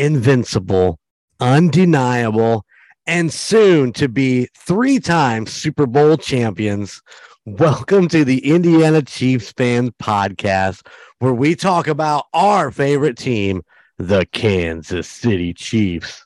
[0.00, 0.98] Invincible,
[1.40, 2.64] undeniable,
[3.06, 7.02] and soon to be three time Super Bowl champions.
[7.44, 10.86] Welcome to the Indiana Chiefs Fans Podcast,
[11.18, 13.60] where we talk about our favorite team,
[13.98, 16.24] the Kansas City Chiefs.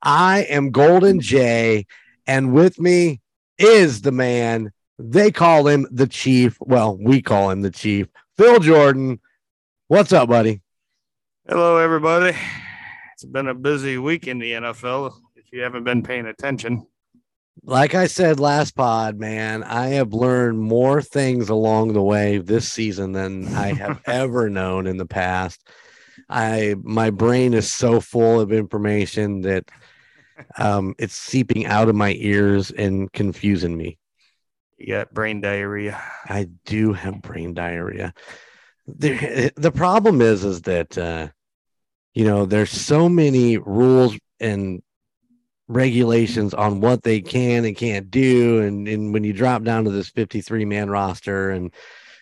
[0.00, 1.84] I am Golden J,
[2.26, 3.20] and with me
[3.58, 4.72] is the man.
[4.98, 6.56] They call him the Chief.
[6.60, 8.06] Well, we call him the Chief.
[8.38, 9.20] Phil Jordan.
[9.88, 10.62] What's up, buddy?
[11.46, 12.34] Hello, everybody.
[13.16, 15.10] It's been a busy week in the NFL.
[15.36, 16.86] If you haven't been paying attention,
[17.62, 22.70] Like I said last pod, man, I have learned more things along the way this
[22.70, 25.66] season than I have ever known in the past.
[26.28, 29.70] I my brain is so full of information that
[30.58, 33.96] um, it's seeping out of my ears and confusing me.
[34.76, 35.98] you got brain diarrhea.
[36.26, 38.12] I do have brain diarrhea.
[38.86, 41.28] The, the problem is, is that, uh,
[42.16, 44.82] you know, there's so many rules and
[45.68, 48.62] regulations on what they can and can't do.
[48.62, 51.74] And, and when you drop down to this 53 man roster and,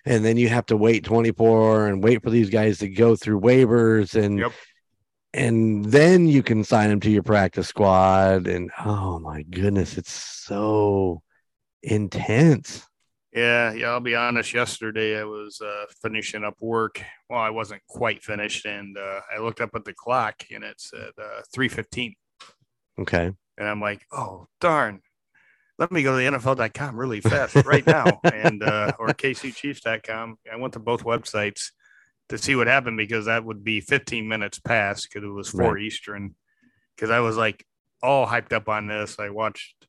[0.05, 3.41] and then you have to wait 24 and wait for these guys to go through
[3.41, 4.53] waivers and, Yep.
[5.33, 8.49] and then you can sign them to your practice squad.
[8.49, 11.23] And oh my goodness, it's so
[11.85, 12.85] intense.
[13.35, 13.89] Yeah, yeah.
[13.89, 14.55] I'll be honest.
[14.55, 17.03] Yesterday, I was uh, finishing up work.
[17.29, 20.81] Well, I wasn't quite finished, and uh, I looked up at the clock, and it
[20.81, 22.15] said uh, three fifteen.
[22.99, 23.33] Okay.
[23.59, 25.01] And I'm like, oh darn.
[25.77, 30.37] Let me go to the NFL.com really fast right now, and uh, or KCChiefs.com.
[30.53, 31.73] I went to both websites
[32.29, 35.75] to see what happened because that would be 15 minutes past because it was four
[35.75, 35.83] Right.
[35.83, 36.37] Eastern.
[36.95, 37.67] Because I was like
[38.05, 39.19] all hyped up on this.
[39.19, 39.89] I watched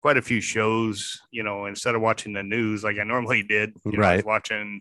[0.00, 3.74] quite a few shows, you know, instead of watching the news like I normally did.
[3.84, 4.26] You know, I was Right.
[4.26, 4.80] watching,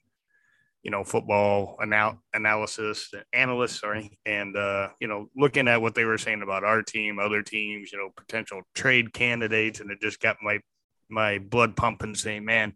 [0.84, 6.06] you know, football anal- analysis, analysts, sorry, and uh, you know, looking at what they
[6.06, 10.20] were saying about our team, other teams, you know, potential trade candidates, and it just
[10.22, 10.60] got my
[11.10, 12.74] my blood pumping, saying, "Man,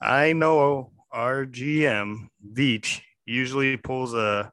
[0.00, 4.52] I know our GM Veach usually pulls a."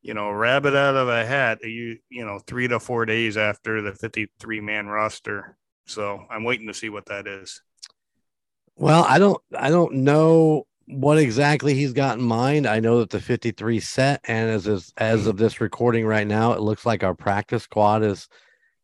[0.00, 1.58] You know, rabbit out of a hat.
[1.62, 5.57] You you know, three to four days after the fifty-three man roster.
[5.88, 7.62] So I'm waiting to see what that is.
[8.76, 12.66] Well, I don't I don't know what exactly he's got in mind.
[12.66, 15.30] I know that the 53 set and as is, as mm-hmm.
[15.30, 18.28] of this recording right now, it looks like our practice squad is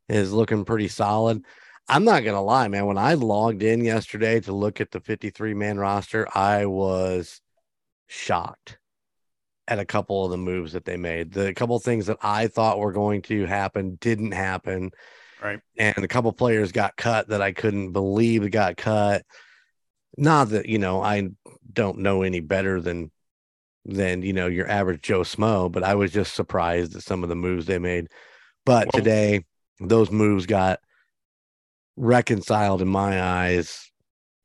[0.09, 1.43] is looking pretty solid.
[1.89, 5.01] I'm not going to lie, man, when I logged in yesterday to look at the
[5.01, 7.41] 53 man roster, I was
[8.07, 8.79] shocked
[9.69, 11.33] at a couple of the moves that they made.
[11.33, 14.93] The couple of things that I thought were going to happen didn't happen
[15.45, 15.61] Right.
[15.77, 19.27] and a couple players got cut that I couldn't believe got cut.
[20.17, 21.29] Not that you know I
[21.71, 23.11] don't know any better than
[23.85, 27.29] than you know your average Joe Smo, but I was just surprised at some of
[27.29, 28.07] the moves they made.
[28.65, 29.45] But Well- today,
[29.81, 30.81] those moves got
[31.97, 33.91] reconciled in my eyes.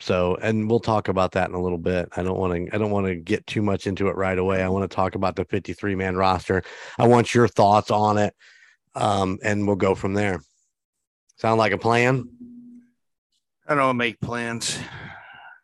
[0.02, 2.10] So, and we'll talk about that in a little bit.
[2.16, 2.76] I don't want to.
[2.76, 4.62] I don't want to get too much into it right away.
[4.64, 6.62] I want to talk about the 53 man roster.
[6.98, 8.34] I want your thoughts on it,
[8.96, 10.42] um, and we'll go from there.
[11.40, 12.28] Sound like a plan?
[13.68, 14.78] I don't make plans.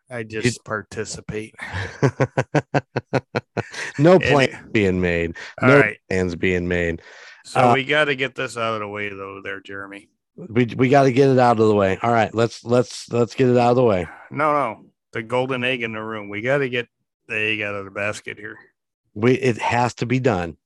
[0.09, 1.53] I just participate.
[4.00, 5.36] no And- plans being made.
[5.62, 5.97] All no right.
[6.09, 7.02] plans being made.
[7.44, 10.09] So Uh, we got to get this out of the way, though, there, Jeremy.
[10.38, 11.97] We we got to get it out of the way.
[12.02, 14.06] All right, let's let's let's get it out of the way.
[14.31, 14.86] No, no.
[15.13, 16.28] The golden egg in the room.
[16.30, 16.88] We got to get
[17.28, 18.57] the egg out of the basket here.
[19.13, 20.57] We it has to be done.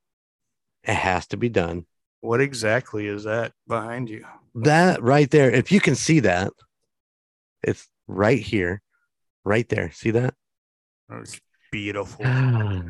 [0.83, 1.85] It has to be done.
[2.21, 4.25] What exactly is that behind you?
[4.63, 5.51] That right there.
[5.51, 6.51] If you can see that,
[7.63, 8.81] it's right here,
[9.43, 9.91] right there.
[9.91, 10.33] See that?
[11.11, 11.39] Oh, It's
[11.71, 12.25] beautiful.
[12.25, 12.81] Ah.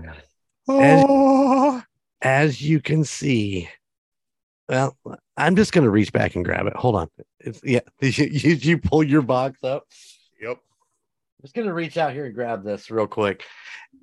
[0.67, 1.77] Oh.
[1.77, 1.83] As-
[2.21, 3.69] As you can see,
[4.67, 4.97] well,
[5.37, 6.75] I'm just gonna reach back and grab it.
[6.75, 7.07] Hold on.
[7.39, 7.79] It's yeah.
[8.01, 9.85] You, you, you pull your box up.
[10.41, 10.57] Yep.
[10.57, 13.43] I'm just gonna reach out here and grab this real quick.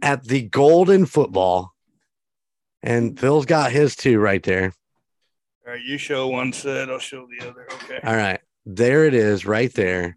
[0.03, 1.73] At the golden football,
[2.83, 4.73] and Phil's got his too right there.
[5.67, 5.83] All right.
[5.83, 6.89] You show one set.
[6.91, 7.67] I'll show the other.
[7.85, 7.99] Okay.
[8.05, 10.17] All right, there it is, right there.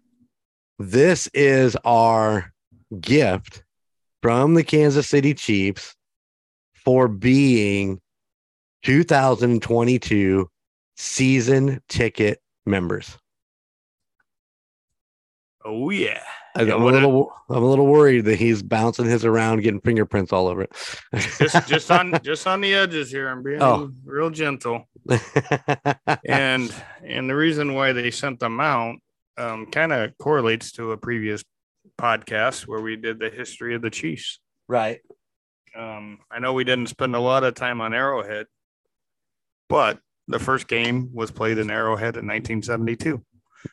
[0.78, 2.52] This is our
[3.00, 3.64] gift
[4.22, 5.94] from the Kansas City Chiefs
[6.74, 8.00] for being
[8.84, 10.48] 2022
[10.96, 13.18] season ticket members.
[15.64, 16.22] Oh, yeah.
[16.56, 20.32] I- I'm a little, I'm a little worried that he's bouncing his around, getting fingerprints
[20.32, 20.72] all over it.
[21.38, 23.28] Just, just on, just on the edges here.
[23.28, 23.90] I'm being Oh.
[24.04, 24.88] real gentle.
[26.26, 26.74] and
[27.04, 28.96] and the reason why they sent them out
[29.38, 31.42] um, kind of correlates to a previous
[31.98, 34.40] podcast where we did the history of the Chiefs.
[34.68, 35.00] right.
[35.76, 38.46] Um, I know we didn't spend a lot of time on Arrowhead,
[39.68, 43.22] but the first game was played in Arrowhead in 1972.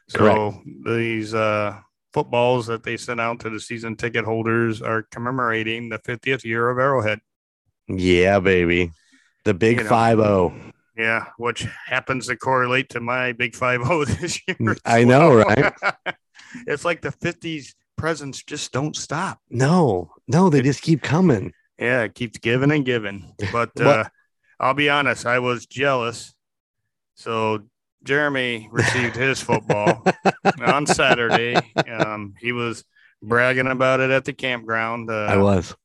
[0.09, 0.57] So Correct.
[0.85, 1.79] these uh,
[2.17, 6.67] footballs that they sent out to the season ticket holders are commemorating the 50th year
[6.67, 7.19] of Arrowhead.
[7.87, 8.91] Yeah, baby.
[9.45, 9.89] The big You know.
[9.89, 10.49] five oh.
[10.49, 10.73] zero.
[10.97, 14.75] Yeah, which happens to correlate to my big five zero this year.
[14.83, 15.45] I know, well.
[15.45, 15.73] right?
[16.65, 19.37] it's like the 50s presents just don't stop.
[19.51, 21.53] No, no, they just keep coming.
[21.77, 23.31] Yeah, it keeps giving and giving.
[23.51, 24.05] But uh,
[24.59, 26.33] I'll be honest, I was jealous.
[27.13, 27.67] So
[28.03, 30.03] Jeremy received his football
[30.61, 31.55] on Saturday.
[31.87, 32.83] Um, he was
[33.21, 35.09] bragging about it at the campground.
[35.09, 35.75] Uh, I was.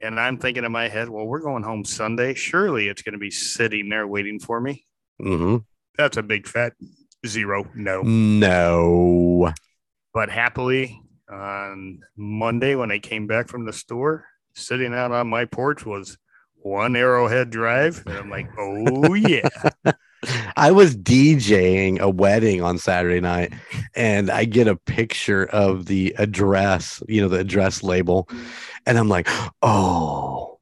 [0.00, 2.34] and I'm thinking in my head, well, we're going home Sunday.
[2.34, 4.84] Surely it's going to be sitting there waiting for me.
[5.18, 5.58] hmm
[5.96, 6.74] That's a big fat
[7.26, 7.68] zero.
[7.74, 8.02] No.
[8.02, 9.52] No.
[10.14, 11.00] But happily,
[11.30, 16.18] on Monday when I came back from the store, sitting out on my porch was
[16.56, 19.48] one Arrowhead Drive, and I'm like, oh yeah,
[20.56, 23.52] I was DJing a wedding on Saturday night
[23.94, 28.28] and I get a picture of the address, you know, the address label.
[28.86, 29.28] And I'm like,
[29.62, 30.58] oh,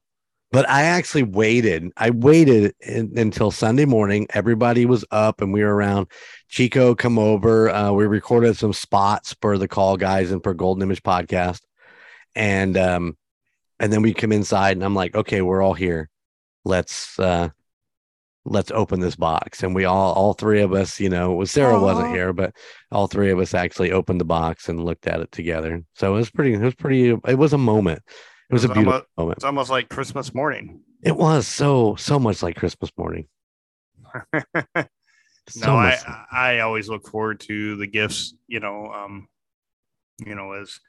[0.51, 1.91] but I actually waited.
[1.97, 4.27] I waited in, until Sunday morning.
[4.31, 6.07] Everybody was up and we were around.
[6.47, 7.69] Chico come over.
[7.69, 11.61] Uh, we recorded some spots for the call guys and for Golden Image podcast.
[12.33, 13.17] And, um,
[13.79, 16.09] and then we come inside and I'm like, okay, we're all here.
[16.63, 17.49] Let's, uh,
[18.45, 19.63] let's open this box.
[19.63, 22.55] And we all all three of us you know was sarah wasn't here but
[22.91, 25.83] all three of us actually opened the box and looked at it together.
[25.95, 28.01] So it was pretty it was pretty it was a moment.
[28.49, 29.37] It was, It a beautiful almo- moment.
[29.37, 30.81] it's almost like Christmas morning.
[31.03, 33.27] it was so so much like christmas morning.
[35.49, 35.97] So no, I
[36.31, 38.35] I always look forward to the gifts.
[38.47, 39.27] You know, um,
[40.23, 40.79] you know, as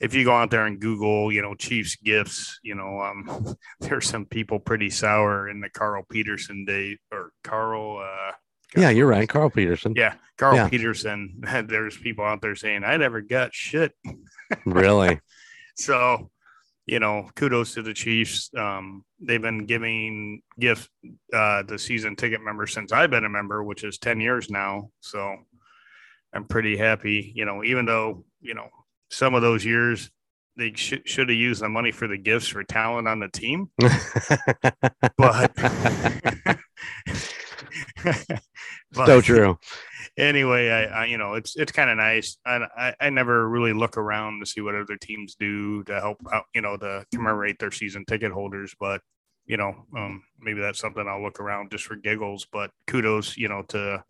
[0.00, 4.08] if you go out there and Google, you know, Chiefs gifts, you know, um, there's
[4.08, 7.98] some people pretty sour in the Carl Peterson day or Carl.
[7.98, 8.32] Uh,
[8.76, 10.68] yeah you're right carl peterson yeah, Carl Yeah.
[10.68, 11.40] Peterson.
[11.66, 13.92] There's people out there saying I never got shit.
[14.66, 15.20] really
[15.76, 16.30] So,
[16.86, 18.50] you know, kudos to the Chiefs.
[18.56, 20.88] Um, they've been giving gifts
[21.32, 24.90] uh, to season ticket members since I've been a member, which is 10 years now.
[25.00, 25.36] So
[26.34, 28.68] I'm pretty happy, you know, even though, you know,
[29.10, 30.10] some of those years
[30.56, 33.70] they sh- should have used the money for the gifts for talent on the team.
[35.16, 35.52] But,
[38.92, 39.58] but so true
[40.18, 42.36] anyway, I, I you know it's it's kind of nice.
[42.44, 46.18] I, I I never really look around to see what other teams do to help
[46.30, 48.74] out, you know, to commemorate their season ticket holders.
[48.78, 49.00] But
[49.46, 52.46] you know, um, maybe that's something I'll look around just for giggles.
[52.52, 54.02] But kudos, you know, to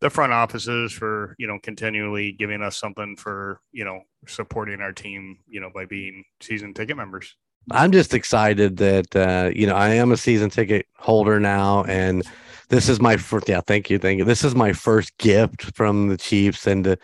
[0.00, 4.92] the front offices for you know continually giving us something for you know supporting our
[4.92, 7.36] team, you know, by being season ticket members.
[7.70, 12.22] I'm just excited that uh, you know I am a season ticket holder now, and
[12.68, 13.48] this is my first.
[13.48, 14.24] Yeah, thank you, thank you.
[14.24, 16.98] This is my first gift from the Chiefs, and to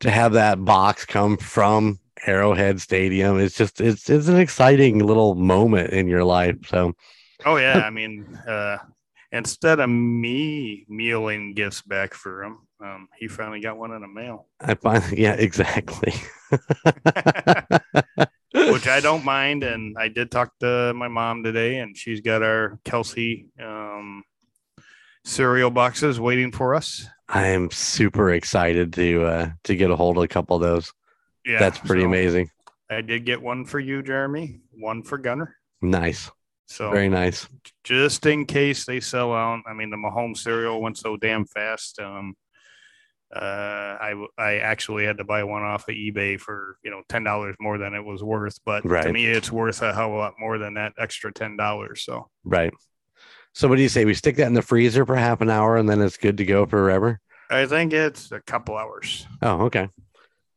[0.00, 5.34] to have that box come from Arrowhead Stadium, it's just it's it's an exciting little
[5.34, 6.56] moment in your life.
[6.66, 6.94] So
[7.44, 8.78] Oh yeah, I mean, uh,
[9.34, 14.08] instead of me mailing gifts back for him, um, he finally got one in the
[14.08, 14.46] mail.
[14.60, 16.14] I find, yeah, exactly.
[18.54, 19.64] which I don't mind.
[19.64, 24.22] And I did talk to my mom today, and she's got our Kelce um,
[25.24, 27.06] cereal boxes waiting for us.
[27.28, 30.92] I am super excited to uh, to get a hold of a couple of those.
[31.44, 32.50] Yeah, That's pretty so amazing.
[32.90, 35.56] I did get one for you, Jeremy, one for Gunner.
[35.82, 36.30] Nice,
[36.66, 37.48] So very nice.
[37.82, 42.00] just in case they sell out, I mean, the Mahomes cereal went so damn fast.
[42.00, 42.34] Um,
[43.34, 47.24] uh, I I actually had to buy one off of eBay for you know ten
[47.24, 50.16] dollars more than it was worth, but to me, it's worth a hell of a
[50.16, 52.04] lot more than that extra ten dollars.
[52.04, 52.72] So Right.
[53.52, 54.04] So what do you say?
[54.04, 56.44] We stick that in the freezer for half an hour, and then it's good to
[56.44, 57.20] go forever.
[57.50, 59.26] I think it's a couple hours.
[59.42, 59.88] Oh, okay.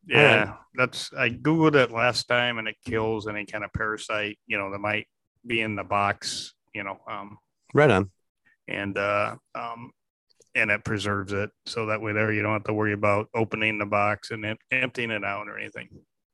[0.08, 4.58] Yeah, that's I googled it last time, and it kills any kind of parasite you
[4.58, 5.08] know that might
[5.46, 6.54] be in the box.
[6.74, 7.38] You know, um,
[7.74, 8.12] Right on.
[8.68, 9.92] and uh, um,
[10.56, 13.78] and it preserves it so that way there you don't have to worry about opening
[13.78, 15.90] the box and em- emptying it out or anything.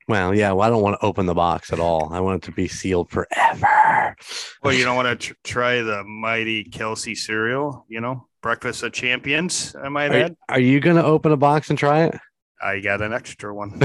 [0.07, 0.51] Well, yeah.
[0.51, 2.11] Well, I don't want to open the box at all.
[2.11, 4.15] I want it to be sealed forever.
[4.61, 7.85] Well, you don't want to tr- try the mighty Kelce cereal.
[7.87, 9.75] You know, breakfast of champions.
[9.81, 10.35] I might Are, add.
[10.49, 12.15] are you going to open a box and try it?
[12.63, 13.81] I got an extra one.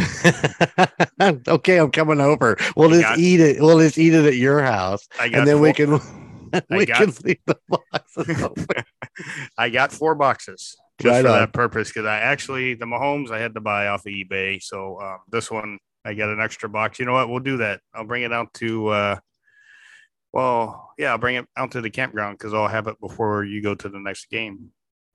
[1.49, 2.57] okay, I'm coming over.
[2.77, 3.61] We'll just got- eat it.
[3.61, 5.93] We'll just eat it at your house, I and then we can
[6.71, 8.57] we got- can leave the boxes.
[9.59, 11.39] I got four boxes just Right for on.
[11.39, 14.63] that purpose because I actually the Mahomes I had to buy off of eBay.
[14.63, 16.99] So um, this one I got an extra box.
[16.99, 17.29] You know what?
[17.29, 17.81] We'll do that.
[17.95, 19.17] I'll bring it out to uh,
[20.33, 23.63] Well, yeah, I'll bring it out to the campground because I'll have it before you
[23.63, 24.71] go to the next game.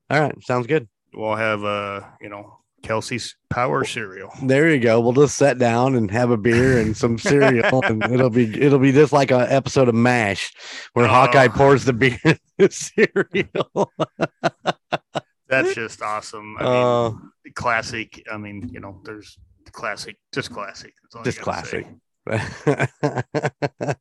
[0.10, 0.88] All right, sounds good.
[1.14, 4.30] We'll have uh, you know, Kelce's power cereal.
[4.44, 5.00] There you go.
[5.00, 8.80] We'll just sit down and have a beer and some cereal, and it'll be it'll
[8.80, 10.54] be just like an episode of Mash,
[10.94, 11.10] where Oh.
[11.10, 13.92] Hawkeye pours the beer in the cereal.
[15.48, 16.58] That's just awesome.
[16.60, 17.12] I Uh,
[17.56, 18.22] classic.
[18.32, 19.38] I mean, you know, there's
[19.72, 20.94] classic, just classic.
[21.04, 21.88] That's all Just classic.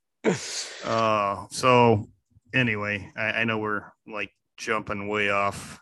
[0.85, 2.07] Uh, so
[2.55, 5.81] anyway, I, I know we're like jumping way off,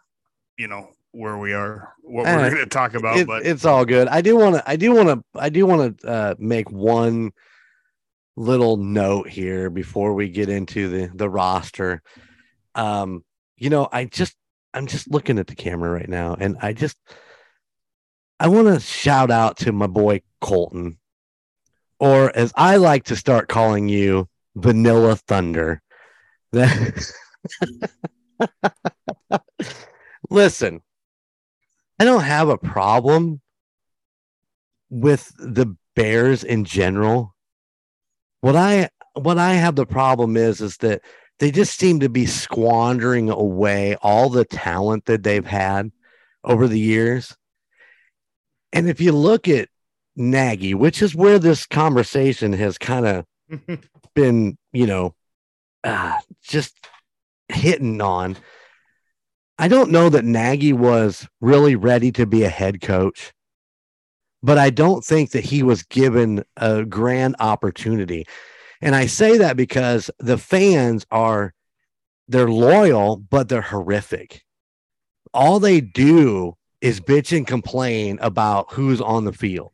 [0.57, 3.65] you know, where we are, what Uh, we're going to talk about, It- but it's
[3.65, 4.09] all good.
[4.09, 4.71] I do want to.
[4.71, 5.25] I do want to.
[5.41, 7.33] I do want to uh, make one
[8.37, 12.03] little note here before we get into the the roster.
[12.75, 13.25] Um,
[13.57, 14.37] you know, I just
[14.73, 16.97] I'm just looking at the camera right now, and I just
[18.39, 20.99] I want to shout out to my boy Colton,
[21.99, 25.83] or as I like to start calling you, Vanilla Thunder.
[26.53, 27.13] That
[30.31, 30.81] listen,
[32.01, 33.43] I don't have a problem
[34.89, 37.35] with the Bears in general.
[38.41, 41.03] What I what I have the problem is is that
[41.41, 45.93] they just seem to be squandering away all the talent that they've had
[46.43, 47.37] over the years.
[48.73, 49.69] And if you look at
[50.17, 53.27] Nagy, which is where this conversation has kind of
[54.15, 55.15] been, you know,
[55.85, 56.75] uh, just
[57.49, 58.39] hitting on.
[59.61, 63.35] I don't know that Nagy was really ready to be a head coach,
[64.43, 68.27] but I don't think that he was given a grand opportunity.
[68.81, 71.53] And I say that because the fans are
[72.27, 74.47] they're loyal, but they're horrific.
[75.35, 79.73] All they do is bitch and complain about who's on the field.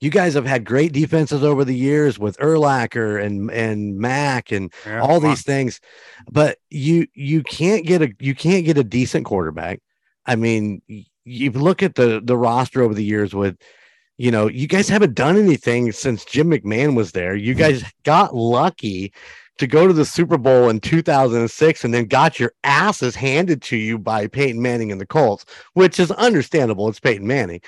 [0.00, 4.72] You guys have had great defenses over the years with Urlacher and and Mack and
[4.86, 5.80] Yeah, all these things
[6.30, 9.80] but you you can't get a you can't get a decent quarterback.
[10.26, 10.82] I mean
[11.24, 13.56] you look at the the roster over the years with
[14.16, 17.34] you know you guys haven't done anything since jim mcmahon was there.
[17.34, 17.60] You mm-hmm.
[17.60, 19.12] guys got lucky
[19.58, 23.76] to go to the super bowl in 2006 and then got your asses handed to
[23.76, 26.88] you by peyton manning and the colts which is understandable.
[26.88, 27.60] It's peyton manning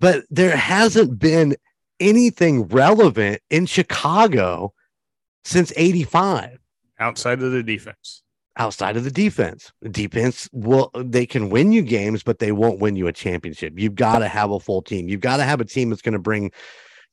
[0.00, 1.56] but there hasn't been
[2.00, 4.72] anything relevant in chicago
[5.44, 6.58] since 85
[6.98, 8.22] outside of the defense.
[8.56, 9.72] outside of the defense.
[9.82, 13.74] The defense will they can win you games, but they won't win you a championship.
[13.76, 15.08] You've got to have a full team.
[15.08, 16.52] You've got to have a team that's going to bring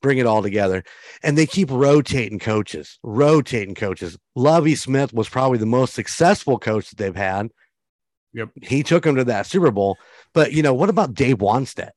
[0.01, 0.83] bring it all together.
[1.23, 4.17] And they keep rotating coaches, rotating coaches.
[4.35, 7.49] Lovie Smith was probably the most successful coach that they've had.
[8.33, 8.49] Yep.
[8.61, 9.97] He took them to that Super Bowl.
[10.33, 11.91] But you know, what about Dave Wannstedt?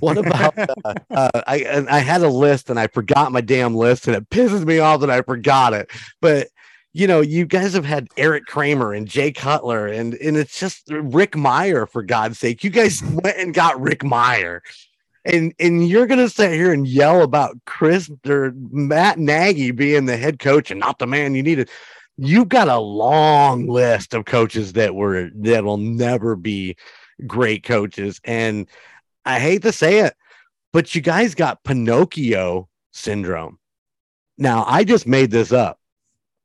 [0.00, 3.74] What about uh, uh, I and I had a list and I forgot my damn
[3.74, 5.90] list and it pisses me off that I forgot it.
[6.20, 6.48] But
[6.92, 10.88] you know, you guys have had Eric Kramer and Jay Cutler and and it's just
[10.90, 12.64] Rick Mirer for God's sake.
[12.64, 14.60] You guys went and got Rick Mirer.
[15.24, 20.16] And and you're gonna sit here and yell about Chris or Matt Nagy being the
[20.16, 21.68] head coach and not the man you needed.
[22.16, 26.76] You've got a long list of coaches that were that will never be
[27.26, 28.20] great coaches.
[28.24, 28.66] And
[29.24, 30.14] I hate to say it,
[30.72, 33.58] but you guys got Pinocchio syndrome.
[34.38, 35.78] Now, I just made this up.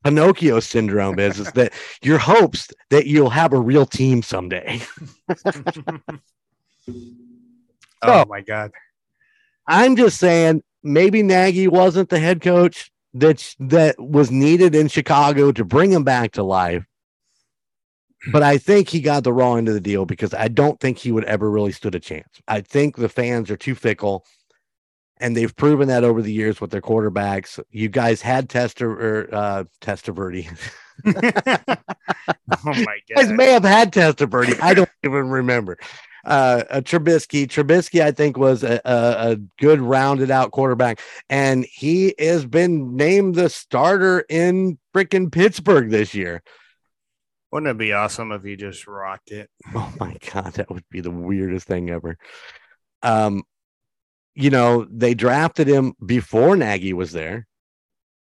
[0.03, 4.81] Pinocchio syndrome is, is that your hopes that you'll have a real team someday.
[5.29, 6.19] oh
[8.03, 8.25] Oh.
[8.27, 8.71] my God.
[9.67, 15.51] I'm just saying maybe Nagy wasn't the head coach that that was needed in Chicago
[15.53, 16.85] to bring him back to life.
[18.31, 20.97] But I think he got the wrong end of the deal because I don't think
[20.97, 22.27] he would ever really stood a chance.
[22.47, 24.25] I think the fans are too fickle,
[25.17, 27.59] and they've proven that over the years with their quarterbacks.
[27.69, 30.49] You guys had Tester or uh, Testaverde.
[31.05, 31.13] oh
[32.63, 34.59] my You guys may have had Tester Testaverde.
[34.61, 35.77] I don't even remember.
[36.25, 37.45] Uh, a Trubisky.
[37.47, 42.95] Trubisky, I think, was a, a, a good rounded out quarterback, and he has been
[42.95, 46.41] named the starter in freaking Pittsburgh this year.
[47.55, 49.49] Wouldn't it be awesome if he just rocked it?
[49.73, 52.17] Oh my god, that would be the weirdest thing ever.
[53.01, 53.43] Um,
[54.33, 57.47] you know, they drafted him before Nagy was there,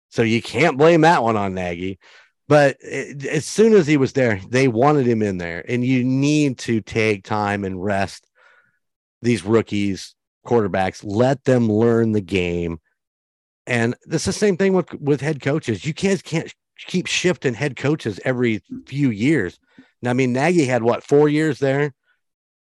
[0.07, 1.99] so you can't blame that one on Nagy.
[2.47, 6.05] But it, as soon as he was there, they wanted him in there, and you
[6.05, 8.25] need to take time and rest
[9.21, 10.15] these rookies,
[10.45, 11.03] quarterbacks.
[11.03, 12.79] Let them learn the game,
[13.65, 15.83] and it's the same thing with with head coaches.
[15.83, 16.49] You can't can't
[16.85, 19.59] keep shifting head coaches every few years.
[20.01, 21.93] Now, I mean, Nagy had what four years there,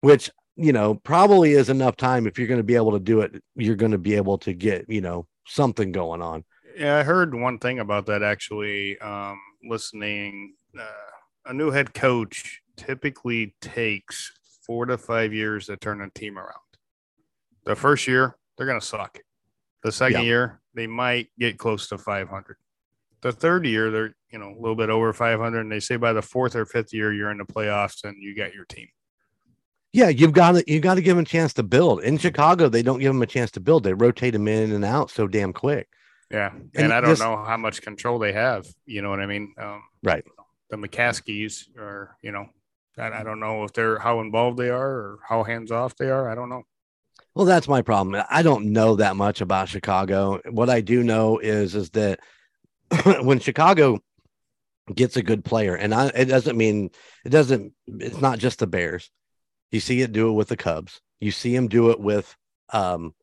[0.01, 3.21] which you know probably is enough time if you're going to be able to do
[3.21, 3.43] it.
[3.55, 6.43] You're going to be able to get you know something going on.
[6.77, 8.97] Yeah, I heard one thing about that actually.
[8.99, 10.85] Um, listening, uh,
[11.45, 14.31] a new head coach typically takes
[14.65, 16.51] four to five years to turn a team around.
[17.65, 19.19] The first year, they're going to suck.
[19.83, 20.25] The second Yeah.
[20.25, 22.57] year, they might get close to 500.
[23.25, 26.13] The third year, they're you know a little bit over 500, and they say by
[26.13, 28.87] the fourth or fifth year, you're in the playoffs and you got your team.
[29.93, 32.03] Yeah, you've got to you got to give them a chance to build.
[32.03, 33.83] In Chicago, they don't give them a chance to build.
[33.83, 35.87] They rotate them in and out so damn quick.
[36.29, 38.67] Yeah, and, And I don't this- know how much control they have.
[38.85, 39.55] You know what I mean?
[39.57, 40.23] Um, Right.
[40.69, 42.45] The McCaskeys are, you know,
[42.95, 46.11] I, I don't know if they're how involved they are or how hands off they
[46.11, 46.29] are.
[46.29, 46.61] I don't know.
[47.33, 48.21] Well, that's my problem.
[48.29, 50.41] I don't know that much about Chicago.
[50.51, 52.19] What I do know is is that
[53.21, 53.99] when Chicago
[54.93, 56.91] gets a good player, and I, it doesn't mean
[57.23, 57.73] it doesn't.
[57.87, 59.09] It's not just the Bears.
[59.71, 61.01] You see it do it with the Cubs.
[61.19, 62.35] You see him do it with
[62.71, 63.13] um,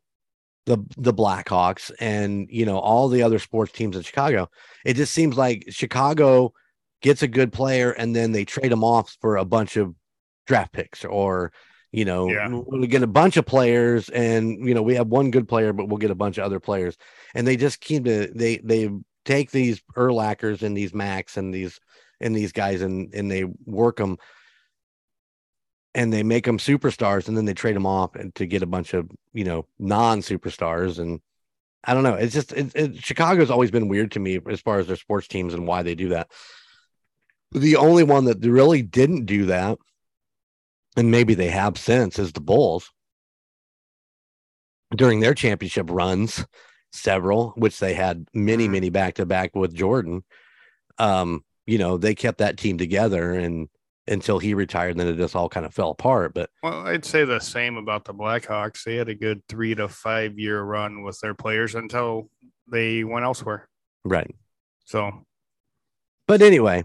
[0.65, 4.49] the the Blackhawks, and you know all the other sports teams in Chicago.
[4.85, 6.53] It just seems like Chicago
[7.01, 9.93] gets a good player, and then they trade him off for a bunch of
[10.47, 11.51] draft picks or
[11.93, 12.47] you know, Yeah.
[12.49, 15.87] we'll get a bunch of players, and you know, we have one good player, but
[15.87, 16.97] we'll get a bunch of other players,
[17.35, 18.89] and they just keep to they they
[19.25, 21.79] take these Urlachers and these Max and these
[22.19, 24.17] and these guys, and and they work them,
[25.93, 28.67] and they make them superstars, and then they trade them off and to get a
[28.67, 31.19] bunch of you know non superstars, and
[31.83, 34.79] I don't know, it's just it, it, Chicago's always been weird to me as far
[34.79, 36.29] as their sports teams and why they do that.
[37.51, 39.77] The only one that really didn't do that
[40.95, 42.91] and maybe they have since is the Bulls.
[44.95, 46.45] During their championship runs,
[46.93, 48.71] several, which they had many, Mhm.
[48.71, 50.23] many back to back with Jordan.
[50.97, 53.67] Um, you know, they kept that team together and
[54.05, 56.33] until he retired, then it just all kind of fell apart.
[56.33, 58.83] But Well, I'd say the same about the Blackhawks.
[58.83, 62.29] They had a good three to five year run with their players until
[62.69, 63.69] they went elsewhere.
[64.03, 64.29] right.
[64.85, 65.25] So
[66.27, 66.83] But anyway,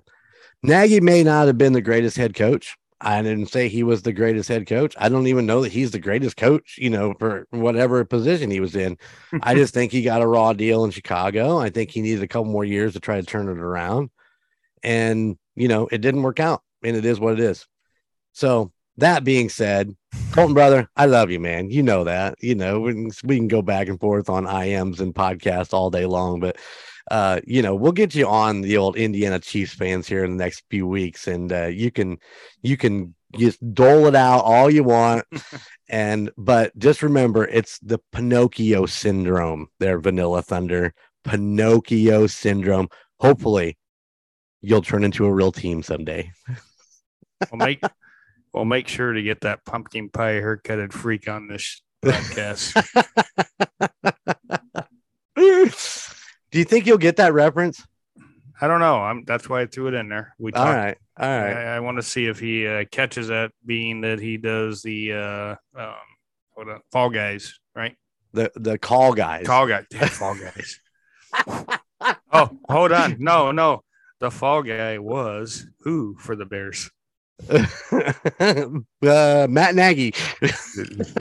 [0.62, 2.76] Nagy may not have been the greatest head coach.
[3.00, 4.94] I didn't say he was the greatest head coach.
[4.98, 8.60] I don't even know that he's the greatest coach, you know, for whatever position he
[8.60, 8.98] was in.
[9.42, 11.58] I just think he got a raw deal in Chicago.
[11.58, 14.10] I think he needed a couple more years to try to turn it around.
[14.82, 16.62] And, you know, it didn't work out.
[16.82, 17.66] And it is what it is.
[18.32, 19.96] So that being said,
[20.32, 21.70] Colton brother, I love you, man.
[21.70, 22.36] You know that.
[22.40, 25.90] You know, we can, we can go back and forth on IMs and podcasts all
[25.90, 26.56] day long, but
[27.10, 30.44] uh, you know, we'll get you on the old Indiana Chiefs fans here in the
[30.44, 32.18] next few weeks, and uh, you can
[32.62, 35.24] you can just dole it out all you want,
[35.88, 39.68] and but just remember, it's the Pinocchio syndrome.
[39.78, 40.94] There, Vanilla Thunder,
[41.24, 42.88] Pinocchio syndrome.
[43.20, 43.78] Hopefully,
[44.60, 46.30] you'll turn into a real team someday.
[47.50, 47.82] we'll make
[48.52, 52.74] we'll make sure to get that pumpkin pie haircutted freak on this podcast.
[56.50, 57.86] Do you think you'll get that reference?
[58.60, 58.96] I don't know.
[58.96, 60.34] I'm that's why I threw it in there.
[60.38, 61.56] We All talked right, all right.
[61.56, 65.12] I, I want to see if he uh, catches that, being that he does the
[65.12, 65.94] uh, um,
[66.54, 67.96] what uh, Fall Guys, right?
[68.32, 69.46] The the call guys.
[69.46, 70.80] Call Guys, Fall Guys.
[72.32, 73.84] oh, hold on, no, no,
[74.18, 76.90] the Fall Guy was who for the Bears?
[77.50, 80.12] uh, Matt Nagy.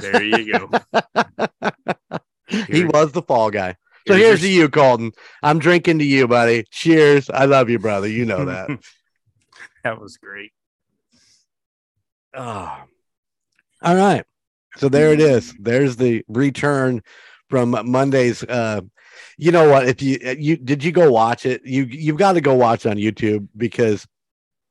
[0.02, 0.70] There you go.
[2.48, 3.76] he Here- was the fall guy.
[4.08, 5.12] So here's to you, Colton.
[5.44, 6.64] I'm drinking to you, buddy.
[6.72, 7.30] Cheers.
[7.30, 8.08] I love you, brother.
[8.08, 8.70] You know that.
[9.84, 10.52] that was great.
[12.34, 12.84] oh.
[13.82, 14.24] All right.
[14.78, 15.54] So there it is.
[15.60, 17.02] There's the return
[17.50, 18.44] from Monday's.
[18.44, 18.82] Uh,
[19.38, 19.88] you know what?
[19.88, 21.66] If you you did you go watch it?
[21.66, 24.08] You you've got to go watch it on YouTube because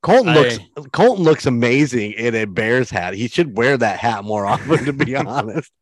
[0.02, 0.58] Colton looks
[0.92, 3.14] Colton looks amazing in a Bears hat.
[3.14, 5.72] He should wear that hat more often, to be honest.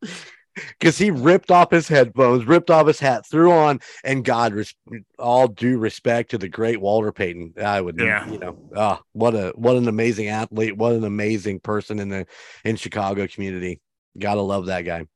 [0.55, 4.75] Because he ripped off his headphones, ripped off his hat, threw on, and God, res-
[5.19, 7.55] all due respect to the great Walter Payton.
[7.63, 8.29] I would, Yeah.
[8.31, 12.27] you know, ah, what a what an amazing athlete, what an amazing person in the
[12.65, 13.81] in Chicago community.
[14.19, 15.07] Gotta love that guy.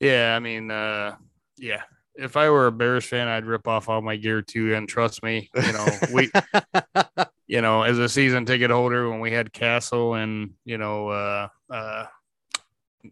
[0.00, 1.16] Yeah, I mean, uh,
[1.58, 1.82] yeah.
[2.16, 4.74] If I were a Bears fan, I'd rip off all my gear too.
[4.76, 6.30] And trust me, you know, we,
[7.48, 11.48] you know, as a season ticket holder, when we had Cassel and you know, uh,
[11.68, 12.04] uh,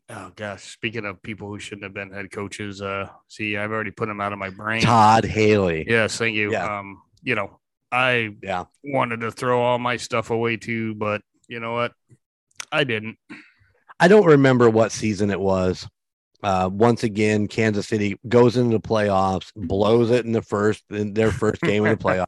[0.08, 3.90] oh gosh, speaking of people who shouldn't have been head coaches, uh, see, I've already
[3.90, 4.82] put them out of my brain.
[4.82, 5.84] Todd Haley.
[5.88, 6.52] Yes, thank you.
[6.52, 6.78] Yeah.
[6.78, 7.58] Um, you know,
[7.90, 8.64] I Yeah.
[8.84, 11.92] wanted to throw all my stuff away too, but you know what?
[12.70, 13.18] I didn't.
[14.00, 15.86] I don't remember what season it was.
[16.42, 21.14] Uh, once again, Kansas City goes into the playoffs, blows it in the first in
[21.14, 22.26] their first game in the playoff,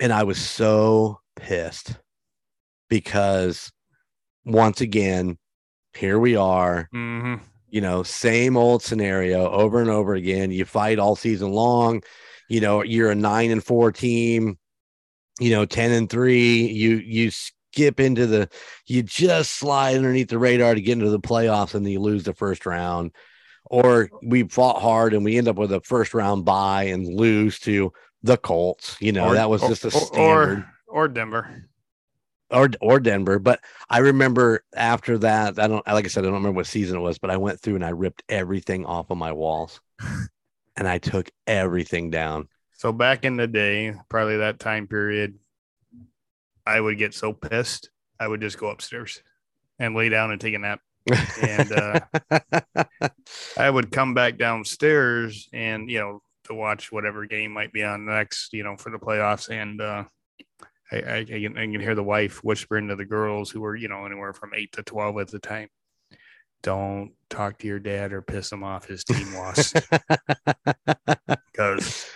[0.00, 1.96] and I was so pissed
[2.88, 3.70] because
[4.46, 5.36] once again,
[5.96, 6.88] here we are.
[6.92, 7.36] hmm
[7.70, 10.50] You know, same old scenario over and over again.
[10.50, 12.02] You fight all season long.
[12.48, 14.56] you know, you're a nine and four team,
[15.40, 18.48] you know, 10 and three, you you skip into the
[18.86, 22.22] you just slide underneath the radar to get into the playoffs and then you lose
[22.24, 23.10] the first round.
[23.68, 27.58] Or we fought hard and we end up with a first round bye and lose
[27.60, 28.96] to the Colts.
[29.00, 31.64] You know, Or- that was or- just a standard or or Denver.
[32.50, 33.38] Or or Denver.
[33.38, 36.98] But I remember after that, I don't like I said, I don't remember what season
[36.98, 39.80] it was, but I went through and I ripped everything off of my walls
[40.76, 42.48] and I took everything down.
[42.72, 45.38] So back in the day, probably that time period,
[46.66, 49.22] I would get so pissed, I would just go upstairs
[49.78, 50.80] and lay down and take a nap.
[51.40, 52.00] And uh,
[53.56, 58.06] I would come back downstairs and you know to watch whatever game might be on
[58.06, 59.48] next, you know, for the playoffs.
[59.50, 60.04] And uh,
[60.92, 63.76] I, I, I, can, I can hear the wife whispering to the girls who were
[63.76, 65.68] you know anywhere from eight to twelve at the time.
[66.62, 68.86] Don't talk to your dad or piss him off.
[68.86, 69.76] His team lost
[71.52, 72.06] because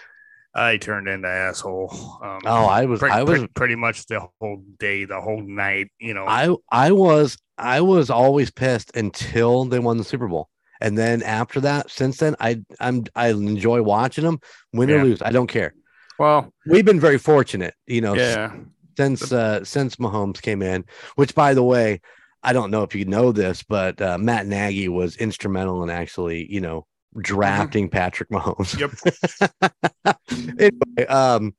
[0.55, 1.91] I turned into asshole.
[2.23, 5.43] Um, oh, I was pretty, I was pretty, pretty much the whole day, the whole
[5.43, 5.89] night.
[5.99, 10.49] You know, I I was I was always pissed until they won the Super Bowl.
[10.81, 14.41] And then after that, since then, I I'm I enjoy watching them
[14.73, 14.97] win Yeah.
[14.97, 15.23] or lose.
[15.23, 15.75] I don't care.
[16.21, 18.55] Well, We've been very fortunate, you know, yeah,
[18.99, 20.85] since uh since Mahomes came in,
[21.17, 22.03] which by the way,
[22.43, 26.47] I don't know if you know this, but uh, Matt Nagy was instrumental in actually,
[26.53, 26.87] you know,
[27.19, 28.79] drafting Patrick Mahomes.
[28.79, 30.17] Yep.
[30.59, 31.55] anyway, um,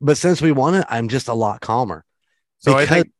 [0.00, 2.06] but since we won it, I'm just a lot calmer
[2.60, 3.12] So I think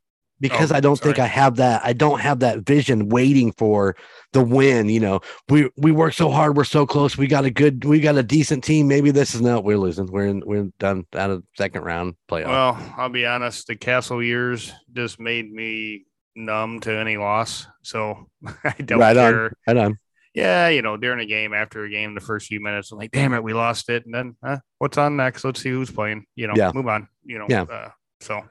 [0.49, 1.19] because Oh, I don't think.
[1.19, 1.81] I have that.
[1.83, 3.95] I don't have that vision waiting for
[4.33, 4.89] the win.
[4.89, 6.55] You know, we we work so hard.
[6.57, 7.17] We're so close.
[7.17, 7.85] We got a good.
[7.85, 8.87] We got a decent team.
[8.87, 9.63] Maybe this is not.
[9.63, 10.07] We're losing.
[10.07, 10.43] We're in.
[10.45, 12.47] We're done out of second round playoff.
[12.47, 13.67] Well, I'll be honest.
[13.67, 16.05] The Cassel years just made me
[16.35, 17.65] numb to any loss.
[17.83, 18.27] So
[18.63, 19.31] I don't right on.
[19.33, 19.51] care.
[19.67, 19.99] Right on.
[20.33, 23.11] Yeah, you know, during a game, after a game, the first few minutes, I'm like,
[23.11, 24.03] damn it, we lost it.
[24.05, 25.45] And then, huh, what's on next?
[25.45, 26.25] Let's see who's playing.
[26.35, 26.71] You know, Yeah.
[26.75, 27.07] move on.
[27.23, 27.61] You know, Yeah.
[27.61, 28.41] Uh, so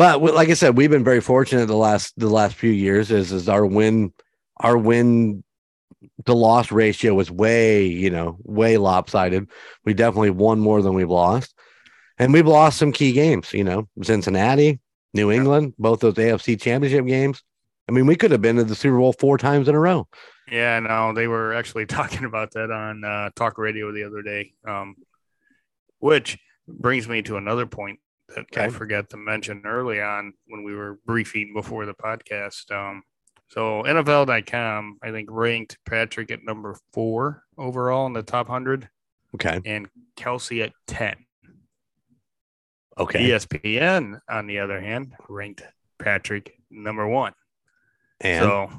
[0.00, 3.10] But like I said, we've been very fortunate the last the last few years.
[3.10, 4.14] Is is our win
[4.56, 5.44] our win
[6.24, 9.50] to loss ratio was way you know way lopsided.
[9.84, 11.54] We definitely won more than we've lost,
[12.18, 13.52] and we've lost some key games.
[13.52, 14.80] You know, Cincinnati,
[15.12, 17.42] New England, both those AFC Championship games.
[17.86, 20.08] I mean, we could have been to the Super Bowl four times in a row.
[20.50, 24.54] yeah, no, they were actually talking about that on uh, talk radio the other day.
[24.66, 24.94] Um,
[25.98, 28.00] which brings me to another point
[28.34, 32.70] that I forgot to mention early on when we were briefing before the podcast.
[32.70, 33.02] Um,
[33.48, 38.88] so NFL.com, I think ranked Patrick at number four overall in the top hundred,
[39.34, 39.60] Okay.
[39.64, 41.16] and Kelce at ten.
[42.98, 43.30] Okay.
[43.30, 45.62] ESPN, on the other hand, ranked
[45.98, 47.32] Patrick number one.
[48.20, 48.70] And so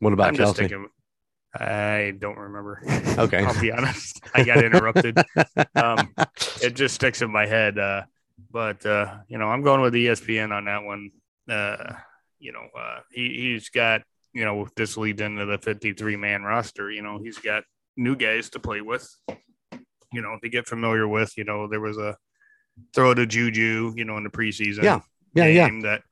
[0.00, 0.88] what about I'm just thinking.
[1.54, 2.82] I don't remember.
[3.18, 3.38] Okay.
[3.44, 4.20] I'll be honest.
[4.34, 5.18] I got interrupted.
[5.74, 6.12] um,
[6.62, 7.78] it just sticks in my head.
[7.78, 8.02] Uh,
[8.50, 11.10] but uh, you know, I'm going with ESPN on that one.
[11.48, 11.94] Uh,
[12.38, 16.90] you know, uh, he he's got you know this leads into the 53 man roster.
[16.90, 17.64] You know, he's got
[17.96, 19.08] new guys to play with.
[20.12, 21.36] You know, to get familiar with.
[21.36, 22.16] You know, there was a
[22.94, 23.94] throw to Juju.
[23.96, 24.82] You know, in the preseason.
[24.82, 25.00] Yeah.
[25.34, 25.68] Yeah, yeah.
[25.68, 26.02] game that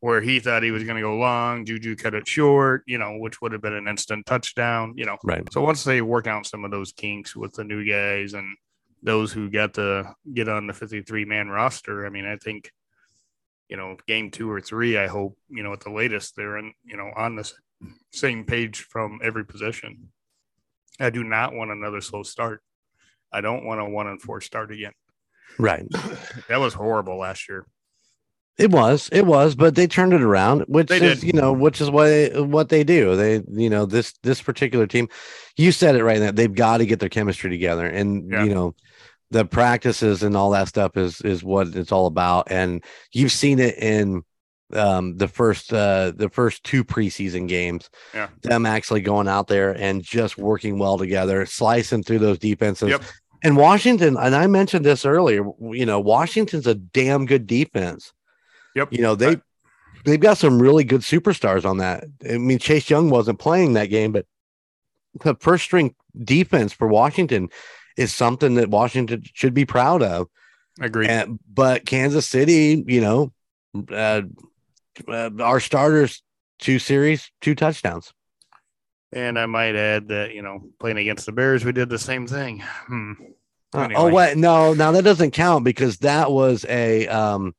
[0.00, 3.18] where he thought he was going to go long, Juju cut it short, you know,
[3.18, 5.18] which would have been an instant touchdown, you know.
[5.22, 5.42] Right.
[5.52, 8.56] So once they work out some of those kinks with the new guys and
[9.02, 12.70] those who got to get on the 53 man roster, I mean, I think,
[13.68, 16.72] you know, game two or three, I hope, you know, at the latest, they're in,
[16.84, 17.50] you know, on the
[18.12, 20.08] same page from every position.
[20.98, 22.62] I do not want another slow start.
[23.32, 24.92] I don't want a one and four start again.
[25.58, 25.86] Right.
[26.48, 27.66] That was horrible last year.
[28.58, 31.26] It was, it was, but they turned it around, which They is, did.
[31.26, 32.10] you know, which is what
[32.46, 33.16] what they do.
[33.16, 35.08] They, you know, this this particular team,
[35.56, 36.32] you said it right now.
[36.32, 38.44] They've got to get their chemistry together, and Yeah.
[38.44, 38.74] you know,
[39.30, 42.50] the practices and all that stuff is is what it's all about.
[42.50, 44.22] And you've seen it in
[44.72, 47.90] um the first uh the first two preseason games.
[48.14, 48.28] Yeah.
[48.42, 52.90] Them actually going out there and just working well together, slicing through those defenses.
[52.90, 53.02] Yep.
[53.42, 58.12] And Washington, and I mentioned this earlier, you know, Washington's a damn good defense.
[58.74, 58.92] Yep.
[58.92, 59.36] You know, they
[60.04, 62.04] they've got some really good superstars on that.
[62.28, 64.26] I mean, Chase Young wasn't playing that game, but
[65.20, 67.48] the first string defense for Washington
[68.00, 70.28] is something that Washington should be proud of.
[70.80, 71.10] Agreed.
[71.10, 73.32] And, but Kansas City, you know,
[73.92, 74.22] uh,
[75.06, 76.22] uh, our starters,
[76.58, 78.12] two series, two touchdowns.
[79.12, 82.26] And I might add that, you know, playing against the Bears, we did the same
[82.26, 82.62] thing.
[82.86, 83.12] Hmm.
[83.72, 87.54] Uh, Oh wait, no, now that doesn't count because that was a um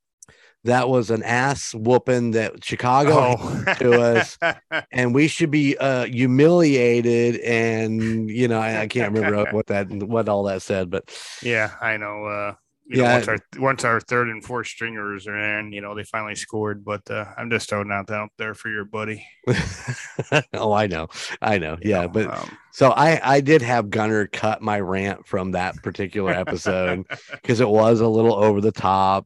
[0.63, 3.65] that was an ass whooping that Chicago Oh.
[3.77, 4.37] to us.
[4.91, 9.89] and we should be uh humiliated and you know I, I can't remember what that
[9.91, 11.09] what all that said but
[11.41, 12.25] Yeah, I know.
[12.25, 12.53] Uh,
[12.85, 13.03] you Yeah.
[13.03, 16.35] know, once our once our third and fourth stringers are in, you know, they finally
[16.35, 16.83] scored.
[16.83, 19.25] But uh, I'm just throwing out out there for your buddy.
[20.53, 21.07] oh i know
[21.41, 24.79] i know you yeah know, but um, so i i did have gunner cut my
[24.79, 27.05] rant from that particular episode
[27.41, 29.25] because it was a little over the top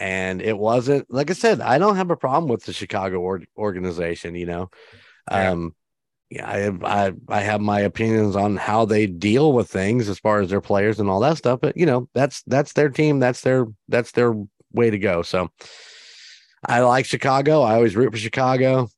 [0.00, 3.42] and it wasn't like i said i don't have a problem with the chicago or-
[3.56, 4.70] organization you know?
[5.30, 5.50] Yeah.
[5.50, 5.74] um
[6.30, 10.40] yeah I, I i have my opinions on how they deal with things as far
[10.40, 13.42] as their players and all that stuff but you know that's that's their team that's
[13.42, 14.34] their that's their
[14.72, 15.22] way to go.
[15.22, 15.50] So
[16.66, 17.62] i like chicago.
[17.62, 18.88] I always root for chicago.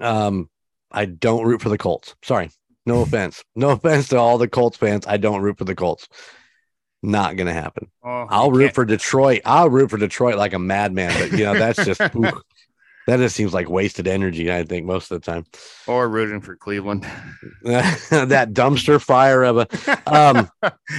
[0.00, 0.48] Um
[0.92, 2.14] i don't root for the colts.
[2.22, 2.50] Sorry.
[2.84, 3.42] No offense.
[3.54, 5.06] No offense to all the colts fans.
[5.06, 6.08] I don't root for the colts
[7.06, 9.40] not gonna happen well, I'll root can't- for Detroit.
[9.44, 11.98] I'll root for Detroit like a madman, but you know that's just
[13.06, 14.52] that just seems like wasted energy.
[14.52, 15.44] I think most of the time.
[15.86, 17.04] or rooting for Cleveland.
[17.62, 20.50] that dumpster fire of a um,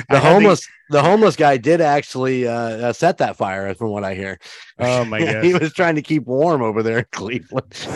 [0.10, 4.16] the homeless the homeless guy did actually uh, uh, set that fire, from what I
[4.16, 4.40] hear.
[4.80, 7.88] Oh my he was trying to keep warm over there in Cleveland.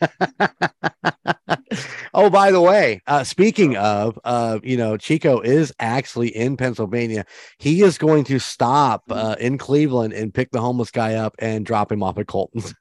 [2.14, 7.24] oh, by the way, uh, speaking of, uh, you know, Chico is actually in Pennsylvania.
[7.58, 11.66] He is going to stop uh, in Cleveland and pick the homeless guy up and
[11.66, 12.74] drop him off at Colton's.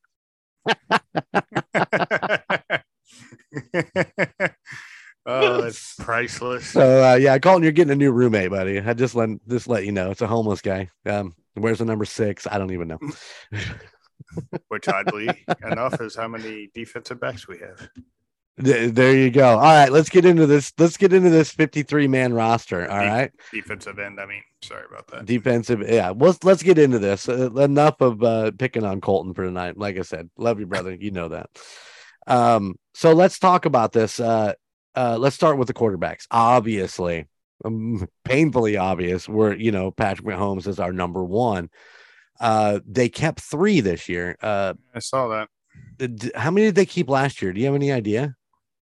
[5.25, 6.67] oh, it's priceless.
[6.67, 8.79] So uh, yeah, Colton, you're getting a new roommate, buddy.
[8.79, 10.89] I just let just let you know it's a homeless guy.
[11.05, 12.47] Um, where's the number six?
[12.47, 12.99] I don't even know.
[14.67, 15.29] Which oddly
[15.65, 17.89] enough is how many defensive backs we have.
[18.57, 19.51] There you go.
[19.57, 20.73] All right, let's get into this.
[20.77, 22.81] Let's get into this 53 man roster.
[22.91, 24.19] All De- right, Defensive end.
[24.19, 25.25] I mean, sorry about that.
[25.25, 25.81] defensive.
[25.87, 27.29] Yeah, let's let's get into this.
[27.29, 29.77] Uh, enough of uh, picking on Colton for tonight.
[29.77, 30.93] Like I said, love you, brother.
[30.93, 31.49] You know that.
[32.27, 34.19] Um, so let's talk about this.
[34.19, 34.53] Uh,
[34.93, 36.25] uh, let's start with the quarterbacks.
[36.29, 37.27] Obviously,
[37.63, 39.29] um, painfully obvious.
[39.29, 41.69] We're you know Patrick Mahomes is our number one.
[42.39, 44.37] Uh, they kept three this year.
[44.41, 45.49] Uh, I saw that.
[46.15, 47.51] d- how many did they keep last year?
[47.53, 48.35] Do you have any idea?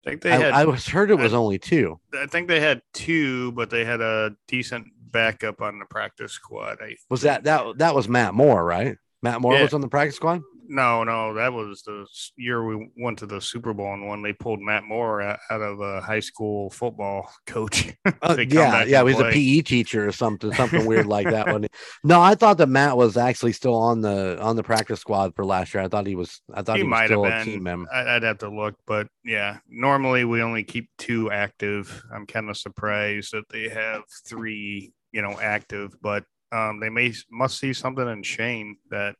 [0.06, 0.54] I think they I, had.
[0.54, 2.00] I was heard it was only two.
[2.14, 6.78] I think they had two, but they had a decent backup on the practice squad.
[6.82, 8.98] I Was that that that was Matt Moore, right?
[9.22, 9.64] Matt Moore Yeah.
[9.64, 10.42] was on the practice squad.
[10.68, 12.06] No, no, that was the
[12.38, 15.62] year we went to the Super Bowl and when they pulled Matt Moore out out
[15.62, 17.94] of a high school football coach.
[18.22, 19.32] Uh, yeah, yeah, he was a.
[19.32, 21.48] PE teacher or something, something weird like that.
[21.48, 21.68] One.
[22.04, 25.46] No, I thought that Matt was actually still on the on the practice squad for
[25.46, 25.84] last year.
[25.84, 26.42] I thought he was.
[26.54, 27.46] I thought he, he was might have still a been.
[27.46, 27.94] team member.
[27.94, 32.04] I'd have to look, but yeah, normally we only keep two active.
[32.14, 37.14] I'm kind of surprised that they have three, you know, active, but um, they may
[37.32, 39.16] must see something in Shane that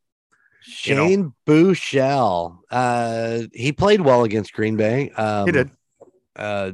[0.84, 1.08] you know.
[1.08, 5.10] Shane Buechele, uh, he played well against Green Bay.
[5.12, 5.72] Um, he did.
[6.36, 6.72] Uh,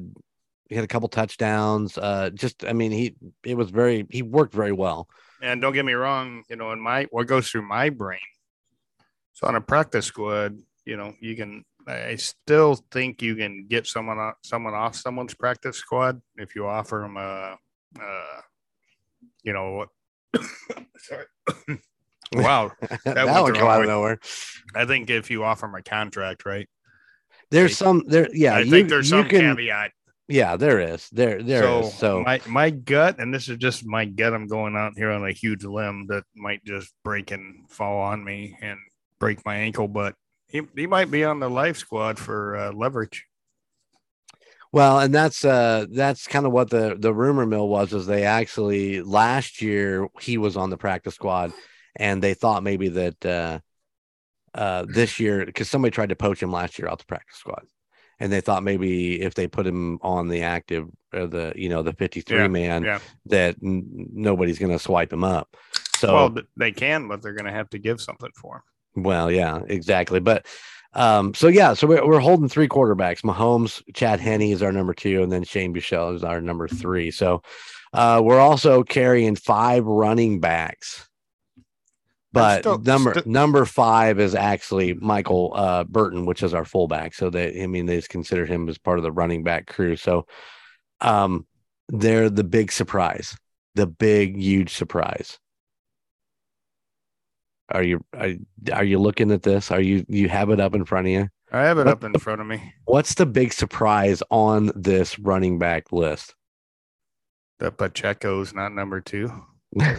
[0.69, 1.97] he had a couple touchdowns.
[1.97, 5.07] Uh, just, I mean, he it was very he worked very well.
[5.41, 8.19] And don't get me wrong, you know, in my what goes through my brain.
[9.33, 11.65] So on a practice squad, you know, you can.
[11.87, 16.67] I still think you can get someone off, someone off someone's practice squad if you
[16.67, 17.57] offer them a,
[17.99, 18.41] uh,
[19.41, 19.89] you know what?
[20.97, 21.25] Sorry.
[22.33, 24.19] Wow, that the come wrong out of nowhere.
[24.75, 26.67] I think if you offer them a contract, right?
[27.51, 28.29] There's Like, some there.
[28.33, 29.55] Yeah, I you, think there's some can.
[29.55, 29.91] caveat.
[30.27, 31.09] Yeah, there is.
[31.09, 31.93] There there so, is.
[31.95, 34.33] So my my gut, and this is just my gut.
[34.33, 38.23] I'm going out here on a huge limb that might just break and fall on
[38.23, 38.77] me and
[39.19, 40.13] break my ankle, but
[40.47, 43.25] he, he might be on the life squad for uh, leverage.
[44.71, 48.23] Well, and that's uh that's kind of what the the rumor mill was is they
[48.23, 51.53] actually last year he was on the practice squad
[51.95, 53.59] and they thought maybe that uh
[54.53, 57.65] uh this year because somebody tried to poach him last year out the practice squad
[58.19, 61.81] and they thought maybe if they put him on the active or the you know
[61.83, 62.99] the 53 Yeah, man yeah.
[63.27, 65.55] that n- nobody's going to swipe him up.
[65.97, 68.63] So well, they can, but they're going to have to give something for
[68.95, 69.03] him.
[69.03, 70.19] Well, yeah, exactly.
[70.21, 70.45] But
[70.93, 73.21] um, so yeah, so we're, we're holding three quarterbacks.
[73.21, 77.11] Mahomes, Chad Henne is our number two, and then Shane Buechele is our number three.
[77.11, 77.41] So
[77.93, 81.08] uh, we're also carrying five running backs.
[82.31, 87.13] But still- number still- number five is actually Michael uh, Burton, which is our fullback.
[87.13, 89.95] So they, I mean, they just consider him as part of the running back crew.
[89.95, 90.27] So
[91.01, 91.47] um,
[91.87, 93.35] they're the big surprise,
[93.75, 95.39] the big huge surprise.
[97.71, 98.31] Are you are,
[98.73, 99.71] are you looking at this?
[99.71, 101.29] Are you you have it up in front of you?
[101.51, 102.73] I have it What up in front of me.
[102.85, 106.35] What's the big surprise on this running back list?
[107.59, 109.31] That Pacheco's not number two.
[109.77, 109.95] I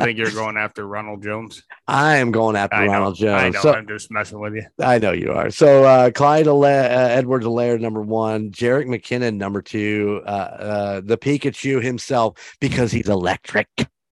[0.00, 1.62] think you're going after Ronald Jones.
[1.86, 3.42] I am going after I know, Ronald Jones.
[3.42, 3.60] I know.
[3.60, 4.64] So- I'm just messing with you.
[4.80, 5.50] I know you are.
[5.50, 11.16] So uh, Clyde Ale- uh, Edwards-Helaire, number one, Jerick McKinnon, number two, uh, uh, the
[11.16, 13.68] Pikachu himself, because he's electric.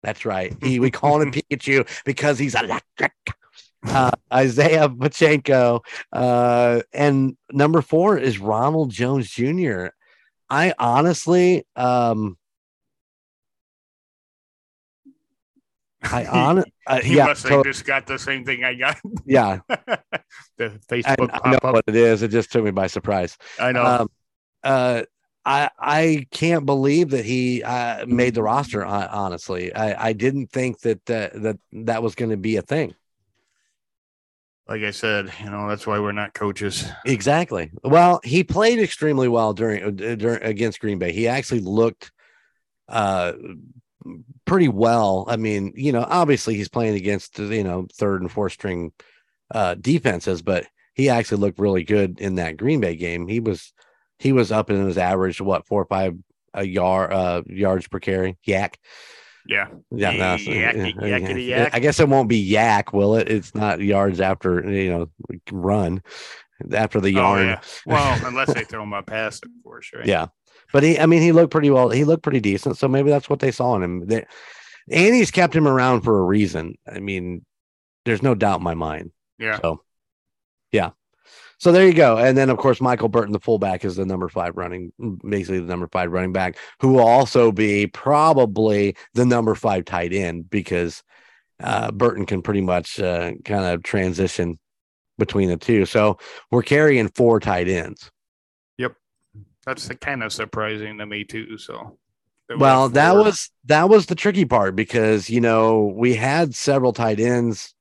[0.02, 0.54] That's right.
[0.62, 3.12] He, we call him Pikachu because he's electric.
[3.86, 5.82] Uh, Isiah Pacheco.
[6.12, 9.86] Uh, and number four is Ronald Jones Jr.
[10.50, 12.36] I honestly, um,
[16.02, 18.98] I on, uh, He yeah, must have just got the same thing I got.
[19.26, 19.60] yeah,
[20.56, 21.74] the Facebook I know pop up.
[21.74, 22.22] what it is.
[22.22, 23.36] It just took me by surprise.
[23.58, 23.84] I know.
[23.84, 24.08] Um,
[24.64, 25.02] uh,
[25.44, 28.84] I I can't believe that he uh, made the roster.
[28.84, 32.94] Honestly, I, I didn't think that that that, that was going to be a thing.
[34.68, 36.86] like I said, you know, that's why we're not coaches.
[37.04, 37.70] Exactly.
[37.82, 41.12] Well, he played extremely well during, uh, during against Green Bay.
[41.12, 42.12] He actually looked
[42.88, 43.32] uh
[44.44, 45.24] pretty well.
[45.28, 48.92] I mean, you know, obviously he's playing against you know third and fourth string
[49.54, 53.28] uh defenses, but he actually looked really good in that Green Bay game.
[53.28, 53.72] He was
[54.18, 56.16] he was up in his average what four or five
[56.54, 58.78] a yard uh yards per carry yak.
[59.46, 59.68] Yeah.
[59.90, 61.62] Yeah, no, so- Yakety- yeah, yakety yeah.
[61.64, 61.70] yak.
[61.74, 63.28] I guess it won't be yak, will it?
[63.30, 65.08] It's not yards after you know
[65.50, 66.02] run
[66.72, 67.60] after the Oh, yeah.
[67.86, 70.06] Well, unless they throw him a pass, of course, right?
[70.06, 70.26] Yeah.
[70.72, 71.90] But he, I mean, he looked pretty well.
[71.90, 72.76] He looked pretty decent.
[72.78, 74.06] So maybe that's what they saw in him.
[74.06, 74.24] They,
[74.90, 76.76] Andy's kept him around for a reason.
[76.90, 77.44] I mean,
[78.04, 79.12] there's no doubt in my mind.
[79.38, 79.60] Yeah.
[79.60, 79.82] So,
[80.72, 80.90] yeah.
[81.58, 82.16] So there you go.
[82.16, 84.92] And then, of course, Michael Burton, the fullback, is the number five running,
[85.28, 90.14] basically the number five running back, who will also be probably the number five tight
[90.14, 91.02] end because
[91.62, 94.58] uh, Burton can pretty much uh, kind of transition
[95.18, 95.84] between the two.
[95.84, 96.18] So
[96.50, 98.10] we're carrying four tight ends.
[99.66, 101.58] That's kind of surprising to me too.
[101.58, 101.98] So,
[102.56, 103.24] Well, that four.
[103.24, 107.74] was that was the tricky part because you know we had several tight ends,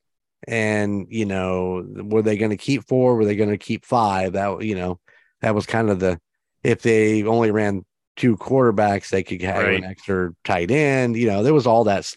[0.47, 3.15] and you know were they going to keep four?
[3.15, 4.33] Were they going to keep five?
[4.33, 4.99] That you know
[5.41, 6.19] that was kind of the
[6.63, 7.85] if they only ran
[8.17, 9.77] two quarterbacks, they could have Right.
[9.77, 11.15] an extra tight end.
[11.15, 12.13] You know, there was all that.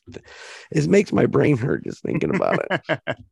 [0.72, 3.00] It makes my brain hurt just thinking about it.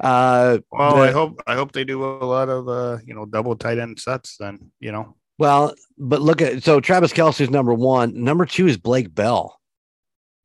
[0.00, 3.26] Uh, well, the- I hope I hope they do a lot of uh, you know
[3.26, 4.36] double tight end sets.
[4.38, 8.22] Then you know, Well, but look at so Travis Kelce's number one.
[8.22, 9.60] Number two is Blake Bell,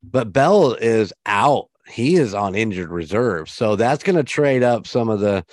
[0.02, 1.66] but Bell is out.
[1.88, 5.44] He is on injured reserve, so that's going to trade up some of the.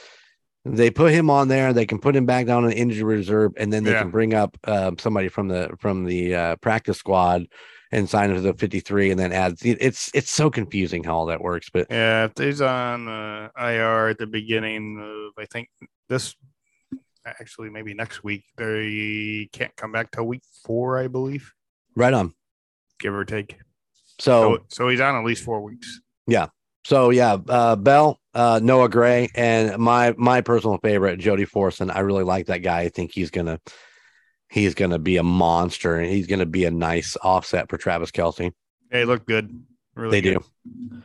[0.66, 1.72] They put him on there.
[1.72, 4.02] They can put him back down on injured reserve, and then they Yeah.
[4.02, 7.46] can bring up uh, somebody from the from the uh, practice squad
[7.92, 9.56] and sign him to the fifty three, and then add.
[9.64, 14.10] It's it's so confusing how all that works, but yeah, if he's on uh, IR
[14.10, 15.70] at the beginning of I think
[16.10, 16.36] this
[17.40, 21.52] actually maybe next week, they can't come back till week four, I believe,
[21.96, 22.34] right on.
[23.00, 23.58] give or take.
[24.20, 26.02] So So, so he's on at least four weeks.
[26.26, 26.48] Yeah.
[26.86, 31.94] So yeah, uh, Bell, uh, Noah Gray, and my my personal favorite, Jody Fortson.
[31.94, 32.80] I really like that guy.
[32.82, 33.60] I think he's gonna
[34.50, 38.54] he's gonna be a monster, and he's gonna be a nice offset for Travis Kelce.
[38.90, 39.64] They look good.
[39.96, 40.40] Really, They good.
[40.70, 41.04] do.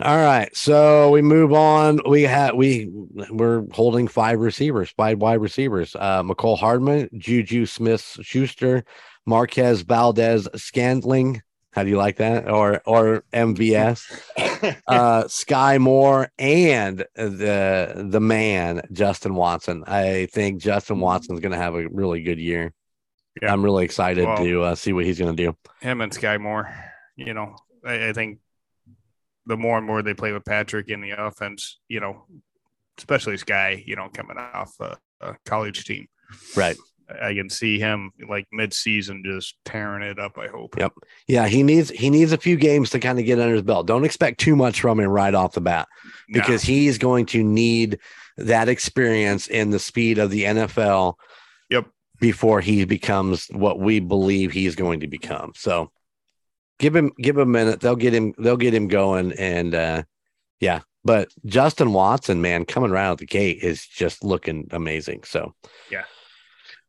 [0.00, 1.98] All right, so we move on.
[2.08, 2.88] We had we
[3.30, 5.96] we're holding five receivers, five wide receivers.
[5.98, 8.84] Uh, Mecole Hardman, Juju Smith Schuster,
[9.26, 11.42] Marquez Valdes Scantling.
[11.72, 12.48] How do you like that?
[12.48, 14.80] Or or MVS?
[14.86, 19.82] uh Sky Moore and the the man Justin Watson.
[19.86, 22.72] I think Justin Watson's going to have a really good year.
[23.42, 23.52] Yeah.
[23.52, 25.56] I'm really excited Well- to uh, see what he's going to do.
[25.80, 26.72] him and Sky Moore.
[27.16, 28.38] You know, I, I think
[29.48, 32.26] the more and more they play with Patrick in the offense, you know,
[32.98, 36.06] especially Sky, you know, coming off a, a college team,
[36.54, 36.76] Right.
[37.22, 40.36] I can see him like mid-season just tearing it up.
[40.36, 40.76] I hope.
[40.76, 40.92] Yep.
[41.26, 43.86] Yeah, he needs he needs a few games to kind of get under his belt.
[43.86, 45.88] Don't expect too much from him right off the bat
[46.28, 46.38] No.
[46.38, 47.98] because he's going to need
[48.36, 51.14] that experience in the speed of the NFL.
[51.70, 51.86] Yep.
[52.20, 55.52] Before he becomes what we believe he's going to become.
[55.56, 55.90] So
[56.78, 57.80] give him give him a minute.
[57.80, 60.02] They'll get him they'll get him going and uh
[60.60, 60.80] yeah.
[61.04, 65.22] But Justin Watson, man, coming right out the gate is just looking amazing.
[65.24, 65.54] So
[65.90, 66.04] Yeah.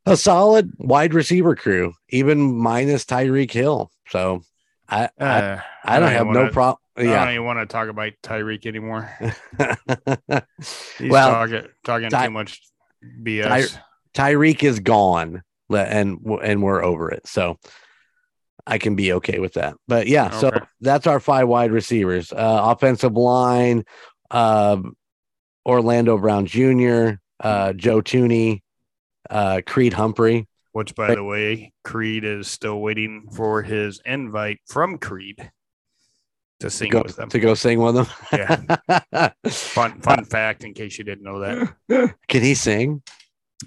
[0.05, 3.91] A solid wide receiver crew, even minus Tyreek Hill.
[4.07, 4.41] So
[4.89, 6.77] I I, Uh, I don't have no wanna- problem.
[6.97, 9.09] I don't even want to talk about Tyreek anymore.
[10.97, 12.61] He's well, talking talking Ty- too much
[13.23, 13.77] BS.
[14.13, 17.25] Tyreek is gone, and and we're over it.
[17.27, 17.57] So
[18.69, 19.75] I can be okay with that.
[19.87, 22.31] But yeah, so that's our five wide receivers.
[22.31, 23.83] Uh, offensive line,
[24.29, 24.77] uh,
[25.65, 28.61] Orlando Brown Jr., uh, Joe Thuney,
[29.29, 30.47] uh, Creed Humphrey.
[30.71, 35.49] Which, by the way, Creed is still waiting for his invite from Creed
[36.59, 37.29] to sing go, with them.
[37.29, 38.07] to go sing with them.
[38.31, 39.31] Yeah.
[39.47, 42.15] Fun fun fact in case you didn't know that.
[42.27, 43.01] Can he sing?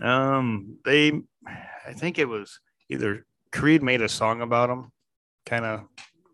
[0.01, 1.11] Um, they,
[1.45, 4.91] I think it was either Creed made a song about him,
[5.47, 5.83] kind of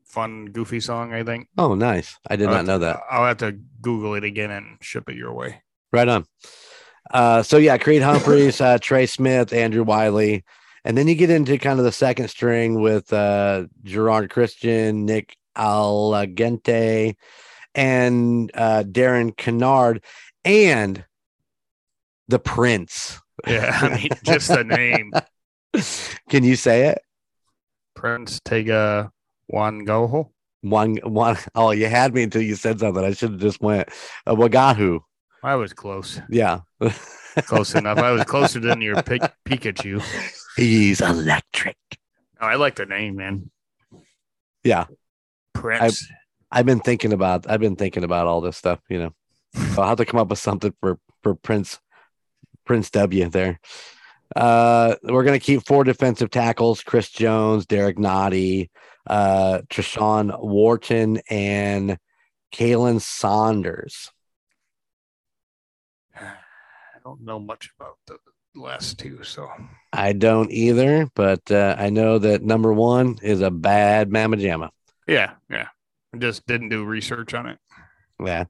[0.05, 1.13] fun, goofy song.
[1.13, 1.49] I think.
[1.59, 2.17] Oh, nice.
[2.29, 3.01] I did I'll not know to- that.
[3.11, 5.63] I'll have to Google it again and ship it your way.
[5.93, 6.25] Right on.
[7.11, 10.45] Uh, so yeah, Creed Humphreys, uh, Trey Smith, Andrew Wylie,
[10.85, 15.37] and then you get into kind of the second string with uh, Geron Christian, Nick
[15.57, 17.17] Allegretti,
[17.75, 20.03] and uh, Darian Kinnard,
[20.45, 21.05] and
[22.29, 23.19] the Prince.
[23.47, 25.13] Yeah, I mean, just the name
[26.29, 26.99] Can you say it?
[27.99, 29.11] Prince Tega
[29.53, 30.31] Wanogho.
[30.61, 31.37] One, one.
[31.57, 33.05] Oh, you had me until you said something.
[33.05, 33.89] I should have just went
[34.25, 35.01] uh, Wagahu.
[35.43, 36.61] I was close, Yeah,
[37.47, 37.99] close enough.
[37.99, 40.03] I was closer than your pic- Pikachu.
[40.57, 41.77] he's electric.
[42.41, 43.51] Oh, I like the name, man.
[44.63, 44.87] Yeah.
[45.55, 46.07] Prince.
[46.53, 49.15] I've been thinking about I've been thinking about all this stuff, you know.
[49.77, 51.79] I'll have to come up with something for for Prince
[52.65, 53.61] Prince W there.
[54.37, 58.71] Uh we're gonna keep four defensive tackles, Chris Jones, Derrick Nnadi,
[59.07, 61.99] uh Tershawn Wharton, and
[62.53, 64.11] Khalen Saunders.
[66.17, 68.19] I don't know much about the
[68.55, 69.49] last two, so
[69.93, 74.71] I don't either, but uh, I know that number one is a bad mamma jamma.
[75.07, 75.69] yeah, yeah.
[76.15, 77.59] I just didn't do research on it.
[78.25, 78.45] Yeah.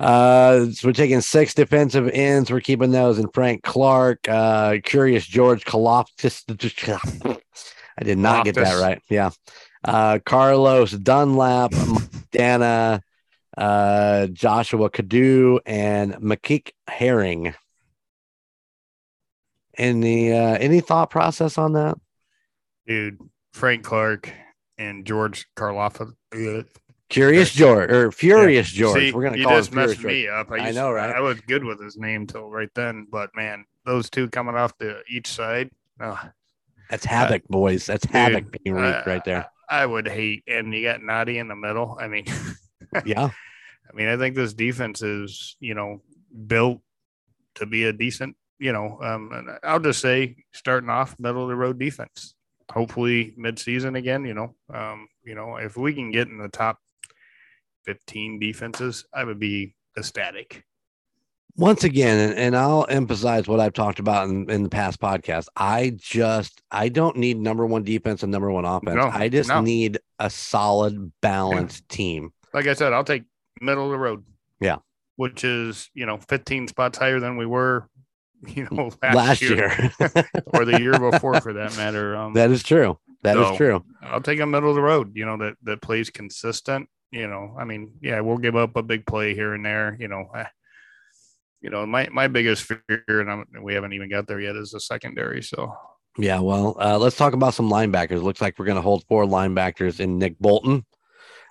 [0.00, 2.50] Uh, so we're taking six defensive ends.
[2.50, 6.42] We're keeping those in Frank Clark, uh, Curious George Karlaftis.
[7.98, 9.02] I did not get that right.
[9.10, 9.30] Yeah.
[9.84, 11.74] Uh, Carlos Dunlap,
[12.32, 13.02] Dana,
[13.58, 17.54] uh, Joshua Kaindoh, and McKeek Herring.
[19.76, 21.98] Any uh, any thought process on that?
[22.86, 23.18] Dude,
[23.52, 24.32] Frank Clark
[24.78, 26.14] and George Karloff.
[27.10, 28.98] Curious George or Furious George.
[28.98, 30.12] See, We're gonna call him just Furious messed George.
[30.14, 30.50] me up.
[30.50, 31.10] I used- know, right?
[31.14, 34.76] I was good with his name till right then, but man, those two coming off
[34.78, 35.70] the each side.
[36.00, 36.18] Oh,
[36.88, 37.84] That's havoc, boys.
[37.86, 39.46] That's havoc being reaped uh, right there.
[39.68, 41.96] I would hate, and you got Naughty in the middle.
[42.00, 42.24] I mean,
[43.04, 43.30] Yeah.
[43.88, 46.02] I mean, I think this defense is, you know,
[46.46, 46.80] built
[47.56, 51.48] to be a decent, you know, um, and I'll just say starting off middle of
[51.48, 52.34] the road defense.
[52.70, 56.78] Hopefully mid-season again, you know, um, you know, if we can get in the top
[57.84, 60.64] 15 defenses, I would be ecstatic.
[61.56, 65.92] once again and, i'll emphasize what i've talked about in, in the past podcast i
[65.98, 69.60] just i don't need number one defense and number one offense No, i just no.
[69.60, 73.24] need a solid balanced team Like I said, I'll take
[73.60, 74.24] middle of the road.
[74.60, 74.76] Yeah.
[75.16, 77.88] Which is, you know, 15 spots higher than we were,
[78.46, 79.90] you know, last, last year, year,
[80.46, 82.14] or the year before for that matter.
[82.20, 85.12] Um, that is true That is So- true I'll take a middle of the road,
[85.16, 86.88] you know, that that plays consistent.
[87.10, 89.96] You know, I mean, yeah, we'll give up a big play here and there.
[89.98, 90.30] You know,
[91.60, 94.70] you know, my my biggest fear, and I'm, we haven't even got there yet, is
[94.70, 95.42] the secondary.
[95.42, 95.74] So
[96.18, 99.24] yeah well uh, let's talk about some linebackers looks like we're going to hold four
[99.24, 100.84] linebackers in nick bolton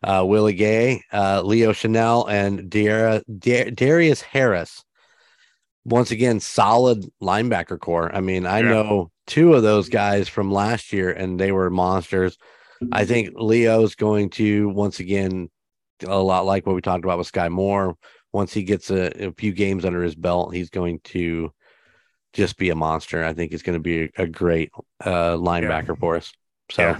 [0.03, 4.84] uh, willie gay uh, leo chenal and Dara, Da- darius harris
[5.86, 8.70] once again solid linebacker core i mean i Yeah.
[8.70, 12.38] know two of those guys from last year and they were monsters
[12.91, 15.49] i think leo's going to once again
[16.07, 17.95] a lot like what we talked about with sky moore
[18.32, 21.51] once he gets a, a few games under his belt he's going to
[22.34, 24.71] just be a monster i think he's going to be a, a great
[25.03, 26.32] uh linebacker for us
[26.71, 26.99] so yeah,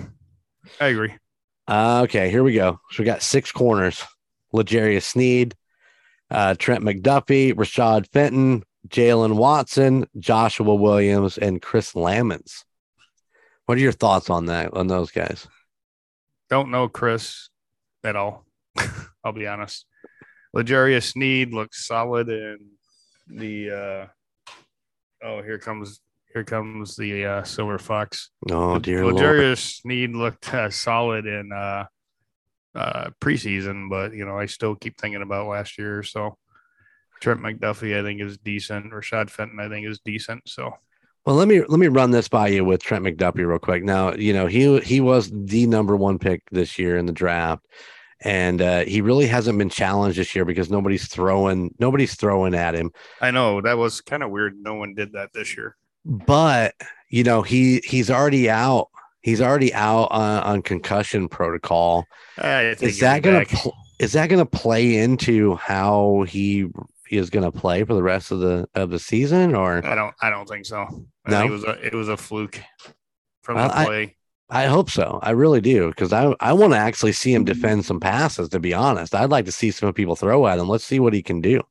[0.80, 1.14] I agree.
[1.68, 2.80] uh, okay, here we go.
[2.92, 4.04] So we got six corners:
[4.52, 5.56] L'Jarius Sneed,
[6.32, 12.64] uh, Trent McDuffie, Rashad Fenton, Jaylen Watson, Joshua Williams, and Chris Lammons.
[13.66, 14.74] What are your thoughts on that?
[14.74, 15.48] On those guys?
[16.50, 17.50] Don't know Chris
[18.04, 18.46] at all.
[19.24, 19.86] I'll be honest.
[20.54, 22.58] L'Jarius Sneed looks solid, in
[23.28, 24.54] the uh,
[25.24, 26.02] oh, here comes
[26.34, 28.32] here comes the uh, silver fox.
[28.50, 29.06] Oh dear!
[29.06, 31.86] L'Jarius Sneed looked uh, solid in uh,
[32.76, 36.02] uh, preseason, but you know I still keep thinking about last year.
[36.02, 36.38] So
[37.20, 38.92] Trent McDuffie, I think, is decent.
[38.92, 40.48] Rashad Fenton, I think, is decent.
[40.48, 40.74] So
[41.26, 43.84] Well, let me let me run this by you with Trent McDuffie real quick.
[43.84, 47.66] Now, you know he he was the number one pick this year in the draft,
[48.22, 52.74] and uh, he really hasn't been challenged this year because nobody's throwing nobody's throwing at
[52.74, 52.92] him.
[53.22, 54.56] I know that was kind of weird.
[54.62, 55.76] No one did that this year.
[56.06, 56.74] but
[57.10, 58.88] you know he he's already out
[59.22, 62.06] he's already out on, on concussion protocol
[62.38, 66.68] I is that gonna pl- is that gonna play into how he
[67.18, 70.14] is gonna play for the rest of the of the season or I don't.
[70.22, 70.88] I don't think so.
[71.26, 71.40] I No?
[71.40, 71.86] think it was a.
[71.88, 72.60] It was a fluke
[73.44, 74.16] from Well, the play.
[74.50, 75.20] I hope so.
[75.22, 77.54] I really do because I I want to actually see him mm-hmm.
[77.54, 78.50] defend some passes.
[78.50, 80.68] To be honest, I'd like to see some people throw at him.
[80.68, 81.62] Let's see what he can do.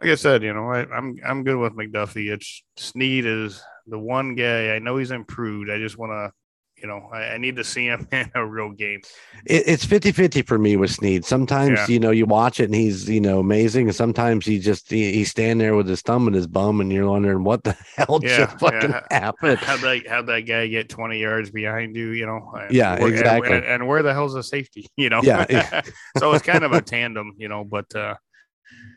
[0.00, 2.32] Like I said, you know, I, I'm I'm good with McDuffie.
[2.32, 5.70] It's Sneed is the one guy I know he's improved.
[5.70, 6.32] I just want to
[6.80, 9.00] you know, I, I, need to see him in a real game.
[9.44, 11.24] It, it's 50 50 for me with Sneed.
[11.24, 11.86] Sometimes, yeah.
[11.88, 13.88] you know, you watch it and he's, you know, amazing.
[13.88, 16.92] And sometimes he just, he, he's standing there with his thumb in his bum and
[16.92, 19.06] you're wondering what the hell yeah, just fucking yeah.
[19.10, 19.58] happened.
[19.58, 22.52] How'd that, how'd that guy get 20 yards behind you, you know?
[22.70, 23.56] Yeah, where, exactly.
[23.56, 25.20] And, and, where the hell's the safety, you know?
[25.22, 25.82] Yeah.
[26.18, 28.14] so it's kind of a tandem, you know, but, uh,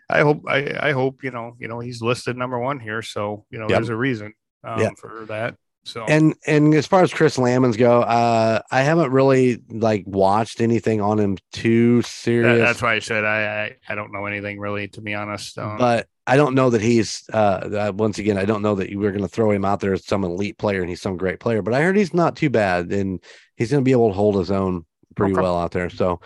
[0.10, 3.46] I hope I, I hope you know you know he's listed number one here, so
[3.50, 3.78] you know yep.
[3.78, 4.94] there's a reason um, yep.
[4.98, 5.56] for that.
[5.86, 10.62] So and and as far as Chris Lammons go, uh, I haven't really like watched
[10.62, 12.60] anything on him too serious.
[12.60, 15.58] That, that's why I said I, I, I don't know anything really to be honest.
[15.58, 18.96] Um, but I don't know that he's uh, uh once again I don't know that
[18.96, 21.42] we're going to throw him out there as some elite player and he's some great
[21.42, 21.62] player.
[21.62, 23.22] But I heard he's not too bad and
[23.58, 25.42] he's going to be able to hold his own pretty okay.
[25.42, 25.90] well out there.
[25.90, 26.22] So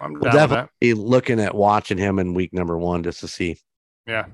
[0.00, 3.58] I'm we'll definitely looking at watching him in week number one just to see.
[4.06, 4.26] Yeah,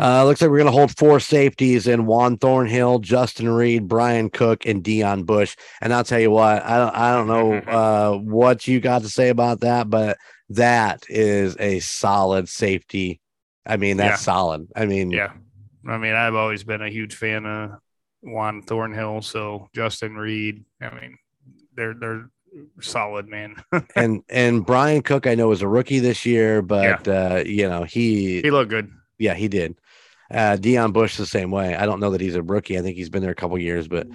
[0.00, 4.30] uh, looks like we're going to hold four safeties in Juan Thornhill, Justin Reid, Bryan
[4.30, 5.56] Cook, and Deon Bush.
[5.80, 9.08] And I'll tell you what, I don't, I don't know uh, what you got to
[9.08, 10.16] say about that, but
[10.50, 13.20] that is a solid safety.
[13.66, 14.32] I mean, that's yeah.
[14.32, 14.68] solid.
[14.74, 15.32] I mean, yeah.
[15.86, 17.72] I mean, I've always been a huge fan of
[18.22, 19.22] Juan Thornhill.
[19.22, 21.18] So Justin Reid, I mean,
[21.74, 22.30] they're they're
[22.80, 23.62] solid, man.
[23.96, 27.12] and and Bryan Cook, I know was a rookie this year, but yeah.
[27.12, 28.90] uh, you know he he looked good.
[29.18, 29.76] Yeah, he did.
[30.30, 31.74] Uh, Deon Bush the same way.
[31.74, 32.78] I don't know that he's a rookie.
[32.78, 34.06] I think he's been there a couple years, but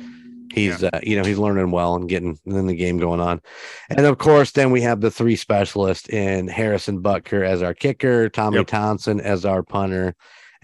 [0.53, 0.89] he's yeah.
[0.93, 3.41] uh, you know he's learning well and getting in the game going on.
[3.89, 8.29] And of course, then we have the three specialists in Harrison Butker as our kicker,
[8.29, 8.67] Tommy yep.
[8.67, 10.15] Thompson as our punter,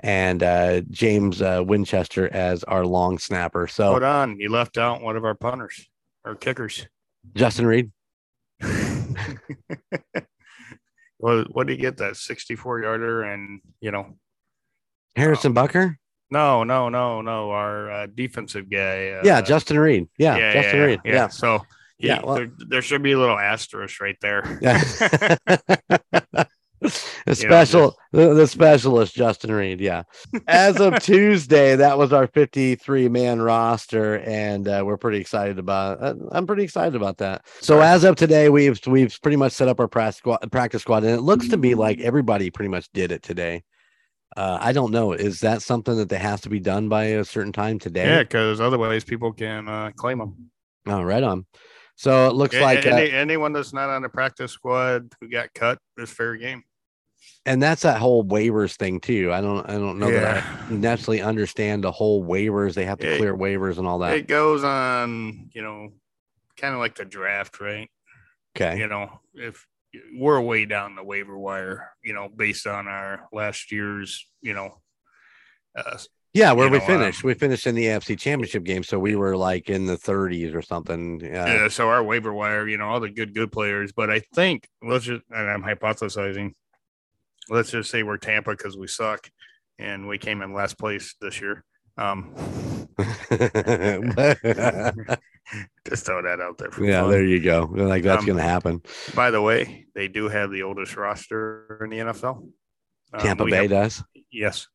[0.01, 3.67] and uh, James uh, Winchester as our long snapper.
[3.67, 5.89] So hold on, you left out one of our punters
[6.23, 6.87] or kickers,
[7.35, 7.91] Justin Reid.
[11.19, 14.15] well, what did he get that 64 yarder and you know
[15.15, 15.95] Harrison um, Butker?
[16.29, 17.51] No, no, no, no.
[17.51, 19.09] Our uh, defensive guy.
[19.09, 20.07] Uh, yeah, Justin Reid.
[20.17, 20.99] Yeah, yeah Justin yeah, Reid.
[21.03, 21.13] Yeah.
[21.13, 21.27] yeah.
[21.27, 21.61] So
[21.97, 24.59] he, yeah, well, there, there, should be a little asterisk right there.
[24.61, 26.45] Yeah.
[27.27, 29.79] the special, know, the, the, specialist, Justin Reid.
[29.79, 30.03] Yeah.
[30.47, 36.01] As of Tuesday, that was our 53 man roster, and uh, we're pretty excited about.
[36.01, 37.45] Uh, I'm pretty excited about that.
[37.59, 41.03] So as of today, we've we've pretty much set up our practice squad, practice squad,
[41.03, 43.63] and it looks to be like everybody pretty much did it today.
[44.35, 45.11] Uh, I don't know.
[45.11, 48.05] Is that something that they have to be done by a certain time today?
[48.05, 50.51] Yeah, because otherwise people can uh, claim them.
[50.87, 51.45] Oh, right on.
[51.95, 55.53] So it looks like any, uh, anyone that's not on the practice squad who got
[55.53, 56.63] cut is fair game.
[57.45, 59.31] And that's that whole waivers thing too.
[59.31, 60.19] I don't, I don't know yeah.
[60.19, 62.73] that I naturally understand the whole waivers.
[62.73, 64.15] They have to it, clear waivers and all that.
[64.15, 65.89] It goes on, you know,
[66.57, 67.89] kind of like the draft, right?
[68.55, 68.79] Okay.
[68.79, 69.67] You know, if
[70.15, 74.81] we're way down the waiver wire, you know, based on our last year's, you know,
[75.75, 75.97] uh,
[76.33, 79.15] yeah, where we know, finished, um, we finished in the AFC Championship game, so we
[79.15, 81.19] were like in the 30s or something.
[81.19, 81.45] Yeah.
[81.45, 81.67] yeah.
[81.67, 83.91] So our waiver wire, you know, all the good, good players.
[83.91, 86.53] But I think let's just, and I'm hypothesizing,
[87.49, 89.29] let's just say we're Tampa because we suck,
[89.77, 91.65] and we came in last place this year.
[91.97, 92.33] Um,
[95.87, 96.69] Just throw that out there.
[96.83, 97.11] yeah, fun.
[97.11, 97.69] there you go.
[97.71, 98.81] Like that's um, going to happen.
[99.15, 102.47] By the way, they do have the oldest roster in the NFL.
[103.13, 104.03] Um, Tampa Bay have, does.
[104.31, 104.67] Yes.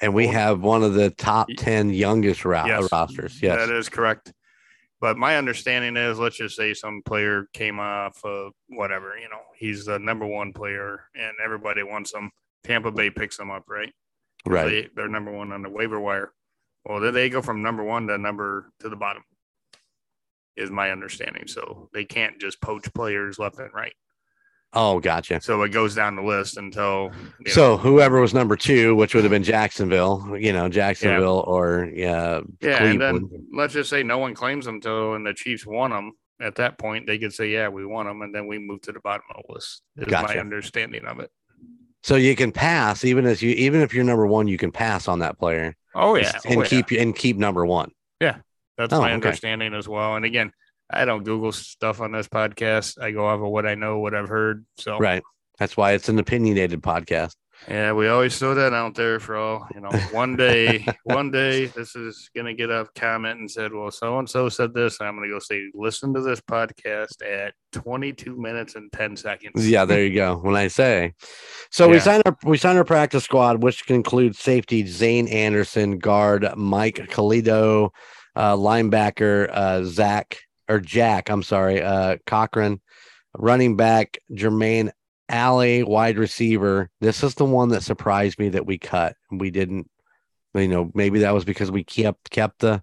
[0.00, 3.42] And we have one of the top 10 youngest ro- yes, rosters.
[3.42, 3.56] Yes.
[3.56, 4.32] That is correct.
[5.00, 9.40] But my understanding is, let's just say some player came off of whatever, you know,
[9.56, 12.30] he's the number one player and everybody wants him.
[12.64, 13.92] Tampa Bay picks him up, right?
[14.44, 14.68] Right.
[14.68, 16.32] They, they're number one on the waiver wire.
[16.88, 19.22] Well, then they go from number one to number to the bottom
[20.56, 21.46] is my understanding.
[21.46, 23.92] So they can't just poach players left and right.
[24.72, 25.40] Oh, gotcha.
[25.40, 27.10] So it goes down the list until.
[27.46, 31.52] so know, whoever was number two, which would have been Jacksonville, you know, Jacksonville yeah.
[31.52, 33.02] or yeah, yeah, Cleveland.
[33.02, 36.12] and then let's just say no one claims them until and the Chiefs won them.
[36.40, 38.92] At that point, they could say, "Yeah, we won them," and then we move to
[38.92, 39.82] the bottom of the list.
[39.96, 40.34] Is gotcha.
[40.34, 41.30] my understanding of it.
[42.02, 45.08] So you can pass even as you even if you're number one, you can pass
[45.08, 45.74] on that player.
[45.94, 47.02] Oh yeah, oh, and oh, keep yeah.
[47.02, 47.90] and keep number one.
[48.20, 48.36] Yeah,
[48.76, 49.14] that's oh, my okay.
[49.14, 50.16] understanding as well.
[50.16, 50.52] And again,
[50.90, 53.02] I don't Google stuff on this podcast.
[53.02, 54.64] I go off of what I know, what I've heard.
[54.76, 55.22] So right.
[55.58, 57.34] That's why it's an opinionated podcast.
[57.66, 59.90] Yeah, we always throw that out there for all you know.
[60.12, 64.28] One day, one day, this is gonna get a comment and said, "Well, so and
[64.28, 68.90] so said this." I'm gonna go say, "Listen to this podcast at 22 minutes and
[68.92, 70.36] 10 seconds." Yeah, there you go.
[70.36, 71.14] When I say,
[71.70, 71.92] so yeah.
[71.92, 76.96] we signed our we signed our practice squad, which includes safety Zayne Anderson, guard Mike
[77.10, 77.90] Caliendo,
[78.36, 80.38] uh, linebacker uh, Zach
[80.68, 81.28] or Jack.
[81.28, 82.80] I'm sorry, uh, Cochrane,
[83.34, 84.92] running back Jermaine
[85.28, 86.90] Alley, wide receiver.
[87.00, 89.14] This is the one that surprised me that we cut.
[89.30, 89.90] We didn't,
[90.54, 92.82] you know, maybe that was because we kept kept the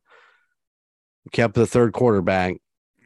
[1.31, 2.57] kept the third quarterback.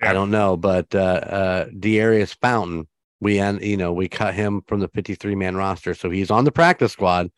[0.01, 0.11] Yeah.
[0.11, 2.87] I don't know, but uh, uh, Daurice Fountain,
[3.19, 6.45] we end, you know, we cut him from the 53 man roster, so he's on
[6.45, 7.29] the practice squad,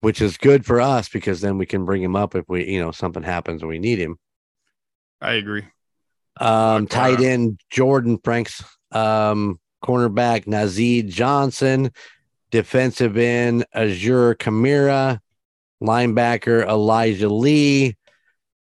[0.00, 2.80] which is good for us because then we can bring him up if we, you
[2.80, 4.16] know, something happens and we need him.
[5.20, 5.64] I agree.
[6.38, 11.90] Um, tight uh, end Jordan Franks, um, cornerback Nazeeh Johnson,
[12.50, 15.20] defensive end Azur Kamara,
[15.82, 17.96] linebacker Elijah Lee.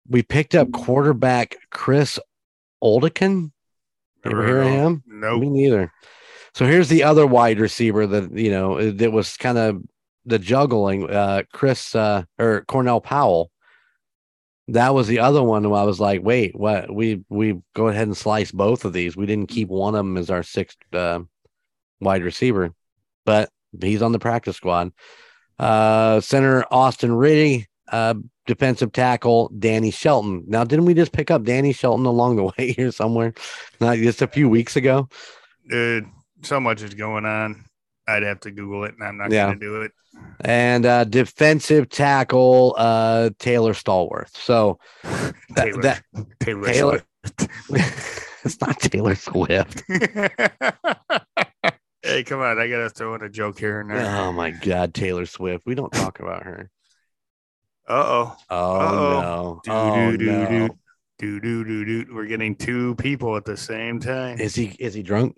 [0.09, 2.19] We picked up quarterback Chris
[2.83, 3.51] Oladokun.
[4.25, 5.03] You ever hear of him?
[5.07, 5.41] Nope.
[5.41, 5.93] Me neither.
[6.55, 9.83] So here's the other wide receiver that you know that was kind of
[10.25, 11.09] the juggling.
[11.09, 13.51] Uh, Chris uh, or Cornell Powell.
[14.69, 16.95] That was the other one who I was like, wait, what?
[16.95, 19.17] We we go ahead and slice both of these.
[19.17, 21.21] We didn't keep one of them as our sixth uh,
[22.01, 22.73] wide receiver,
[23.25, 23.51] but
[23.81, 24.93] he's on the practice squad.
[25.59, 28.15] Uh, center Austin Riddy, uh,
[28.47, 30.45] defensive tackle Danny Shelton.
[30.47, 33.35] Now, didn't we just pick up Danny Shelton along the way here somewhere?
[33.81, 35.09] Not just a few weeks ago.
[35.69, 36.07] Dude,
[36.43, 37.65] so much is going on.
[38.09, 39.47] I'd have to Google it, and I'm not Yeah.
[39.47, 39.93] going to do it.
[40.41, 44.35] and uh, defensive tackle uh, Taylor Stallworth.
[44.37, 46.03] So that, Taylor, that
[46.41, 47.03] Taylor, Taylor-
[48.45, 49.83] it's not Taylor Swift.
[52.03, 52.59] Hey, come on!
[52.59, 54.07] I got to throw in a joke here and there.
[54.07, 55.67] Oh my God, Taylor Swift.
[55.67, 56.71] We don't talk about her.
[57.89, 58.37] Uh oh.
[58.51, 59.61] Oh no.
[59.65, 60.49] Do Oh, do no.
[60.49, 60.69] do
[61.19, 62.15] do do do do.
[62.15, 64.39] We're getting two people at the same time.
[64.39, 65.37] Is he is he drunk?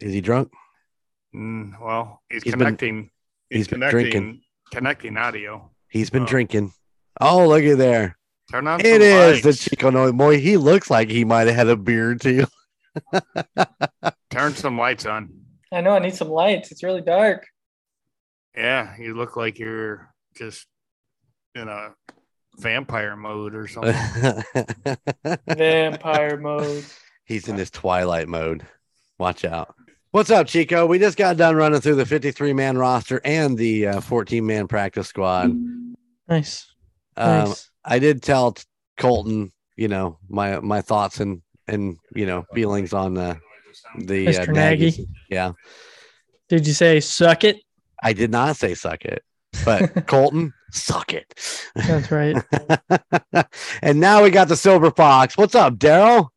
[0.00, 0.52] Is he drunk?
[1.36, 3.10] Mm, well, he's, He's been- connecting.
[3.50, 4.10] he's, he's been connecting.
[4.10, 4.40] drinking.
[4.72, 5.70] Connecting audio.
[5.88, 6.26] He's been Oh.
[6.26, 6.72] drinking.
[7.20, 8.16] Oh, look at there.
[8.50, 8.80] Turn on.
[8.80, 9.52] It some is the.
[9.52, 10.38] Chico Noy boy.
[10.40, 12.46] He looks like he might have had a beard too.
[14.30, 15.30] Turn some lights on.
[15.72, 16.70] I know I need some lights.
[16.72, 17.46] It's really dark.
[18.56, 20.66] Yeah, you look like you're just
[21.54, 21.94] in a
[22.58, 23.94] vampire mode or something.
[25.48, 26.84] Vampire mode.
[27.24, 28.66] He's in his twilight mode.
[29.18, 29.74] Watch out.
[30.16, 30.86] What's up, Chico?
[30.86, 35.08] We just got done running through the 53 man roster and the 14 man practice
[35.08, 35.54] squad.
[36.26, 36.72] Nice.
[37.18, 37.70] Um, nice.
[37.84, 38.64] I did tell t-
[38.96, 43.34] Colton, you know, my my thoughts and and you know feelings on uh,
[43.98, 45.06] the uh, Nagy.
[45.28, 45.52] Yeah,
[46.48, 47.58] Did you say suck it?
[48.02, 49.22] I did not say suck it,
[49.66, 51.34] but Colton, suck it.
[51.74, 52.42] That's right.
[53.82, 55.36] and now we got the silver fox.
[55.36, 56.28] What's up, Daryl?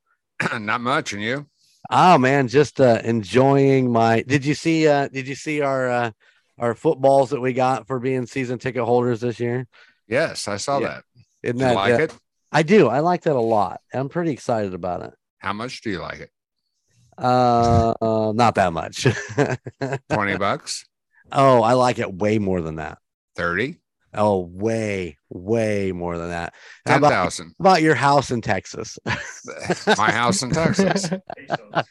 [0.60, 1.48] Not much, and you?
[1.90, 4.22] Oh man, just uh, enjoying my.
[4.22, 4.88] Did you see?
[4.88, 6.12] Uh, did you see our uh,
[6.58, 9.68] our footballs that we got for being season ticket holders this year?
[10.08, 10.88] Yes, I saw Yeah.
[10.88, 11.04] that.
[11.44, 12.18] Isn't that like uh, it?
[12.52, 12.88] I do.
[12.88, 13.82] I like that a lot.
[13.94, 15.14] I'm pretty excited about it.
[15.38, 16.32] How much do you like it?
[17.18, 19.08] Uh, uh not that much.
[20.10, 20.86] 20 bucks?
[21.32, 22.98] oh, I like it way more than that.
[23.36, 23.78] 30?
[24.14, 26.54] Oh, way, way more than that.
[26.86, 27.56] How about, 10,000?
[27.60, 28.98] about your house in Texas?
[29.98, 31.12] My house in Texas.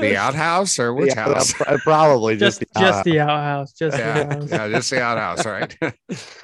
[0.00, 1.54] The outhouse or which Yeah, house?
[1.54, 3.72] pr- Probably just just, uh, just the outhouse.
[3.72, 4.50] Just the Yeah, outhouse.
[4.50, 5.76] yeah, just the outhouse, right?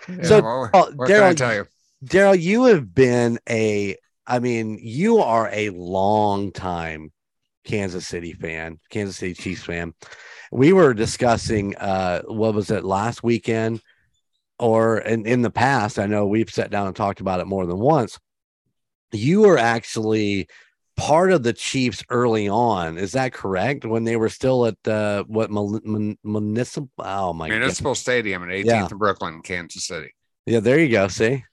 [0.08, 1.66] Yeah, So, well, what I Daryl, tell you?
[2.04, 3.96] Daryl, you have been a,
[4.26, 7.12] I mean, you are a long time
[7.64, 9.94] Kansas City fan, Kansas City Chiefs fan.
[10.52, 13.80] We were discussing, uh, what was it last weekend
[14.58, 15.98] or in, in the past?
[15.98, 18.18] I know we've sat down and talked about it more than once.
[19.12, 20.48] You were actually
[20.96, 22.98] part of the Chiefs early on.
[22.98, 23.84] Is that correct?
[23.84, 26.90] When they were still at, uh, what, mun- mun- municipal?
[26.98, 27.58] Oh my God.
[27.58, 28.88] Municipal Stadium in 18th Yeah.
[28.88, 30.14] Brooklyn, Kansas City.
[30.46, 31.08] Yeah, there you go.
[31.08, 31.44] See?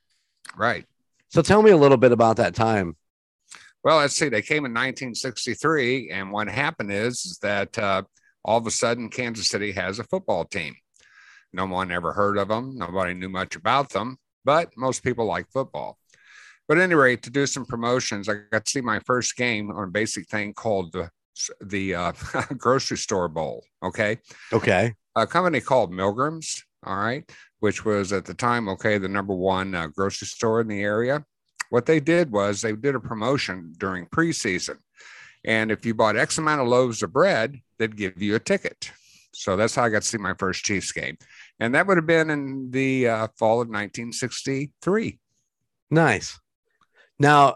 [0.57, 0.85] Right.
[1.29, 2.95] So tell me a little bit about that time.
[3.83, 4.29] Well, let's see.
[4.29, 8.03] They came in 1963, and what happened is, is that uh,
[8.45, 10.75] all of a sudden Kansas City has a football team.
[11.53, 12.77] No one ever heard of them.
[12.77, 15.97] Nobody knew much about them, but most people like football.
[16.67, 19.91] But anyway, to do some promotions, I got to see my first game on a
[19.91, 21.09] basic thing called the
[21.61, 22.11] the uh,
[22.57, 23.63] grocery store bowl.
[23.83, 24.19] Okay,
[24.53, 24.93] Okay.
[25.15, 26.63] a company called Milgram's.
[26.83, 27.29] All right,
[27.59, 31.23] which was at the time okay the number one uh, grocery store in the area.
[31.69, 34.77] What they did was they did a promotion during preseason,
[35.45, 38.91] and if you bought X amount of loaves of bread, they'd give you a ticket.
[39.33, 41.17] So that's how I got to see my first Chiefs game,
[41.59, 45.19] and that would have been in the uh, fall of 1963.
[45.89, 46.39] Nice.
[47.19, 47.55] Now,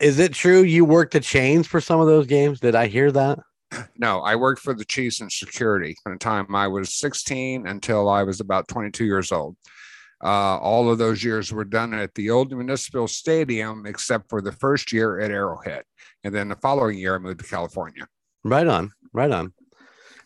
[0.00, 2.60] is it true you worked the chains for some of those games?
[2.60, 3.38] Did I hear that?
[3.96, 8.08] No, I worked for the Chiefs in security from the time I was 16 until
[8.08, 9.56] I was about 22 years old.
[10.22, 14.52] Uh, all of those years were done at the old municipal stadium, except for the
[14.52, 15.84] first year at Arrowhead.
[16.24, 18.06] And then the following year, I moved to California.
[18.44, 18.90] Right on.
[19.12, 19.54] Right on.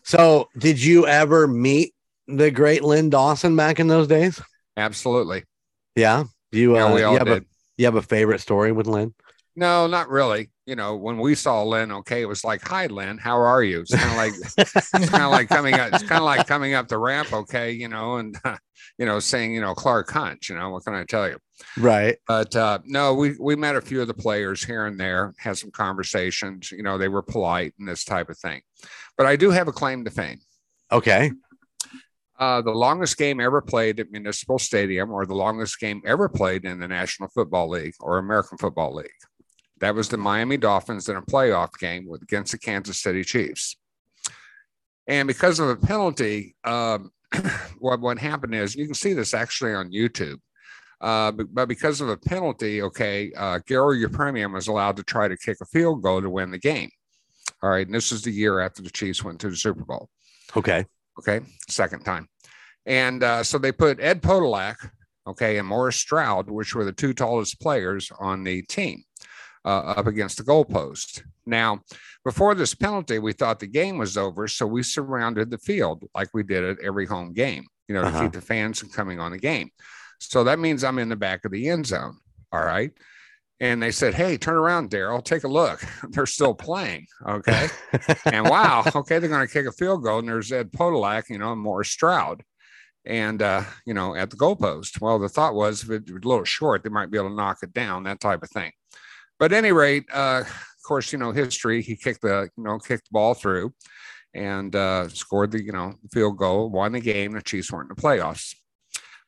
[0.05, 1.93] So, did you ever meet
[2.27, 4.41] the great Len Dawson back in those days?
[4.77, 5.43] Absolutely.
[5.95, 6.25] Yeah.
[6.51, 7.45] You, Yeah, uh, we you all have a did.
[7.77, 9.13] you have a favorite story with Len?
[9.55, 10.49] No, not really.
[10.65, 13.81] You know, when we saw Len, okay, it was like, "Hi, Len, how are you?"
[13.81, 15.93] It's kind of like it's kind of like coming up.
[15.93, 18.35] It's kind of like coming up the ramp, okay, you know, and
[18.97, 20.49] you know, saying, you know, Clark Hunt.
[20.49, 21.37] You know, what can I tell you?
[21.77, 22.17] Right.
[22.27, 25.57] But uh, no, we we met a few of the players here and there, had
[25.57, 26.71] some conversations.
[26.71, 28.61] You know, they were polite and this type of thing.
[29.17, 30.39] But I do have a claim to fame.
[30.91, 31.31] Okay.
[32.37, 36.65] Uh, the longest game ever played at Municipal Stadium, or the longest game ever played
[36.65, 39.09] in the National Football League or American Football League.
[39.81, 43.77] That was the Miami Dolphins in a playoff game with, against the Kansas City Chiefs.
[45.07, 47.11] And because of a penalty, um,
[47.79, 50.37] what, what happened is you can see this actually on YouTube.
[51.01, 55.27] Uh, but, but because of a penalty, okay, uh, Garo Yepremian was allowed to try
[55.27, 56.89] to kick a field goal to win the game.
[57.61, 57.85] All right.
[57.85, 60.09] And this is the year after the Chiefs went to the Super Bowl.
[60.55, 60.85] Okay.
[61.19, 62.27] Okay, second time.
[62.85, 64.75] And uh, so they put Ed Podolak,
[65.25, 69.03] okay, and Morris Stroud, which were the two tallest players on the team,
[69.65, 71.23] uh, up against the goalpost.
[71.45, 71.81] Now,
[72.23, 76.29] before this penalty, we thought the game was over, so we surrounded the field like
[76.33, 78.21] we did at every home game, you know, to Uh-huh.
[78.23, 79.69] keep the fans from coming on the game.
[80.19, 82.17] So that means I'm in the back of the end zone.
[82.51, 82.91] All right.
[83.59, 85.81] And they said, Hey, turn around, Daryl, take a look.
[86.09, 87.07] They're still playing.
[87.27, 87.67] Okay
[88.25, 91.37] and wow, okay, they're going to kick a field goal, and there's Ed Podolak, you
[91.37, 92.43] know, and Morris Stroud,
[93.05, 94.99] and uh, you know, at the goalpost.
[95.01, 97.35] Well, the thought was if it was a little short, they might be able to
[97.35, 98.71] knock it down, that type of thing.
[99.39, 101.81] But any rate, uh, of course, you know, history.
[101.81, 103.73] He kicked the, you know, kicked the ball through,
[104.33, 107.33] and uh, scored the, you know, field goal, won the game.
[107.33, 108.55] The Chiefs weren't in the playoffs.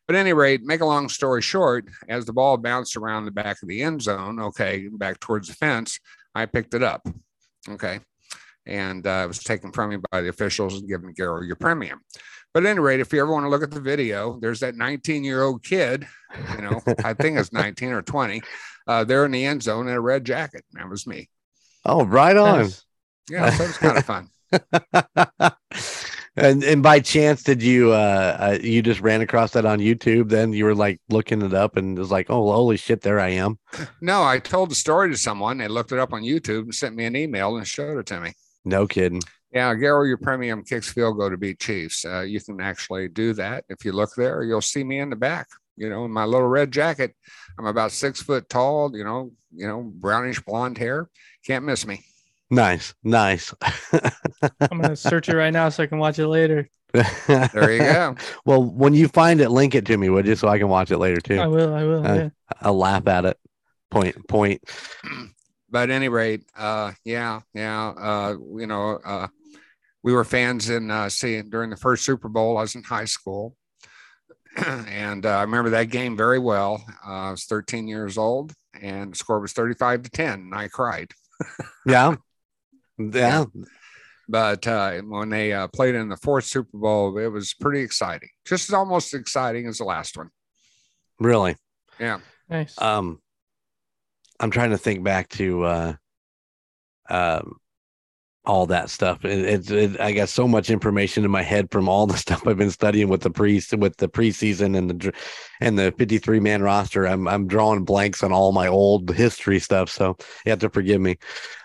[0.08, 3.62] But any rate, make a long story short, as the ball bounced around the back
[3.62, 6.00] of the end zone, okay, back towards the fence,
[6.34, 7.06] I picked it up.
[7.70, 8.00] Okay
[8.68, 11.98] and uh, it was taken from me by the officials and given to Garo Yepremian.
[12.54, 14.76] But at any rate, if you ever want to look at the video, there's that
[14.76, 16.08] 19 year old kid,
[16.56, 18.42] you know, I think it's 19 or 20,
[18.88, 20.66] uh, there in the end zone in a red jacket.
[20.74, 21.30] That was me.
[21.86, 22.60] Oh, right on.
[22.64, 22.84] Nice.
[23.30, 24.30] Yeah, so it was kind of fun.
[26.38, 30.30] and and by chance, did you uh, uh you just ran across that on YouTube?
[30.30, 33.20] Then you were like looking it up and it was like, oh, holy shit, there
[33.20, 33.60] I am.
[34.02, 35.58] No, I told the story to someone.
[35.58, 38.22] They looked it up on YouTube and sent me an email and showed it to
[38.22, 38.34] me.
[38.68, 39.22] No kidding.
[39.54, 42.04] Yeah, Garo, Yepremian kicks field goal to beat Chiefs.
[42.04, 43.64] Uh, you can actually do that.
[43.70, 45.48] If you look there, you'll see me in the back.
[45.78, 47.16] You know, in my little red jacket.
[47.58, 48.96] I'm about six foot tall.
[48.96, 51.10] You know, you know, brownish blonde hair.
[51.46, 52.04] Can't miss me.
[52.50, 53.54] Nice, nice.
[54.60, 56.70] I'm gonna search it right now so I can watch it later.
[56.94, 58.16] There you go.
[58.46, 60.92] well, when you find it, link it to me, would you, so I can watch
[60.92, 61.40] it later too.
[61.40, 61.74] I will.
[61.74, 62.06] I will.
[62.06, 62.30] Uh, yeah.
[62.62, 63.38] I'll laugh at it.
[63.92, 64.62] Point, point.
[65.70, 69.28] but at any rate, uh, yeah, yeah, uh, you know, uh,
[70.04, 72.58] we were fans in uh, seeing during the first Super Bowl.
[72.58, 73.56] I was in high school,
[74.66, 76.84] and uh, I remember that game very well.
[77.06, 80.68] Uh, I was 13 years old, and the score was 35 to 10, and I
[80.68, 81.12] cried.
[81.86, 82.16] Yeah,
[82.98, 83.46] yeah.
[84.28, 88.28] But uh, when they uh, played in the fourth Super Bowl, it was pretty exciting,
[88.46, 90.30] just as almost exciting as the last one.
[91.20, 91.56] Really.
[92.00, 92.20] Yeah.
[92.50, 92.80] Nice.
[92.82, 93.22] Um,
[94.40, 95.94] I'm trying to think back to uh,
[97.10, 97.58] um,
[98.46, 99.26] all that stuff.
[99.26, 102.48] It, it's it, I got so much information in my head from all the stuff
[102.48, 105.14] I've been studying with the pre with the preseason and the
[105.60, 107.06] and the 53 man roster.
[107.08, 111.02] I'm I'm drawing blanks on all my old history stuff, so you have to forgive
[111.02, 111.18] me.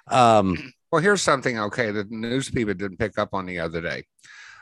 [0.09, 3.81] Um, Well, here's something okay that the news people didn't pick up on the other
[3.81, 4.05] day.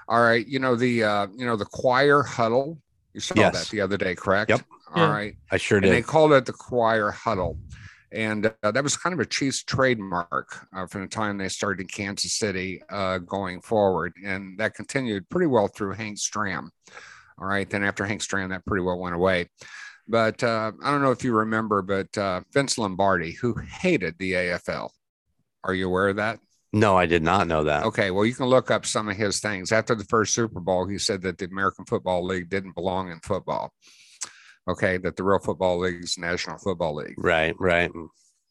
[0.06, 2.78] All right, you know the uh, you know the choir huddle.
[3.14, 3.64] You saw Yes.
[3.64, 4.50] that the other day, correct?
[4.50, 4.62] Yep.
[4.94, 5.12] All Yeah.
[5.12, 7.58] right, I sure and they called it the choir huddle,
[8.12, 11.82] and uh, that was kind of a Chiefs trademark uh, from the time they started
[11.82, 16.68] in Kansas City uh, going forward, and that continued pretty well through Hank Stram.
[17.38, 19.48] All right, then after Hank Stram, that pretty well went away.
[20.08, 24.32] But uh, I don't know if you remember, but uh, Vince Lombardi, who hated the
[24.32, 24.90] AFL,
[25.62, 26.40] are you aware of that?
[26.72, 27.84] No, I did not know that.
[27.84, 29.72] Okay, well, you can look up some of his things.
[29.72, 33.18] After the first Super Bowl, he said that the American Football League didn't belong in
[33.20, 33.72] football.
[34.68, 37.14] Okay, that the real football league is National Football League.
[37.16, 37.90] Right, right.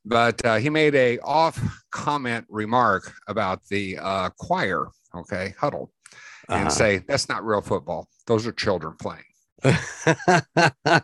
[0.06, 1.60] But uh, he made a off
[1.92, 4.88] comment remark about the uh, choir.
[5.16, 5.92] Okay, huddle,
[6.50, 6.70] and Uh-huh.
[6.70, 8.08] say that's not real football.
[8.28, 9.24] Those are children playing.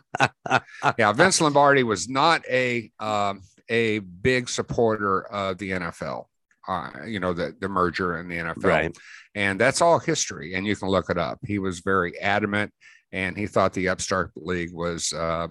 [0.98, 6.24] Yeah, Vince Lombardi was not a um, a big supporter of the NFL.
[6.68, 8.64] Uh, you know the the merger in the NFL.
[8.64, 8.96] right.
[9.36, 12.72] and that's all history and you can look it up he was very adamant
[13.12, 15.48] and he thought the upstart league was uh,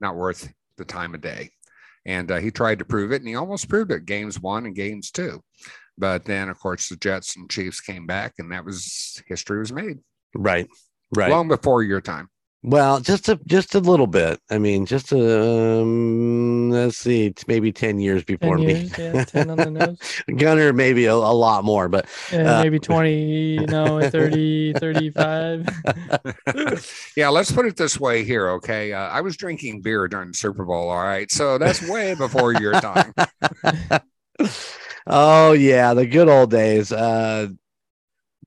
[0.00, 1.50] not worth the time of day.
[2.04, 4.74] And uh, he tried to prove it, and he almost proved it games one and
[4.74, 5.42] games two.
[5.98, 9.72] But then, of course, the Jets and Chiefs came back, and that was history was
[9.72, 9.98] made
[10.34, 10.68] Right.
[11.14, 11.30] Right.
[11.30, 12.28] long before your time.
[12.62, 14.40] Well, just a just a little bit.
[14.50, 18.90] I mean, just a um, let's see, maybe ten years before 10 me.
[18.98, 19.98] yeah, 10 on the nose.
[20.36, 25.68] Gunner, maybe a, a lot more, but Yeah, Uh, maybe 20, you know, 30, 35.
[27.16, 28.92] Yeah, let's put it this way here, okay?
[28.92, 31.30] Uh, I was drinking beer during the Super Bowl, all right?
[31.30, 33.14] So that's way before your time.
[35.06, 36.92] oh yeah, the good old days.
[36.92, 37.48] Uh,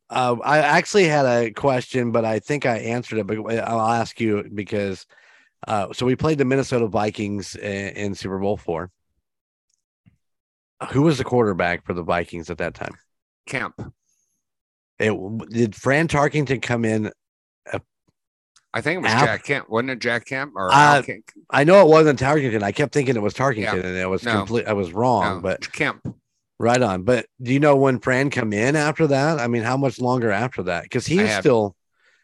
[0.09, 3.27] uh, I actually had a question, but I think I answered it.
[3.27, 5.05] But I'll ask you because
[5.67, 8.91] uh, so we played the Minnesota Vikings in, in Super Bowl four.
[10.91, 12.95] Who was the quarterback for the Vikings at that time?
[13.45, 13.93] Kemp.
[14.97, 15.13] It,
[15.49, 17.11] did Fran Tarkenton come in?
[18.71, 19.69] I think it was Al- Jack Kemp.
[19.69, 21.01] Wasn't it Jack Kemp or Uh,
[21.49, 22.61] I know it wasn't Tarkenton.
[22.61, 23.75] I kept thinking it was Tarkenton, Yeah.
[23.75, 24.33] and it was No.
[24.37, 24.67] complete.
[24.67, 26.15] I was wrong, No, but Kemp.
[26.59, 27.03] Right on.
[27.03, 29.39] But do you know when Fran come in after that?
[29.39, 30.83] I mean, how much longer after that?
[30.83, 31.75] Because he's have- still.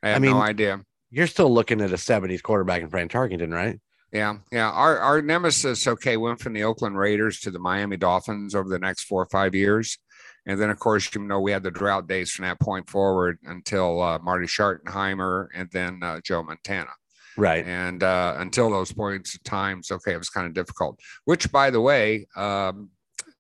[0.04, 0.82] I have I mean- no idea.
[1.12, 3.80] You're still looking at a '70s quarterback in Fran Tarkenton, right?
[4.12, 4.70] Yeah, yeah.
[4.70, 8.80] Our our nemesis, okay, went from the Oakland Raiders to the Miami Dolphins over the
[8.80, 9.98] next four or five years,
[10.46, 13.40] and then of course you know we had the drought days from that point forward
[13.46, 16.92] until uh, Marty Schottenheimer and then uh, Joe Montana,
[17.38, 17.66] Right.
[17.66, 21.00] and uh, until those points of times, okay, it was kind of difficult.
[21.24, 22.90] Which, by the way, um,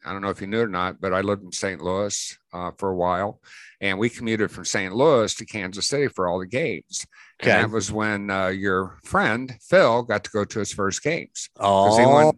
[0.05, 1.81] I don't know if you knew it or not, but I lived in St.
[1.81, 3.41] Louis uh, for a while,
[3.81, 4.93] and we commuted from St.
[4.93, 7.05] Louis to Kansas City for all the games.
[7.41, 7.51] Okay.
[7.51, 11.49] And that was when uh, your friend Phil got to go to his first games.
[11.59, 12.37] Oh, went,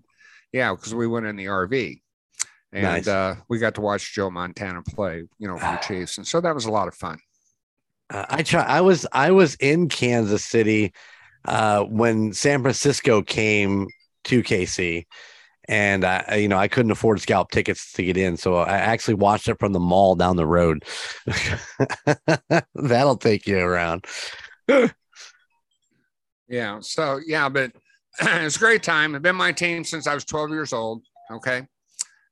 [0.54, 2.02] yeah, because we went in the RV,
[2.72, 3.08] and Nice.
[3.08, 6.42] uh, we got to watch Joe Montana play, you know, for the Chiefs, and so
[6.42, 7.20] that was a lot of fun.
[8.10, 8.64] uh, I try.
[8.64, 10.94] I was I was in Kansas City
[11.46, 13.88] uh, when San Francisco came
[14.26, 15.06] to KC,
[15.68, 19.16] and I, you know, I couldn't afford scalp tickets to get in, so I actually
[19.16, 20.84] watched it from the mall down the road.
[22.76, 24.06] That'll take you around.
[26.50, 27.72] Yeah, so yeah, but
[28.22, 29.16] it's a great time.
[29.16, 31.04] I've been my team since I was 12 years old.
[31.30, 31.68] Okay,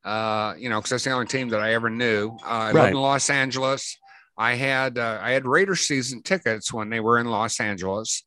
[0.06, 2.30] uh, you know, because that's the only team that I ever knew.
[2.44, 2.90] Uh, I lived Right.
[2.92, 3.98] in Los Angeles.
[4.38, 8.24] I had uh, I had Raiders season tickets when they were in Los Angeles,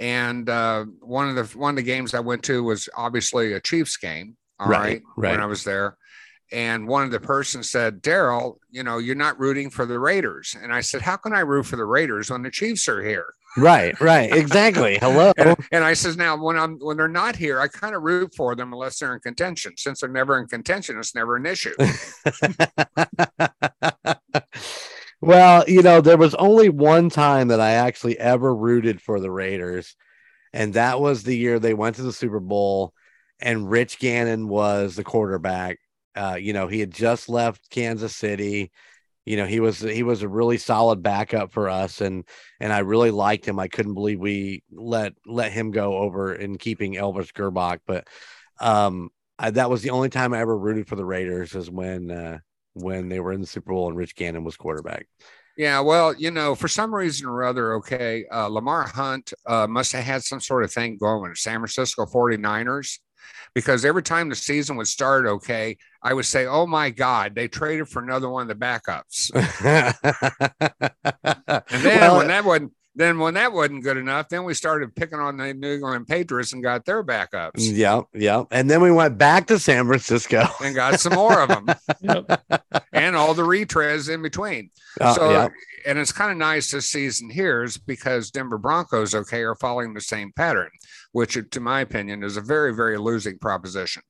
[0.00, 3.60] and uh, one of the one of the games I went to was obviously a
[3.60, 4.36] Chiefs game.
[4.58, 5.30] All Right, right, right.
[5.32, 5.96] when I was there.
[6.52, 10.56] And one of the persons said, Daryl, you know, you're not rooting for the Raiders.
[10.60, 13.34] And I said, How can I root for the Raiders when the Chiefs are here?
[13.56, 14.98] Right, right, exactly.
[15.00, 15.32] Hello.
[15.36, 18.32] And, and I says, now when I'm when they're not here, I kind of root
[18.36, 19.72] for them unless they're in contention.
[19.76, 21.74] Since they're never in contention, it's never an issue.
[25.20, 29.30] well, you know, there was only one time that I actually ever rooted for the
[29.30, 29.94] Raiders,
[30.52, 32.94] and that was the year they went to the Super Bowl,
[33.40, 35.78] and Rich Gannon was the quarterback.
[36.14, 38.72] Uh, you know, he had just left Kansas City.
[39.26, 42.24] You know, he was he was a really solid backup for us, and
[42.58, 43.58] and I really liked him.
[43.58, 48.08] I couldn't believe we let let him go over in keeping Elvis Grbac, but
[48.58, 52.10] um, I, that was the only time I ever rooted for the Raiders is when
[52.10, 52.38] uh,
[52.74, 55.06] when they were in the Super Bowl and Rich Gannon was quarterback.
[55.56, 59.92] yeah, well, you know, for some reason or other, okay, uh, Lamar Hunt uh, must
[59.92, 62.98] have had some sort of thing going with San Francisco 49ers.
[63.54, 67.48] Because every time the season would start, okay, I would say, "Oh my God, they
[67.48, 69.30] traded for another one of the backups."
[71.70, 74.94] And then Well, when that wasn't, then when that wasn't good enough, then we started
[74.96, 78.90] picking on the New England Patriots and got their backups yeah, yeah, and then we
[78.90, 80.44] went back to San Francisco.
[80.62, 81.66] and got some more of them
[82.02, 82.42] Yep.
[82.92, 84.70] and all the retreads in between.
[85.00, 85.48] Uh, so, yeah,
[85.86, 89.94] and it's kind of nice this season here is because Denver Broncos, okay, are following
[89.94, 90.70] the same pattern,
[91.12, 94.02] which, to my opinion, is a very, very losing proposition.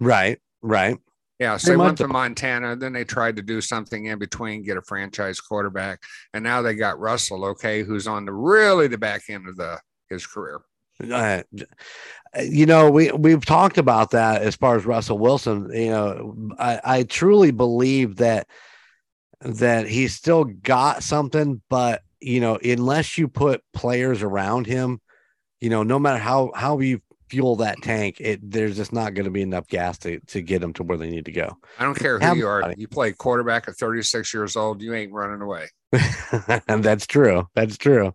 [0.00, 0.96] right, right.
[1.38, 4.76] Yeah, so They went to Montana, then they tried to do something in between, get
[4.76, 6.00] a franchise quarterback,
[6.34, 9.78] and now they got Russell, okay, who's on the really the back end of the
[10.10, 10.60] his career.
[11.00, 11.42] Uh,
[12.42, 15.70] you know, we we've talked about that as far as Russell Wilson.
[15.72, 18.48] You know, I, I truly believe that
[19.40, 25.00] that he's still got something, but you know, unless you put players around him,
[25.60, 27.00] you know, no matter how how you
[27.30, 30.60] fuel that tank, it there's just not going to be enough gas to to get
[30.60, 31.56] them to where they need to go.
[31.78, 32.72] I don't care who Have you are.
[32.76, 35.68] You play quarterback at 36 years old, you ain't running away.
[36.68, 37.48] and that's true.
[37.54, 38.12] That's true.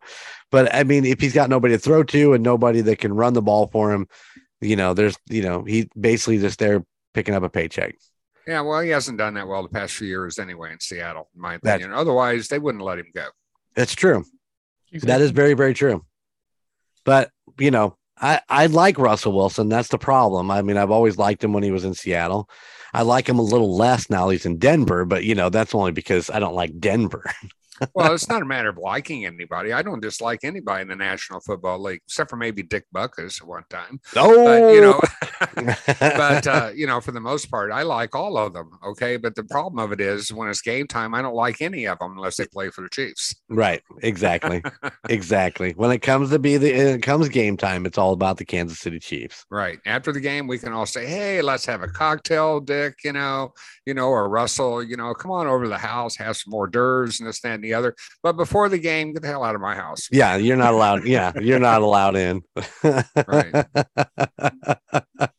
[0.51, 3.33] But I mean, if he's got nobody to throw to and nobody that can run
[3.33, 4.07] the ball for him,
[4.61, 7.95] you know, there's, you know, he basically just there picking up a paycheck.
[8.47, 11.41] Yeah, well, he hasn't done that well the past few years anyway in Seattle, in
[11.41, 11.93] my That- opinion.
[11.97, 13.27] Otherwise, they wouldn't let him go.
[13.75, 14.23] That's true.
[15.01, 16.05] That is very, very true.
[17.05, 19.69] But you know, I I like Russell Wilson.
[19.69, 20.49] That's the problem.
[20.49, 22.49] I mean, I've always liked him when he was in Seattle.
[22.93, 25.91] I like him a little less now he's in Denver, but you know, that's only
[25.91, 27.25] because I don't like Denver.
[27.93, 29.73] well, it's not a matter of liking anybody.
[29.73, 33.47] I don't dislike anybody in the National Football League, except for maybe Dick Butkus at
[33.47, 33.99] one time.
[34.15, 35.01] Oh, But you know,
[35.97, 38.71] but uh, you know, for the most part, I like all of them.
[38.85, 41.85] Okay, but the problem of it is when it's game time, I don't like any
[41.85, 43.35] of them unless they play for the Chiefs.
[43.49, 44.61] right, exactly,
[45.09, 45.73] exactly.
[45.75, 48.79] When it comes to be the it comes game time, it's all about the Kansas
[48.79, 49.45] City Chiefs.
[49.49, 53.13] Right after the game, we can all say, "Hey, let's have a cocktail, Dick." You
[53.13, 53.53] know,
[53.85, 54.83] you know, or Russell.
[54.83, 57.62] You know, come on over to the house, have some hors d'oeuvres and this, that,
[57.63, 57.95] and the other.
[58.21, 60.07] But before the game, get the hell out of my house.
[60.11, 61.05] Yeah, you're not allowed.
[61.05, 62.41] Yeah, you're not allowed in.
[62.83, 63.65] Right.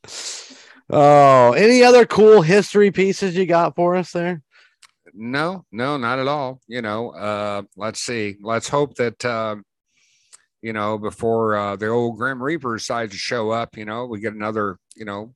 [0.90, 4.42] oh, any other cool history pieces you got for us there?
[5.12, 6.60] No, no, not at all.
[6.66, 8.36] You know, uh, let's see.
[8.42, 9.56] Let's hope that uh,
[10.62, 14.20] you know before uh, the old Grim Reaper decides to show up, you know, we
[14.20, 15.34] get another, you know,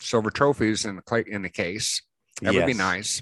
[0.00, 2.02] silver trophies in the in the case.
[2.42, 3.20] That would be nice.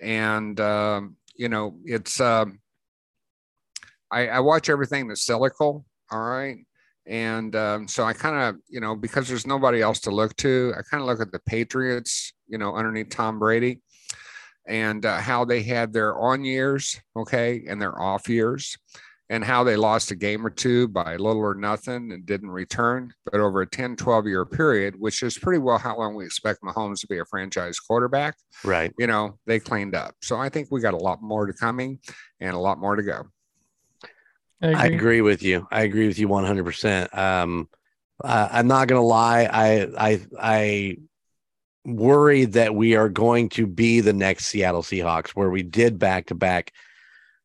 [0.00, 2.58] And um, you know, it's um,
[4.10, 5.84] I, I watch everything that's Silical.
[6.10, 6.58] All right.
[7.06, 10.74] And um, so I kind of, you know, because there's nobody else to look to,
[10.76, 13.80] I kind of look at the Patriots, you know, underneath Tom Brady
[14.66, 18.76] and uh, how they had their on years, okay, and their off years,
[19.30, 23.12] and how they lost a game or two by little or nothing and didn't return.
[23.30, 26.62] But over a 10, 12 year period, which is pretty well how long we expect
[26.62, 28.92] Mahomes to be a franchise quarterback, Right.
[28.98, 30.14] you know, they cleaned up.
[30.22, 31.98] So I think we got a lot more to coming
[32.40, 33.26] and a lot more to go.
[34.60, 35.68] I agree with you.
[35.70, 37.16] I agree with you 100%.
[37.16, 37.68] Um,
[38.24, 39.44] uh, I'm not going to lie.
[39.44, 40.96] I, I, I
[41.84, 46.26] worry that we are going to be the next Seattle Seahawks, where we did back
[46.26, 46.72] to back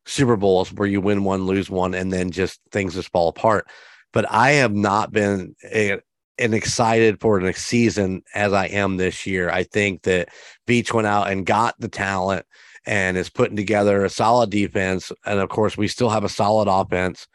[0.05, 3.67] Super Bowls where you win one, lose one, and then just things just fall apart.
[4.11, 5.99] But I have not been a,
[6.37, 9.49] an excited for the next season as I am this year.
[9.49, 10.29] I think that
[10.67, 12.45] Veach went out and got the talent
[12.85, 15.11] and is putting together a solid defense.
[15.25, 17.27] And of course, we still have a solid offense,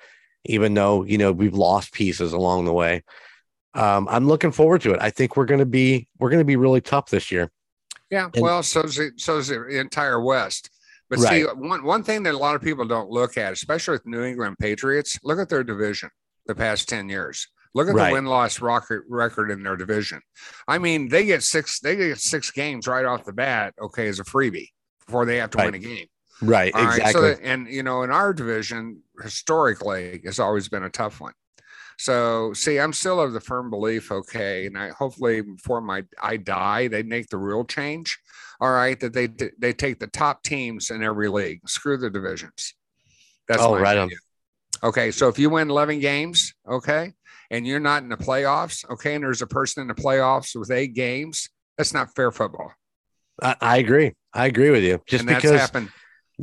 [0.44, 3.02] even though, you know, we've lost pieces along the way.
[3.74, 4.98] Um, I'm looking forward to it.
[5.00, 7.50] I think we're going to be, we're going to be really tough this year.
[8.10, 10.70] Yeah, And- well, so's the, so's the entire West.
[11.10, 14.06] But see, one one thing that a lot of people don't look at, especially with
[14.06, 16.10] New England Patriots, look at their division
[16.46, 17.48] the past ten years.
[17.74, 18.08] Look at Right.
[18.08, 20.20] the win loss record record in their division.
[20.66, 24.20] I mean, they get six they get six games right off the bat, okay, as
[24.20, 24.68] a freebie
[25.06, 26.06] before they have to win a game.
[26.42, 26.72] Right.
[26.74, 27.12] All right, exactly.
[27.12, 31.32] So that- and you know, in our division, historically, has always been a tough one.
[32.00, 36.36] So, see, I'm still of the firm belief, okay, and I hopefully before my I
[36.36, 38.18] die, they make the real change.
[38.60, 39.28] All right, that they
[39.58, 42.74] they take the top teams in every league, screw the divisions.
[43.46, 44.10] That's Oh, right on.
[44.82, 47.12] Okay, so if you win 11 games, okay,
[47.50, 50.70] and you're not in the playoffs, okay, and there's a person in the playoffs with
[50.70, 52.72] eight games, that's not fair football.
[53.42, 54.14] I, I agree.
[54.34, 55.00] I agree with you.
[55.06, 55.90] Just and that's because, happened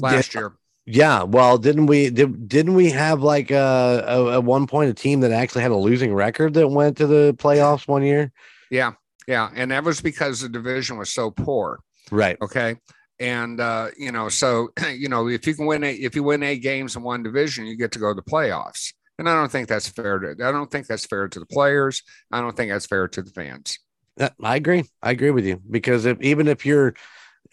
[0.01, 0.53] last year.
[0.85, 1.23] yeah.
[1.23, 5.19] Well, didn't we, did, didn't we have like a, a, at one point a team
[5.21, 8.31] that actually had a losing record that went to the playoffs one year?
[8.71, 8.93] Yeah,
[9.27, 11.79] yeah, and that was because the division was so poor.
[12.11, 12.37] Right.
[12.41, 12.75] Okay.
[13.19, 16.43] And uh, you know, so you know, if you can win eight, if you win
[16.43, 18.93] eight games in one division, you get to go to the playoffs.
[19.17, 22.01] And I don't think that's fair to I don't think that's fair to the players.
[22.31, 23.79] I don't think that's fair to the fans.
[24.41, 24.85] I agree.
[25.01, 26.93] I agree with you because if even if you're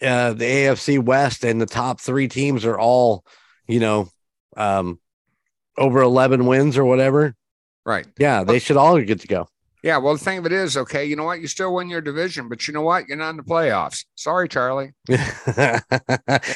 [0.01, 3.23] uh, the AFC West and the top three teams are all,
[3.67, 4.09] you know,
[4.57, 4.99] um,
[5.77, 7.35] over 11 wins or whatever,
[7.85, 8.05] Right.
[8.17, 9.47] yeah, they should all get to go.
[9.83, 9.97] Yeah.
[9.97, 11.41] Well, the thing of it is, okay, you know what?
[11.41, 13.07] You still win your division, but you know what?
[13.07, 14.05] You're not in the playoffs.
[14.15, 14.93] Sorry, Charlie.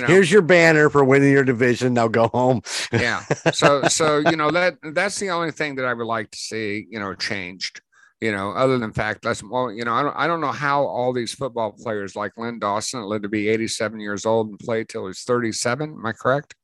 [0.07, 1.93] Here's your banner for winning your division.
[1.93, 2.61] Now go home.
[2.93, 3.21] Yeah.
[3.53, 6.87] So so you know that that's the only thing that I would like to see,
[6.89, 7.81] you know, changed.
[8.21, 10.85] You know, other than fact, let's well, you know, I don't I don't know how
[10.85, 14.83] all these football players like Len Dawson lived to be 87 years old and play
[14.85, 15.91] till he's 37.
[15.91, 16.55] Am I correct?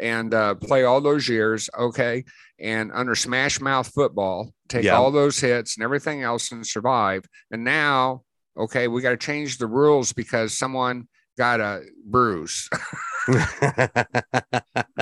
[0.00, 2.24] And uh, play all those years, okay,
[2.58, 4.96] and under smash mouth football, take Yeah.
[4.96, 7.24] all those hits and everything else and survive.
[7.50, 8.22] And now,
[8.56, 12.68] okay, we got to change the rules because someone got a bruise.
[13.28, 13.34] you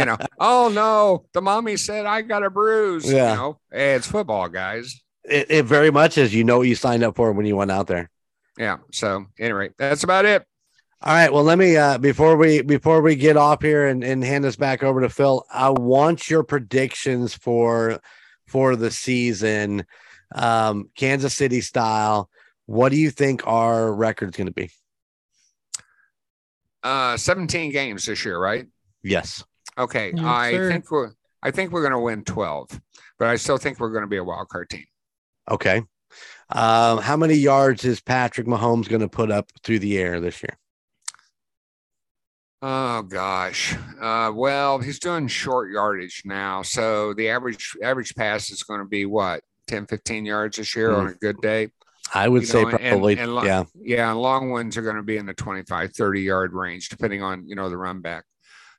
[0.04, 3.10] know, oh no, the mommy said I got a bruise.
[3.10, 3.30] Yeah.
[3.32, 5.00] You know, hey, it's football, guys.
[5.24, 6.34] it, it very much is.
[6.34, 8.10] You know what you signed up for when you went out there.
[8.58, 8.78] Yeah.
[8.92, 10.44] So anyway, that's about it.
[11.00, 11.32] All right.
[11.32, 14.56] Well, let me uh before we before we get off here and, and hand this
[14.56, 18.00] back over to Phil, I want your predictions for
[18.46, 19.84] for the season,
[20.34, 22.28] um, Kansas City style.
[22.66, 24.70] What do you think our record's gonna be?
[26.82, 28.66] Uh 17 games this year, right?
[29.02, 29.44] Yes.
[29.76, 30.12] Okay.
[30.14, 30.70] Yes, I sir.
[30.70, 32.80] think we're I think we're going to win 12,
[33.18, 34.84] but I still think we're going to be a wild card team.
[35.48, 35.82] Okay.
[36.50, 40.42] Um, how many yards is Patrick Mahomes going to put up through the air this
[40.42, 40.58] year?
[42.60, 43.76] Oh gosh.
[44.00, 46.62] Uh, well, he's doing short yardage now.
[46.62, 50.90] So the average average pass is going to be what 10, 15 yards this year
[50.90, 50.98] Mm.
[50.98, 51.70] on a good day.
[52.14, 53.64] I would You say know, probably, and lo- yeah.
[53.74, 57.22] Yeah, and long ones are going to be in the 25, 30 yard range, depending
[57.22, 58.24] on, you know, the run back.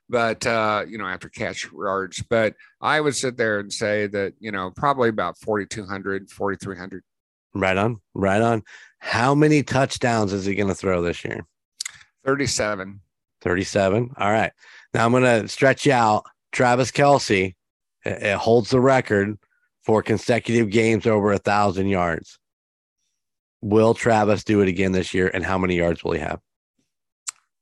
[0.08, 2.20] But, uh, you know, after catch yards.
[2.28, 7.04] But I would sit there and say that, you know, probably about 4,200, 4,300.
[7.54, 8.62] Right on, right on.
[8.98, 11.46] How many touchdowns is he going to throw this year?
[12.26, 13.00] 37.
[13.40, 14.14] 37.
[14.16, 14.52] All right.
[14.94, 16.24] Now I'm going to stretch out.
[16.52, 17.54] Travis Kelce
[18.04, 19.38] uh, holds the record
[19.84, 22.38] for consecutive games over a thousand yards.
[23.62, 25.30] Will Travis do it again this year?
[25.32, 26.40] And how many yards will he have?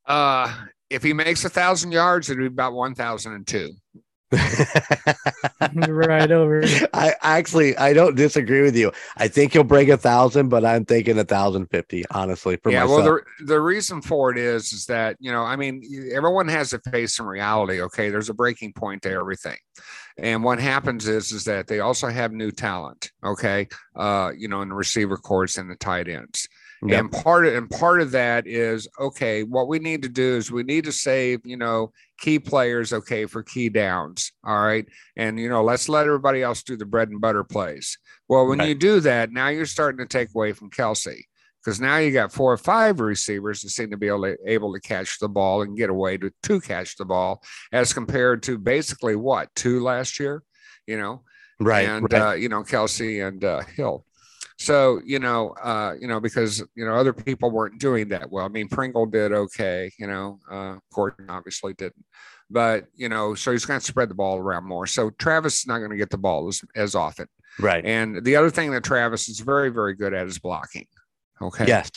[0.06, 0.54] Uh,
[0.90, 3.72] if he makes a thousand yards, it'd be about 1,002.
[5.88, 6.62] Right over.
[6.94, 8.92] I actually I don't disagree with you.
[9.16, 12.56] I think he'll break a thousand, but I'm thinking a thousand fifty, honestly.
[12.62, 13.04] For yeah, myself.
[13.04, 16.70] well, the, the reason for it is, is that, you know, I mean, everyone has
[16.70, 17.80] to face some reality.
[17.82, 18.10] Okay.
[18.10, 19.56] There's a breaking point to everything.
[20.18, 23.12] And what happens is, is that they also have new talent.
[23.24, 23.68] Okay.
[23.94, 26.48] Uh, you know, in the receiver courts and the tight ends.
[26.86, 27.00] Yep.
[27.00, 29.42] And part of and part of that is okay.
[29.42, 33.26] What we need to do is we need to save, you know, key players, okay,
[33.26, 34.32] for key downs.
[34.44, 37.98] All right, and you know, let's let everybody else do the bread and butter plays.
[38.28, 38.68] Well, when Right.
[38.68, 41.22] you do that, now you're starting to take away from Kelce
[41.64, 44.72] because now you got four or five receivers that seem to be able to, able
[44.72, 48.56] to catch the ball and get away to to catch the ball, as compared to
[48.56, 50.44] basically what two last year,
[50.86, 51.22] you know,
[51.58, 52.22] right, and right.
[52.22, 54.04] uh, you know Kelce and uh, Hill.
[54.58, 58.44] So you know, uh, you know, because you know other people weren't doing that well.
[58.44, 59.90] I mean, Pringle did okay.
[59.98, 62.04] You know, uh, Gordon obviously didn't,
[62.50, 64.86] but you know, so he's going to spread the ball around more.
[64.86, 67.28] So Travis is not going to get the ball as, as often.
[67.60, 67.84] right.
[67.84, 70.86] And the other thing that Travis is very, very good at is blocking.
[71.40, 71.66] Okay.
[71.68, 71.90] Yes.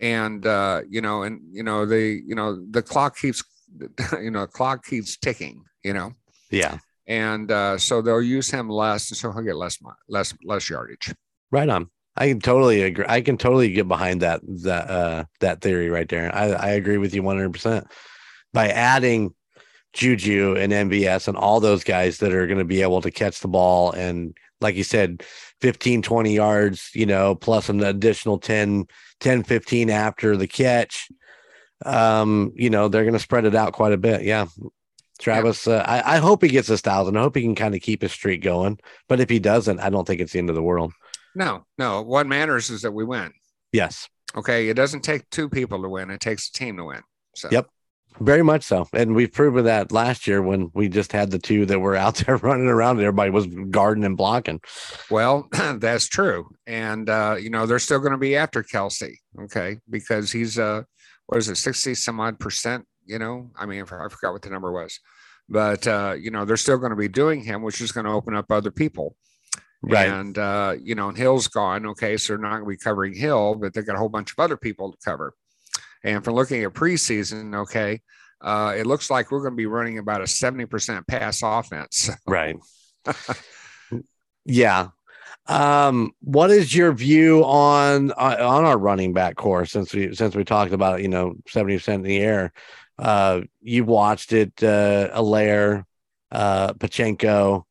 [0.00, 3.44] And uh, you know, and you know, the you know the clock keeps,
[4.20, 5.62] you know, clock keeps ticking.
[5.84, 6.12] You know,
[6.50, 6.78] Yeah.
[7.06, 9.78] and uh, so they'll use him less, and so he'll get less
[10.08, 11.14] less less yardage.
[11.54, 11.88] Right on.
[12.16, 13.04] I can totally agree.
[13.08, 16.34] I can totally get behind that that uh that theory right there.
[16.34, 17.86] I, I agree with you 100 percent
[18.52, 19.32] by adding
[19.92, 23.38] Juju and MVS and all those guys that are going to be able to catch
[23.38, 25.22] the ball and like you said
[25.60, 28.86] 15 20 yards, you know, plus an additional 10
[29.20, 31.08] 10 15 after the catch.
[31.86, 34.22] Um, you know, they're going to spread it out quite a bit.
[34.22, 34.46] Yeah.
[35.20, 37.16] Travis, uh, I, I hope he gets this thousand.
[37.16, 38.80] I hope he can kind of keep his streak going.
[39.08, 40.92] But if he doesn't, I don't think it's the end of the world.
[41.34, 42.02] No, no.
[42.02, 43.32] What matters is that we win.
[43.72, 44.08] Yes.
[44.36, 44.68] Okay.
[44.68, 47.02] It doesn't take two people to win; it takes a team to win.
[47.34, 47.68] So Yep.
[48.20, 48.86] Very much so.
[48.92, 52.14] And we've proven that last year when we just had the two that were out
[52.26, 54.60] there running around and everybody was guarding and blocking.
[55.10, 56.48] Well, that's true.
[56.66, 60.82] And uh, you know, they're still going to be after Kelce, okay, because he's uh
[61.26, 63.50] what is it, 60 some odd percent, you know?
[63.56, 65.00] I mean, I forgot what the number was.
[65.48, 68.12] But uh, you know, they're still going to be doing him, which is going to
[68.12, 69.16] open up other people.
[69.92, 70.08] Right.
[70.08, 71.86] And uh, you know, and Hill's gone.
[71.86, 74.32] Okay, so they're not going to be covering Hill, but they've got a whole bunch
[74.32, 75.34] of other people to cover.
[76.02, 78.00] And from looking at preseason, okay,
[78.40, 82.10] uh, it looks like we're going to be running about a 70% pass offense.
[82.26, 82.56] Right.
[84.44, 84.88] yeah.
[85.46, 90.34] Um, what is your view on on on our running back course since we since
[90.34, 92.52] we talked about you know 70% in the air?
[92.98, 95.84] Uh you watched it uh Helaire,
[96.30, 97.64] uh Pachenko,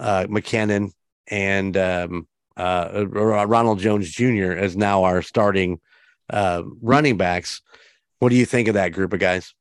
[0.00, 0.90] uh McKinnon,
[1.30, 4.52] and um uh Ronald Jones Jr.
[4.52, 5.80] as now our starting
[6.30, 7.62] uh running backs.
[8.18, 9.54] What do you think of that group of guys?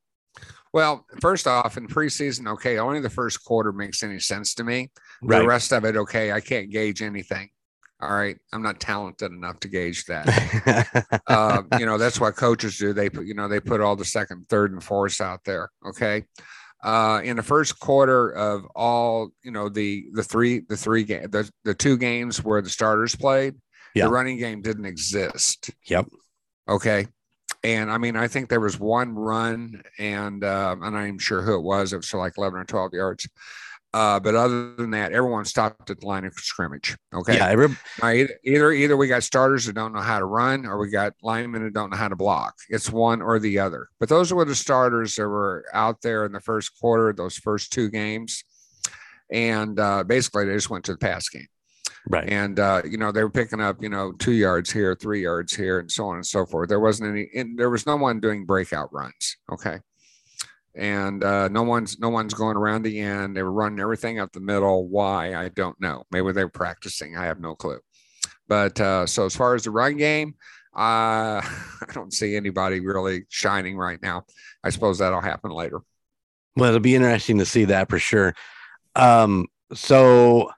[0.73, 4.91] Well, first off, in preseason, okay, only the first quarter makes any sense to me.
[5.21, 5.39] Right.
[5.39, 7.49] The rest of it, okay, I can't gauge anything.
[7.99, 11.21] All right, I'm not talented enough to gauge that.
[11.27, 12.93] uh, you know, that's what coaches do.
[12.93, 15.71] They put, you know, they put all the second, third, and fourths out there.
[15.83, 16.25] Okay.
[16.83, 21.27] Uh, in the first quarter of all, you know, the the three, the three game,
[21.31, 23.55] the, the two games where the starters played,
[23.95, 24.05] Yeah.
[24.05, 25.71] the running game didn't exist.
[25.87, 26.05] yep.
[26.69, 27.07] Okay.
[27.63, 31.41] And I mean, I think there was one run, and uh, I'm not even sure
[31.41, 31.91] who it was.
[31.91, 33.27] It was for like 11 or 12 yards.
[33.97, 36.95] Uh, but other than that, everyone stopped at the line of scrimmage.
[37.11, 37.37] Okay.
[37.37, 37.69] Yeah, every,
[37.99, 40.91] Now, either, either either we got starters that don't know how to run, or we
[40.91, 42.53] got linemen that don't know how to block.
[42.69, 43.89] It's one or the other.
[43.99, 47.73] But those were the starters that were out there in the first quarter, those first
[47.73, 48.43] two games,
[49.31, 51.47] and uh, basically they just went to the pass game.
[52.07, 52.29] right.
[52.29, 55.55] And uh, you know they were picking up you know two yards here, three yards
[55.55, 56.69] here, and so on and so forth.
[56.69, 57.31] There wasn't any.
[57.35, 59.37] And there was no one doing breakout runs.
[59.51, 59.79] Okay.
[60.77, 63.35] And uh, no one's no one's going around the end.
[63.35, 64.87] They were running everything up the middle.
[64.87, 66.03] Why I don't know.
[66.11, 67.17] Maybe they were practicing.
[67.17, 67.79] I have no clue.
[68.47, 70.35] But uh, so as far as the run game,
[70.75, 74.25] uh, I don't see anybody really shining right now.
[74.63, 75.79] I suppose that'll happen later.
[76.55, 78.35] Well, it'll be interesting to see that for sure.
[78.95, 80.51] Um, so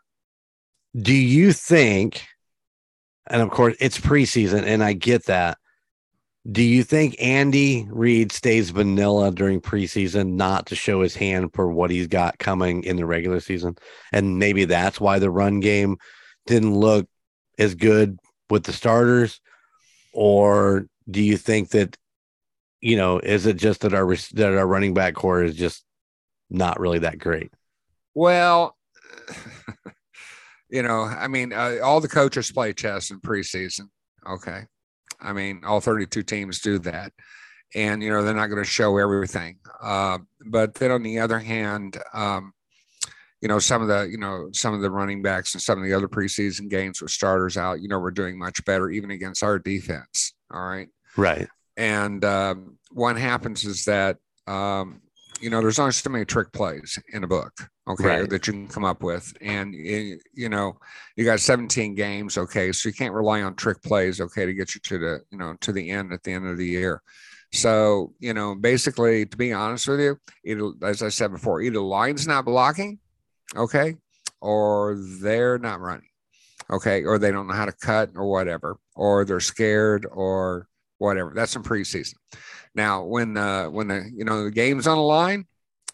[0.99, 2.25] do you think,
[3.27, 5.57] and of course it's preseason, and I get that.
[6.49, 11.69] Do you think Andy Reid stays vanilla during preseason, not to show his hand for
[11.69, 13.77] what he's got coming in the regular season?
[14.13, 15.97] And maybe that's why the run game
[16.47, 17.07] didn't look
[17.59, 18.17] as good
[18.49, 19.41] with the starters?
[20.13, 21.97] Or do you think that,
[22.81, 25.83] you know, is it just that our that our running back core is just
[26.49, 27.51] not really that great?
[28.15, 28.75] Well,
[30.69, 33.89] you know, I mean, uh, all the coaches play chess in preseason.
[34.27, 34.63] Okay.
[35.21, 37.11] I mean, all 32 teams do that.
[37.75, 39.59] And, you know, they're not going to show everything.
[39.81, 42.53] Uh, but then on the other hand, um,
[43.41, 45.85] you know, some of the, you know, some of the running backs and some of
[45.85, 49.43] the other preseason games with starters out, you know, we're doing much better even against
[49.43, 50.33] our defense.
[50.51, 50.89] All right.
[51.15, 51.47] Right.
[51.77, 54.17] And um, what happens is that,
[54.47, 55.01] um,
[55.39, 57.53] you know, there's only so many trick plays in a book,
[57.89, 58.29] okay, Right.
[58.29, 59.33] that you can come up with.
[59.41, 60.77] And, you, you know,
[61.15, 64.75] you got 17 games, okay, so you can't rely on trick plays, okay, to get
[64.75, 67.01] you to the, you know, to the end at the end of the year.
[67.51, 71.79] So, you know, basically, to be honest with you, either, as I said before, either
[71.79, 72.99] line's not blocking,
[73.55, 73.95] okay,
[74.39, 76.09] or they're not running,
[76.69, 80.67] okay, or they don't know how to cut or whatever, or they're scared or
[80.99, 81.33] whatever.
[81.35, 82.13] That's in preseason.
[82.75, 85.45] Now, when the when the you know the game's on the line,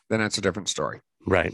[0.09, 0.99] then that's a different story.
[1.25, 1.53] Right.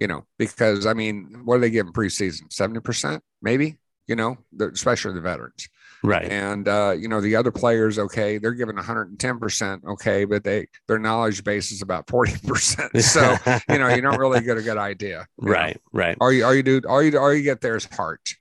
[0.00, 2.52] You know, because I mean, what are they giving preseason?
[2.52, 3.78] Seventy percent, maybe.
[4.06, 5.68] You know, especially the veterans.
[6.02, 6.30] Right.
[6.30, 10.68] And uh, you know, the other players, okay, they're giving 110 percent, okay, but they
[10.86, 12.92] their knowledge base is about 40 percent.
[13.02, 13.36] So
[13.68, 15.26] you know, you don't really get a good idea.
[15.38, 15.52] you know.
[15.52, 15.80] right.
[15.92, 16.16] Right.
[16.20, 18.34] All you all you do all you all you get there is heart.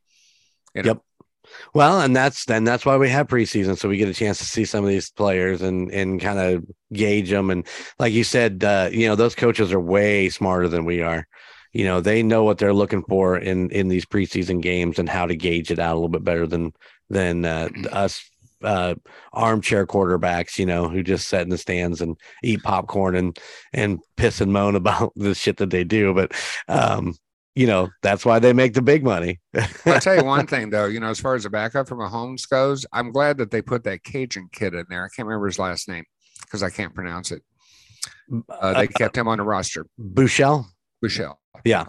[0.75, 0.87] You know?
[0.89, 1.01] Yep.
[1.73, 4.45] Well, and that's then that's why we have preseason, so we get a chance to
[4.45, 7.49] see some of these players and and kind of gauge them.
[7.49, 7.65] And
[7.99, 11.27] like you said, uh, you know, those coaches are way smarter than we are.
[11.77, 15.27] You know, they know what they're looking for in in these preseason games and how
[15.27, 16.73] to gauge it out a little bit better than
[17.11, 18.27] than uh, us
[18.63, 18.95] uh,
[19.31, 20.57] armchair quarterbacks.
[20.57, 23.37] You know, who just sit in the stands and eat popcorn and
[23.73, 26.15] and piss and moan about the shit that they do.
[26.15, 26.31] But
[26.67, 27.13] um,
[27.53, 29.39] you know, that's why they make the big money.
[29.85, 32.49] I'll tell you one thing though, you know, as far as the backup for Mahomes
[32.49, 35.05] goes, I'm glad that they put that Cajun kid in there.
[35.05, 36.05] I can't remember his last name
[36.41, 37.43] because I can't pronounce it.
[38.49, 39.85] Uh, they kept him on the roster.
[39.99, 40.65] Buechele.
[41.01, 41.39] Michelle.
[41.63, 41.85] Yeah.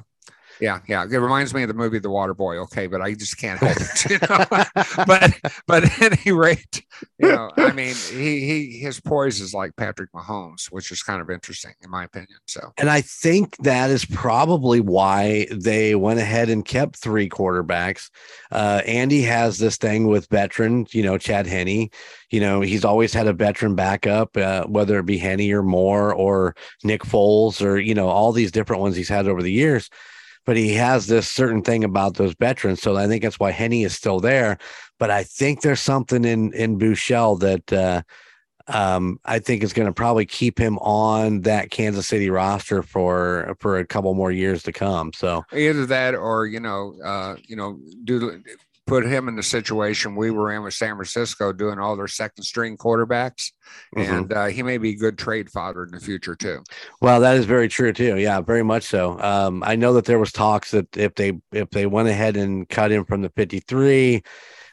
[0.60, 1.04] Yeah, yeah.
[1.04, 2.56] It reminds me of the movie The Water Boy.
[2.58, 4.10] Okay, but I just can't help it.
[4.10, 4.44] You know?
[5.06, 5.34] but
[5.66, 6.84] but at any rate,
[7.18, 11.20] you know, I mean, he he his poise is like Patrick Mahomes, which is kind
[11.20, 12.38] of interesting in my opinion.
[12.46, 18.10] So And I think that is probably why they went ahead and kept three quarterbacks.
[18.50, 21.88] Uh, Andy has this thing with veterans, you know, Chad Henne.
[22.30, 26.12] You know, he's always had a veteran backup, uh, whether it be Henney or Moore
[26.12, 26.54] or
[26.84, 29.88] Nick Foles or, you know, all these different ones he's had over the years.
[30.48, 32.80] But he has this certain thing about those veterans.
[32.80, 34.56] So I think that's why Henne is still there.
[34.98, 38.02] But I think there's something in, in Buechele that, uh,
[38.66, 43.56] um, I think is going to probably keep him on that Kansas City roster for
[43.60, 45.12] for a couple more years to come.
[45.12, 48.42] So either that or you know, uh, you know, do
[48.88, 52.42] put him in the situation we were in with San Francisco, doing all their second
[52.44, 53.52] string quarterbacks,
[53.96, 54.08] Mhm.
[54.08, 56.62] and uh, he may be good trade fodder in the future too.
[57.00, 58.16] well, that is very true too.
[58.16, 59.20] Yeah, very much so.
[59.20, 62.68] Um, I know that there was talks that if they if they went ahead and
[62.68, 64.22] cut him from the 53,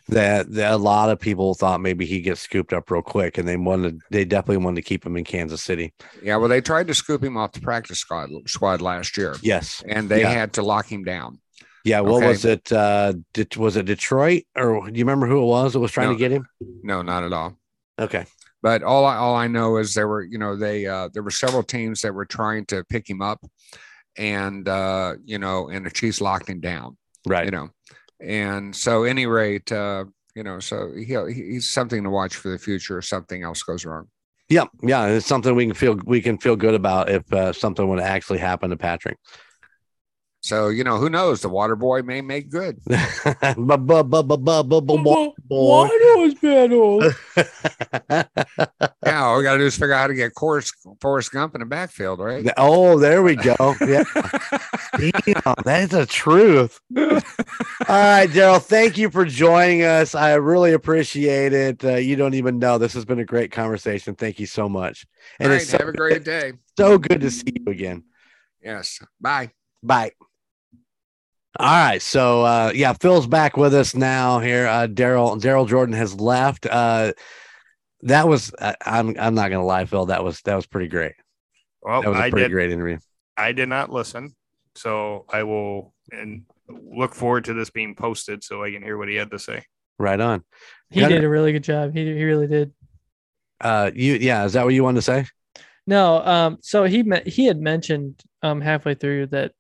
[0.08, 3.48] that, that a lot of people thought maybe he gets scooped up real quick, and
[3.48, 5.94] they wanted they definitely wanted to keep him in Kansas City.
[6.24, 9.84] Yeah, well, they tried to scoop him off the practice squad squad last year, Yes.
[9.88, 10.30] and they Yeah.
[10.32, 11.40] had to lock him down.
[11.86, 12.02] Yeah.
[12.02, 12.28] What Okay.
[12.28, 12.72] was it?
[12.72, 13.14] Uh,
[13.56, 16.14] was it Detroit or do you remember who it was that was trying No.
[16.14, 16.46] to get him?
[16.84, 17.58] No, not at all.
[18.00, 18.26] Okay.
[18.62, 21.32] But all I, all I know is there were, you know, they uh, there were
[21.32, 23.40] several teams that were trying to pick him up,
[24.18, 26.98] and uh, you know, and the Chiefs locked him down.
[27.28, 27.46] Right.
[27.46, 27.70] You know,
[28.20, 30.06] and so any rate, uh,
[30.36, 33.86] you know, so he he's something to watch for the future if something else goes
[33.86, 34.08] wrong.
[34.50, 37.88] Yeah, yeah, it's something we can feel we can feel good about if uh, something
[37.88, 39.18] would actually happen to Patrick.
[40.46, 41.42] So you know who knows?
[41.42, 42.80] The water boy may make good.
[45.50, 47.12] Water's pedal.
[49.04, 51.56] Now all we got to do is figure out how to get Forrest, Forrest Gump
[51.56, 52.48] in the backfield, right?
[52.58, 53.56] Oh, there we go.
[53.82, 54.04] Yeah,
[54.98, 56.80] Damn, that's the truth.
[56.98, 57.06] All
[57.88, 58.62] right, Daryl.
[58.62, 60.16] Thank you for joining us.
[60.16, 61.84] I really appreciate it.
[61.84, 62.78] Uh, you don't even know.
[62.78, 64.16] This has been a great conversation.
[64.16, 65.06] Thank you so much.
[65.40, 66.54] And so have a great day.
[66.78, 68.04] So good to see you again.
[68.64, 69.00] Yes.
[69.22, 69.52] Bye.
[69.84, 70.12] Bye.
[71.58, 74.40] All right, so uh, yeah, Phil's back with us now.
[74.40, 76.66] Here, uh, Daryl Daryl Jordan has left.
[76.66, 77.14] Uh,
[78.02, 80.08] that was I, I'm I'm not gonna lie, Phil.
[80.08, 81.14] That was that was pretty great.
[81.82, 82.52] Well, That was a I pretty did.
[82.52, 82.98] great interview.
[83.38, 84.36] I did not listen,
[84.76, 89.08] so I will and look forward to this being posted so I can hear what
[89.08, 89.64] he had to say.
[89.98, 90.44] Right on.
[90.90, 91.16] He Gunner.
[91.16, 91.94] did a really good job.
[91.94, 92.74] He he really did.
[93.62, 95.26] Uh, you yeah, is that what you wanted to say?
[95.88, 99.54] No, um, so he me- he had mentioned um halfway through that,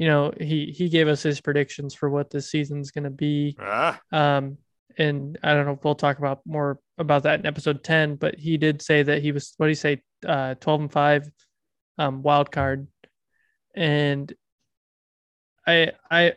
[0.00, 3.54] you know, he he gave us his predictions for what this season's going to be.
[3.60, 4.56] Ah, Um,
[4.96, 8.34] and I don't know if we'll talk about more about that in episode ten, but
[8.38, 11.30] he did say that he was what do you say, uh, twelve and five,
[11.98, 12.86] um, wild card,
[13.74, 14.32] and
[15.66, 16.32] I I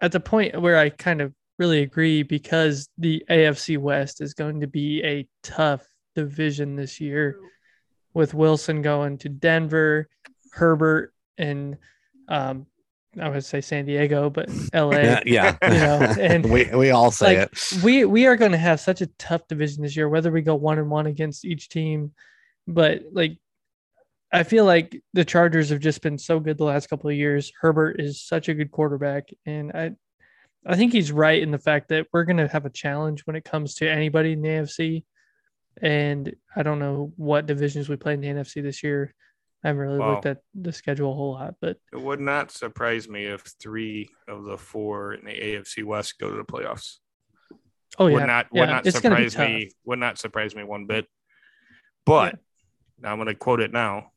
[0.00, 4.62] at the point where I kind of really agree because the AFC West is going
[4.62, 7.36] to be a tough division this year
[8.14, 10.08] with Wilson going to Denver,
[10.54, 11.76] Herbert and
[12.28, 12.64] um
[13.20, 14.90] I would say San Diego, but LA.
[14.90, 15.56] Yeah, yeah.
[15.62, 17.82] You know, and we we all say like, it.
[17.82, 20.54] we we are going to have such a tough division this year whether we go
[20.54, 22.12] one and one against each team
[22.66, 23.36] but like
[24.32, 27.52] i feel like the chargers have just been so good the last couple of years
[27.60, 29.90] herbert is such a good quarterback and i
[30.66, 33.36] i think he's right in the fact that we're going to have a challenge when
[33.36, 35.04] it comes to anybody in the afc
[35.80, 39.14] and i don't know what divisions we play in the nfc this year
[39.64, 43.08] i haven't really looked at the schedule a whole lot but it would not surprise
[43.08, 46.98] me if three of the four in the AFC West go to the playoffs.
[47.98, 49.70] oh yeah would not would yeah, not it's surprise me.
[49.84, 51.06] Would not surprise me one bit.
[52.04, 52.38] But
[53.04, 54.10] I'm going to quote it now.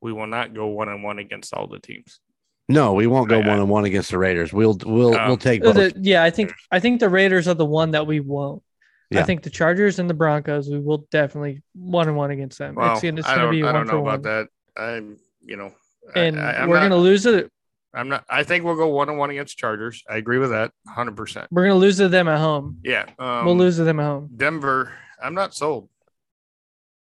[0.00, 2.20] We will not go one on one against all the teams.
[2.68, 4.52] No, we won't go I- I- one on one against the Raiders.
[4.52, 5.74] We'll we'll Um, we'll take both.
[5.74, 8.62] the- yeah, I think I think the Raiders are the one that we won't.
[9.10, 9.20] Yeah.
[9.20, 12.74] I think the Chargers and the Broncos we will definitely one and one against them.
[12.74, 14.22] Well, it's gonna, it's gonna be I one don't for know one.
[14.22, 14.48] that.
[14.78, 15.72] I'm, you know,
[16.14, 17.50] And I, we're not, gonna lose it.
[17.94, 18.24] I'm not.
[18.28, 20.04] I think we'll go one on one against Chargers.
[20.08, 21.16] I agree with that, 100.
[21.16, 22.78] percent We're gonna lose to them at home.
[22.84, 24.30] Yeah, um, we'll lose to them at home.
[24.36, 24.92] Denver.
[25.22, 25.88] I'm not sold.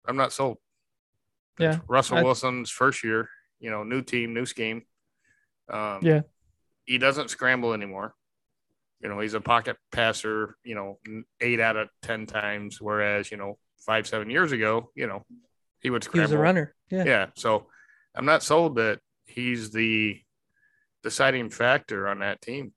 [0.07, 0.57] I'm not sold.
[1.59, 3.29] Yeah, It's Russell I- Wilson's first year.
[3.59, 4.83] You know, new team, new scheme.
[5.69, 6.21] Um, Yeah.
[6.85, 8.15] he doesn't scramble anymore.
[9.01, 10.55] You know, he's a pocket passer.
[10.63, 10.99] You know,
[11.41, 15.25] eight out of ten times, whereas you know five seven years ago, you know,
[15.81, 16.23] he would He scramble.
[16.23, 16.75] was a runner.
[16.89, 17.03] Yeah.
[17.05, 17.25] Yeah.
[17.35, 17.67] So
[18.15, 20.19] I'm not sold that he's the
[21.03, 22.73] deciding factor on that team.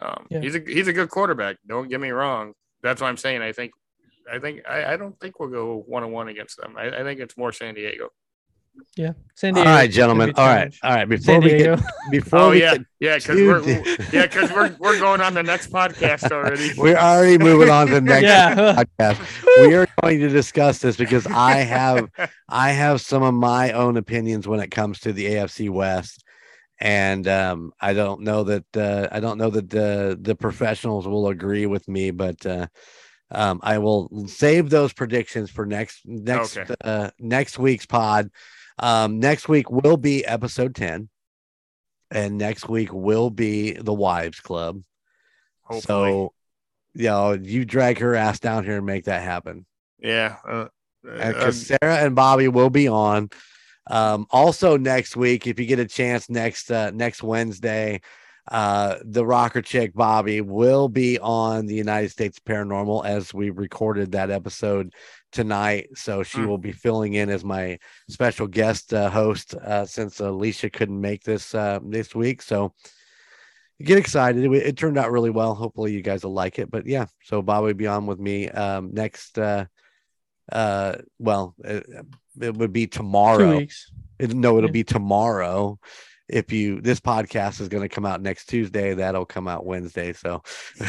[0.00, 0.40] Um, Yeah.
[0.40, 1.56] He's a he's a good quarterback.
[1.66, 2.52] Don't get me wrong.
[2.82, 3.42] That's what I'm saying.
[3.42, 3.72] I think
[4.30, 6.76] I think I, I don't think we'll go one on one against them.
[6.76, 8.10] I, I think it's more San Diego.
[8.96, 9.12] Yeah.
[9.36, 9.70] San Diego.
[9.70, 10.32] right, gentlemen.
[10.36, 11.08] All right, all right.
[11.08, 11.76] Before San we Diego.
[11.76, 13.86] get before Oh we yeah, get, yeah, because we're Dude.
[14.12, 16.72] yeah, because we're we're going on the next podcast already.
[16.76, 18.54] we're already moving on to the next Yeah.
[18.98, 19.20] podcast.
[19.62, 22.08] We are going to discuss this because I have
[22.48, 26.24] I have some of my own opinions when it comes to the AFC West,
[26.80, 31.28] and um, I don't know that uh, I don't know that the the professionals will
[31.28, 32.66] agree with me, but uh,
[33.30, 36.74] um, I will save those predictions for next next Okay.
[36.82, 38.30] uh, next week's pod.
[38.78, 41.08] Um, next week will be episode ten,
[42.10, 44.82] and next week will be the Wives Club.
[45.62, 46.32] Hopefully, So,
[46.94, 49.66] you know, you drag her ass down here and make that happen
[49.98, 50.36] yeah.
[50.46, 50.68] Uh,
[51.08, 53.30] uh, because Sarah and Bobby will be on.
[53.90, 58.00] Um, also next week, if you get a chance next uh, next Wednesday,
[58.50, 64.12] uh, the rocker chick Bobby will be on the United States Paranormal as we recorded
[64.12, 64.94] that episode
[65.32, 65.88] tonight.
[65.94, 66.46] So she Mm.
[66.48, 71.24] will be filling in as my special guest uh, host uh, since Alicia couldn't make
[71.24, 72.40] this uh, this week.
[72.40, 72.72] So
[73.82, 74.42] get excited.
[74.44, 75.54] It, it turned out really well.
[75.54, 76.70] Hopefully you guys will like it.
[76.70, 79.38] But yeah, so Bobby will be on with me um, next.
[79.38, 79.66] Uh,
[80.50, 81.86] uh, well, it,
[82.40, 83.58] it would be tomorrow.
[84.18, 84.72] It, no, it'll Yeah.
[84.72, 85.78] be tomorrow.
[86.28, 90.12] If you this podcast is going to come out next Tuesday, that'll come out Wednesday.
[90.12, 90.42] So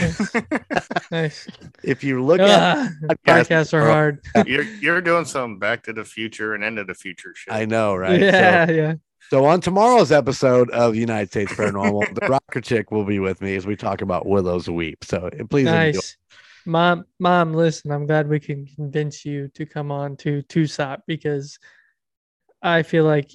[1.11, 1.47] Nice.
[1.83, 2.89] if you look at, Ah,
[3.25, 4.19] podcast podcasts are hard.
[4.45, 7.53] you're you're doing some Back to the Future and End of the Future shit.
[7.53, 8.19] I know, right?
[8.19, 8.93] Yeah, So, yeah.
[9.29, 13.55] so on tomorrow's episode of United States Paranormal, the rocker chick will be with me
[13.55, 15.03] as we talk about Willow's Weep.
[15.03, 15.71] So please enjoy.
[15.97, 16.17] Nice.
[16.65, 21.57] Mom, mom, listen, I'm glad we can convince you to come on to TUSOP because
[22.61, 23.31] I feel like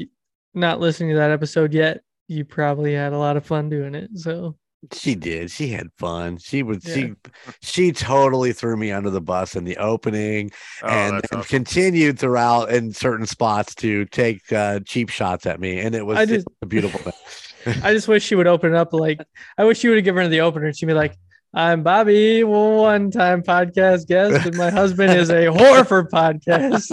[0.54, 4.08] not listening to that episode yet you probably had a lot of fun doing it.
[4.14, 4.56] So
[4.92, 5.50] She did.
[5.50, 6.38] She had fun.
[6.38, 6.82] She would.
[6.82, 6.94] Yeah.
[6.94, 7.12] She
[7.60, 10.50] she totally threw me under the bus in the opening,
[10.82, 11.48] Oh, and that's then awesome.
[11.48, 16.16] continued throughout in certain spots to take uh, cheap shots at me, and it was,
[16.18, 17.82] I just- was a beautiful thing.
[17.82, 19.20] I just wish she would open it up like
[19.58, 21.14] I wish she would have given her the opener and she'd be like,
[21.54, 26.90] I'm Bobby, one time podcast guest, and my husband is a whore for podcasts.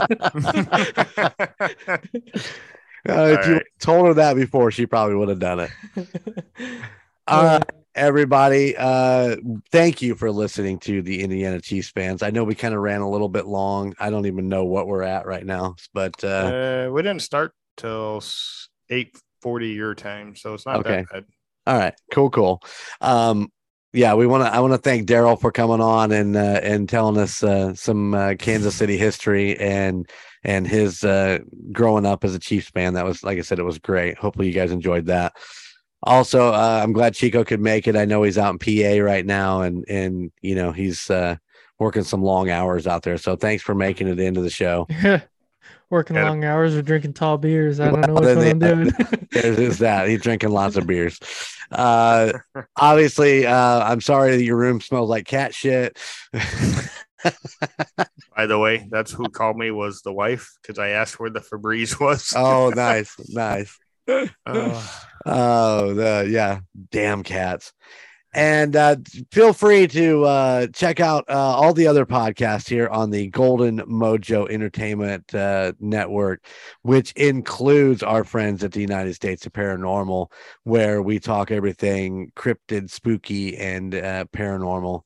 [3.07, 3.65] Uh, if you right.
[3.79, 5.71] told her that before, she probably would have done it.
[7.27, 7.63] All right,
[7.95, 8.75] everybody.
[8.77, 9.37] Uh,
[9.71, 12.23] thank you for listening to the Indiana Chiefs fans.
[12.23, 13.93] I know we kind of ran a little bit long.
[13.99, 17.53] I don't even know what we're at right now, but uh, uh, we didn't start
[17.77, 18.21] till
[18.89, 21.01] eight forty your time, so it's not Okay.
[21.01, 21.25] that bad.
[21.67, 22.61] all right, cool, cool.
[22.99, 23.51] Um,
[23.93, 24.53] yeah, we want to.
[24.53, 28.13] I want to thank Daryl for coming on and uh, and telling us uh, some
[28.13, 30.09] uh, Kansas City history and
[30.43, 31.39] and his uh,
[31.71, 32.93] growing up as a Chiefs fan.
[32.93, 34.17] That was, like I said, it was great.
[34.17, 35.33] Hopefully, you guys enjoyed that.
[36.03, 37.95] Also, uh, I'm glad Chico could make it.
[37.95, 41.35] I know he's out in PA right now, and and you know he's uh,
[41.77, 43.17] working some long hours out there.
[43.17, 44.87] So thanks for making it into the show.
[45.89, 46.29] Working Yeah.
[46.29, 47.81] long hours or drinking tall beers.
[47.81, 49.27] I don't know Well, which then one I'm doing.
[49.31, 51.19] There's is that he's drinking lots of beers.
[51.71, 52.33] Uh,
[52.77, 55.97] obviously, uh, I'm sorry that your room smells like cat shit.
[58.35, 61.39] By the way, that's who called me was the wife because I asked where the
[61.39, 62.33] Febreze was.
[62.35, 63.77] oh, nice, nice.
[64.45, 64.87] Uh,
[65.25, 66.61] Oh, the yeah,
[66.91, 67.73] damn cats.
[68.33, 68.95] And uh,
[69.31, 73.79] feel free to uh, check out uh, all the other podcasts here on the Golden
[73.79, 76.45] Mojo Entertainment uh, Network,
[76.81, 80.31] which includes our friends at the United States of Paranormal,
[80.63, 85.01] where we talk everything cryptid, spooky, and uh, paranormal.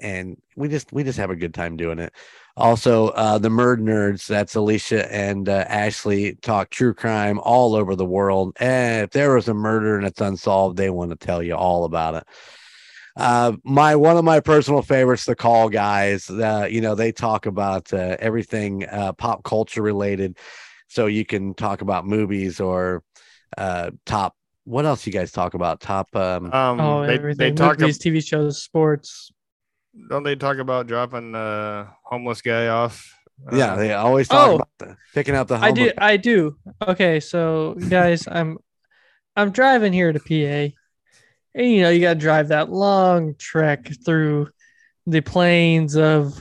[0.00, 2.12] And we just we just have a good time doing it.
[2.56, 8.04] Also, uh, the Murd Nerds, that's Alicia and Ashley, talk true crime all over the
[8.04, 8.56] world.
[8.58, 11.84] And if there was a murder and it's unsolved, they want to tell you all
[11.84, 12.24] about it.
[13.16, 16.28] Uh, my one of my personal favorites, the Call Guys.
[16.28, 20.36] Uh, you know, they talk about uh, everything uh, pop culture related,
[20.88, 23.02] so you can talk about movies or
[23.56, 24.34] uh, top.
[24.64, 25.80] What else you guys talk about?
[25.80, 26.14] Top.
[26.16, 27.54] Um, um, oh, they, they everything.
[27.54, 27.78] talk.
[27.78, 29.30] Movies, TV shows, sports.
[30.08, 33.08] don't they talk about dropping the homeless guy off?
[33.52, 34.54] yeah, Uh, they always talk oh.
[34.56, 35.56] about the, picking up the.
[35.56, 35.92] I do.
[35.98, 36.56] I do.
[36.82, 38.58] Okay, so guys, I'm
[39.36, 40.74] I'm driving here to PA,
[41.54, 44.48] and you know you got to drive that long trek through
[45.06, 46.40] the plains of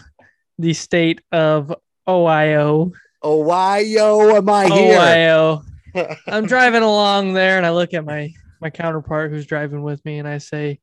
[0.58, 1.74] the state of
[2.08, 2.92] Ohio.
[3.22, 4.98] Oh, why am I here?
[4.98, 5.64] Ohio.
[6.28, 10.20] I'm driving along there, and I look at my my counterpart who's driving with me,
[10.20, 10.80] and I say,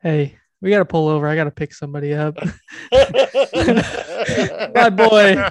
[0.00, 1.28] "Hey, we got to pull over.
[1.28, 2.36] I got to pick somebody up."
[4.74, 5.44] my boy,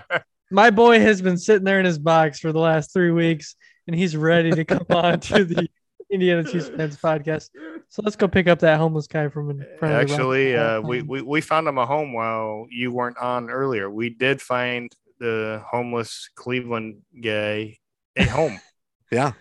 [0.52, 3.56] my boy has been sitting there in his box for the last three weeks,
[3.88, 5.70] and he's ready to come on to the
[6.12, 7.50] Indiana Chiefs fans podcast.
[7.90, 10.82] So let's go pick up that homeless guy from in front of Actually, Rocky uh,
[10.82, 13.90] we, we we found him a home while you weren't on earlier.
[13.90, 17.78] We did find the homeless Cleveland guy
[18.16, 18.60] a home.
[19.12, 19.34] Yeah.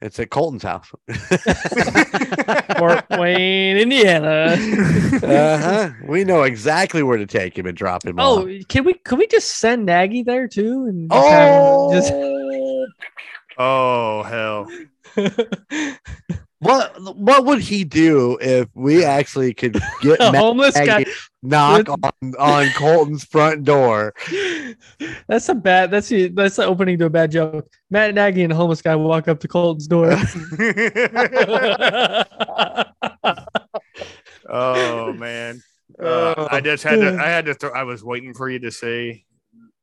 [0.00, 0.90] It's at Colton's house.
[2.78, 4.56] Fort Wayne, Indiana.
[5.22, 5.90] uh-huh.
[6.08, 8.68] We know exactly where to take him and drop him Oh, off.
[8.68, 10.86] can we can we just send Nagy there too?
[10.86, 12.86] And just have him Oh,
[13.58, 14.66] oh hell!
[15.16, 15.40] Just
[16.64, 21.04] what what would he do if we actually could get a Matt homeless guy.
[21.42, 24.14] Knock with- on, on Colton's front door?
[25.28, 25.90] That's a bad.
[25.90, 27.68] That's the that's the opening to a bad joke.
[27.90, 30.10] Matt Nagy and a homeless guy walk up to Colton's door.
[34.48, 35.62] oh man!
[36.00, 37.18] Uh, I just had to.
[37.20, 37.54] I had to.
[37.54, 39.26] Throw, I was waiting for you to say.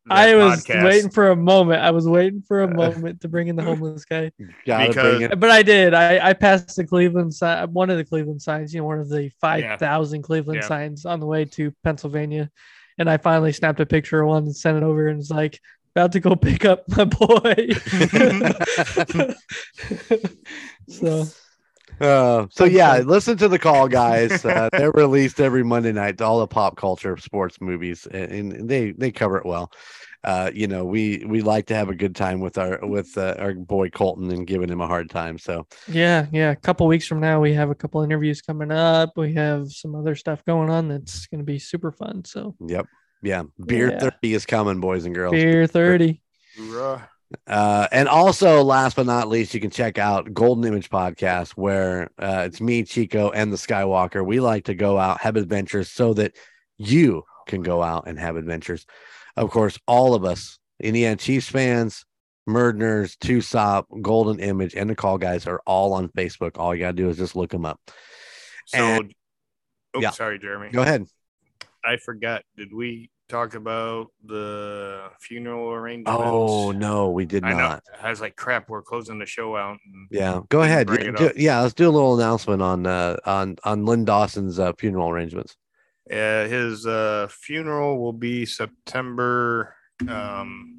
[0.08, 0.84] That I was podcast.
[0.84, 1.82] waiting for a moment.
[1.82, 4.32] I was waiting for a uh, moment to bring in the homeless guy,
[4.66, 5.94] Because- but I did.
[5.94, 8.74] I I passed the Cleveland sign, one of the Cleveland signs.
[8.74, 10.68] You know, one of the five thousand Cleveland Yeah.
[10.68, 12.50] signs on the way to Pennsylvania,
[12.98, 15.60] and I finally snapped a picture of one and sent it over, and it's like
[15.96, 17.54] about to go pick up my boy.
[20.88, 21.26] so
[22.02, 24.44] Uh, so yeah, listen to the call, guys.
[24.52, 26.22] Uh, they're released every Monday night.
[26.22, 29.72] All the pop culture, sports movies, and, and they they cover it well.
[30.24, 33.36] Uh, you know, we we like to have a good time with our with uh,
[33.40, 35.38] our boy Colton and giving him a hard time.
[35.38, 36.52] So Yeah, yeah.
[36.52, 39.12] A couple weeks from now, we have a couple interviews coming up.
[39.18, 42.24] We have some other stuff going on that's going to be super fun.
[42.26, 42.88] So, yep,
[43.24, 44.00] yeah, beer Yeah.
[44.00, 45.34] thirty is coming, boys and girls.
[45.34, 46.22] beer 30.
[46.58, 47.10] Hoorah.
[47.48, 52.10] Uh, and also, last but not least, you can check out Golden Image Podcast, where
[52.20, 54.26] uh, it's me, Chico, and the Skywalker.
[54.26, 56.36] We like to go out, have adventures, so that
[56.78, 58.86] you can go out and have adventures.
[59.38, 62.06] Of course, all of us, Indiana Chiefs fans,
[62.50, 66.58] Murdnerds, Tusop, Golden Image, and the Call Guys are all on Facebook.
[66.58, 67.80] All you gotta do is just look them up.
[68.68, 69.14] So, And-
[69.94, 70.12] oh, yeah.
[70.12, 70.70] sorry, Jeremy.
[70.72, 71.06] Go ahead.
[71.84, 72.44] I forgot.
[72.58, 76.22] Did we talk about the funeral arrangements?
[76.24, 77.58] Oh no, we did I know.
[77.58, 77.84] not.
[78.02, 79.78] I was like, crap, we're closing the show out.
[79.86, 80.90] And Yeah, go ahead.
[80.90, 84.74] Yeah, do- yeah, let's do a little announcement on uh, on on Len Dawson's uh,
[84.78, 85.56] funeral arrangements.
[86.12, 89.76] Uh, his uh, funeral will be September
[90.10, 90.78] um,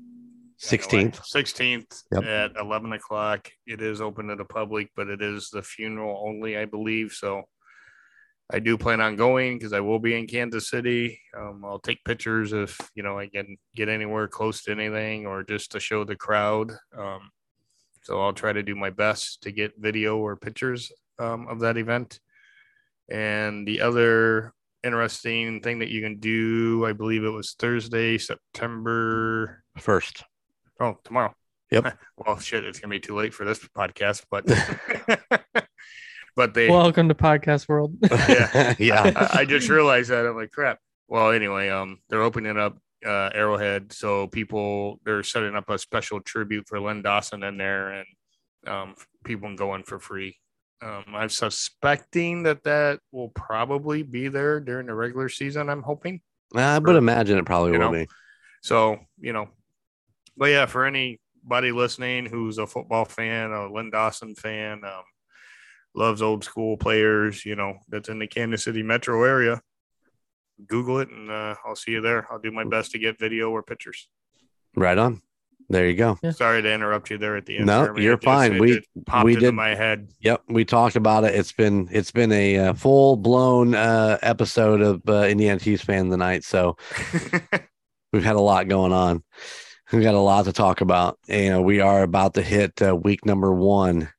[0.59, 1.25] Sixteenth.
[1.25, 2.25] Sixteenth Yep.
[2.25, 3.51] at eleven o'clock.
[3.67, 7.13] It is open to the public, but it is the funeral only, I believe.
[7.13, 7.43] So
[8.51, 11.21] I do plan on going because I will be in Kansas City.
[11.37, 15.43] Um, I'll take pictures if you know I can get anywhere close to anything, or
[15.43, 16.73] just to show the crowd.
[16.97, 17.31] Um,
[18.03, 21.77] so I'll try to do my best to get video or pictures um, of that
[21.77, 22.19] event.
[23.09, 24.53] And the other
[24.83, 30.25] interesting thing that you can do, I believe it was Thursday, September First.
[30.81, 31.35] Oh, tomorrow.
[31.71, 31.97] Yep.
[32.19, 34.45] well, shit, it's gonna be too late for this podcast, but
[36.37, 36.69] but they.
[36.69, 37.97] Welcome to podcast world.
[38.11, 38.75] Yeah.
[38.79, 39.31] yeah.
[39.33, 40.79] I, I just realized that I'm like crap.
[41.09, 46.21] Well, anyway, um, they're opening up uh, Arrowhead, so people they're setting up a special
[46.21, 48.07] tribute for Len Dawson in there, and
[48.67, 48.95] um,
[49.25, 50.37] people can go in for free.
[50.81, 55.69] Um, I'm suspecting that that will probably be there during the regular season.
[55.69, 56.21] I'm hoping.
[56.55, 58.09] I would imagine it probably You will know, be.
[58.63, 59.49] So, you know,
[60.37, 65.03] but yeah, for anybody listening who's a football fan, a Len Dawson fan, um,
[65.95, 69.61] loves old school players, you know, that's in the Kansas City metro area,
[70.67, 72.27] Google it and uh, I'll see you there.
[72.31, 74.09] I'll do my best to get video or pictures.
[74.77, 75.21] Right on.
[75.69, 76.19] There you go.
[76.23, 76.33] Yeah.
[76.33, 77.67] Sorry to interrupt you there at the end.
[77.67, 78.03] No, Jeremy.
[78.03, 78.53] you're It just- fine.
[78.55, 80.09] it We- just popped we into did- my head.
[80.21, 81.35] Yep, we talked about it.
[81.35, 86.11] It's been it's been a uh, full blown uh, episode of uh, Indiana Chiefs fan
[86.11, 86.45] tonight.
[86.45, 86.77] So
[88.13, 89.23] we've had a lot going on.
[89.93, 91.19] We got a lot to talk about.
[91.29, 94.11] You know, we are about to hit uh, week number one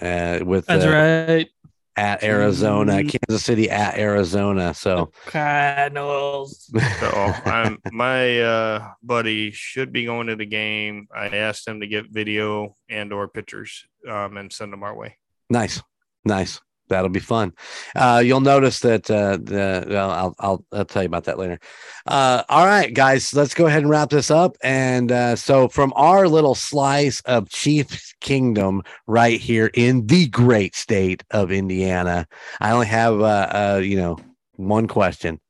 [0.00, 1.48] uh, with That's uh, right.
[1.96, 3.18] at Arizona, Jeez.
[3.28, 4.74] Kansas City at Arizona.
[4.74, 6.70] So Cardinals.
[7.00, 7.08] So
[7.44, 11.08] I'm, my uh, buddy should be going to the game.
[11.14, 15.16] I asked him to get video and or pictures um, and send them our way.
[15.48, 15.82] nice,
[16.24, 16.60] nice.
[16.90, 17.54] That'll be fun.
[17.96, 21.58] Uh, you'll notice that uh, the well, I'll, I'll I'll tell you about that later.
[22.06, 24.56] Uh, all right, guys, let's go ahead and wrap this up.
[24.62, 30.74] And uh, so, from our little slice of Chiefs Kingdom right here in the great
[30.74, 32.26] state of Indiana,
[32.60, 34.18] I only have uh, uh, you know
[34.56, 35.40] one question.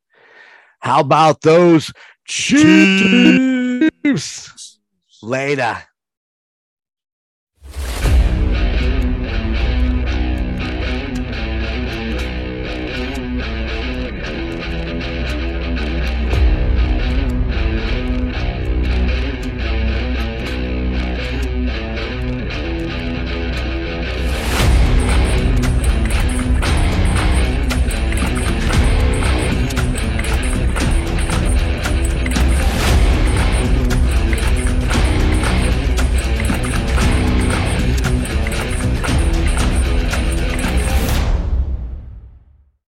[0.80, 1.92] How about those
[2.26, 3.80] Chiefs?
[5.22, 5.82] Later.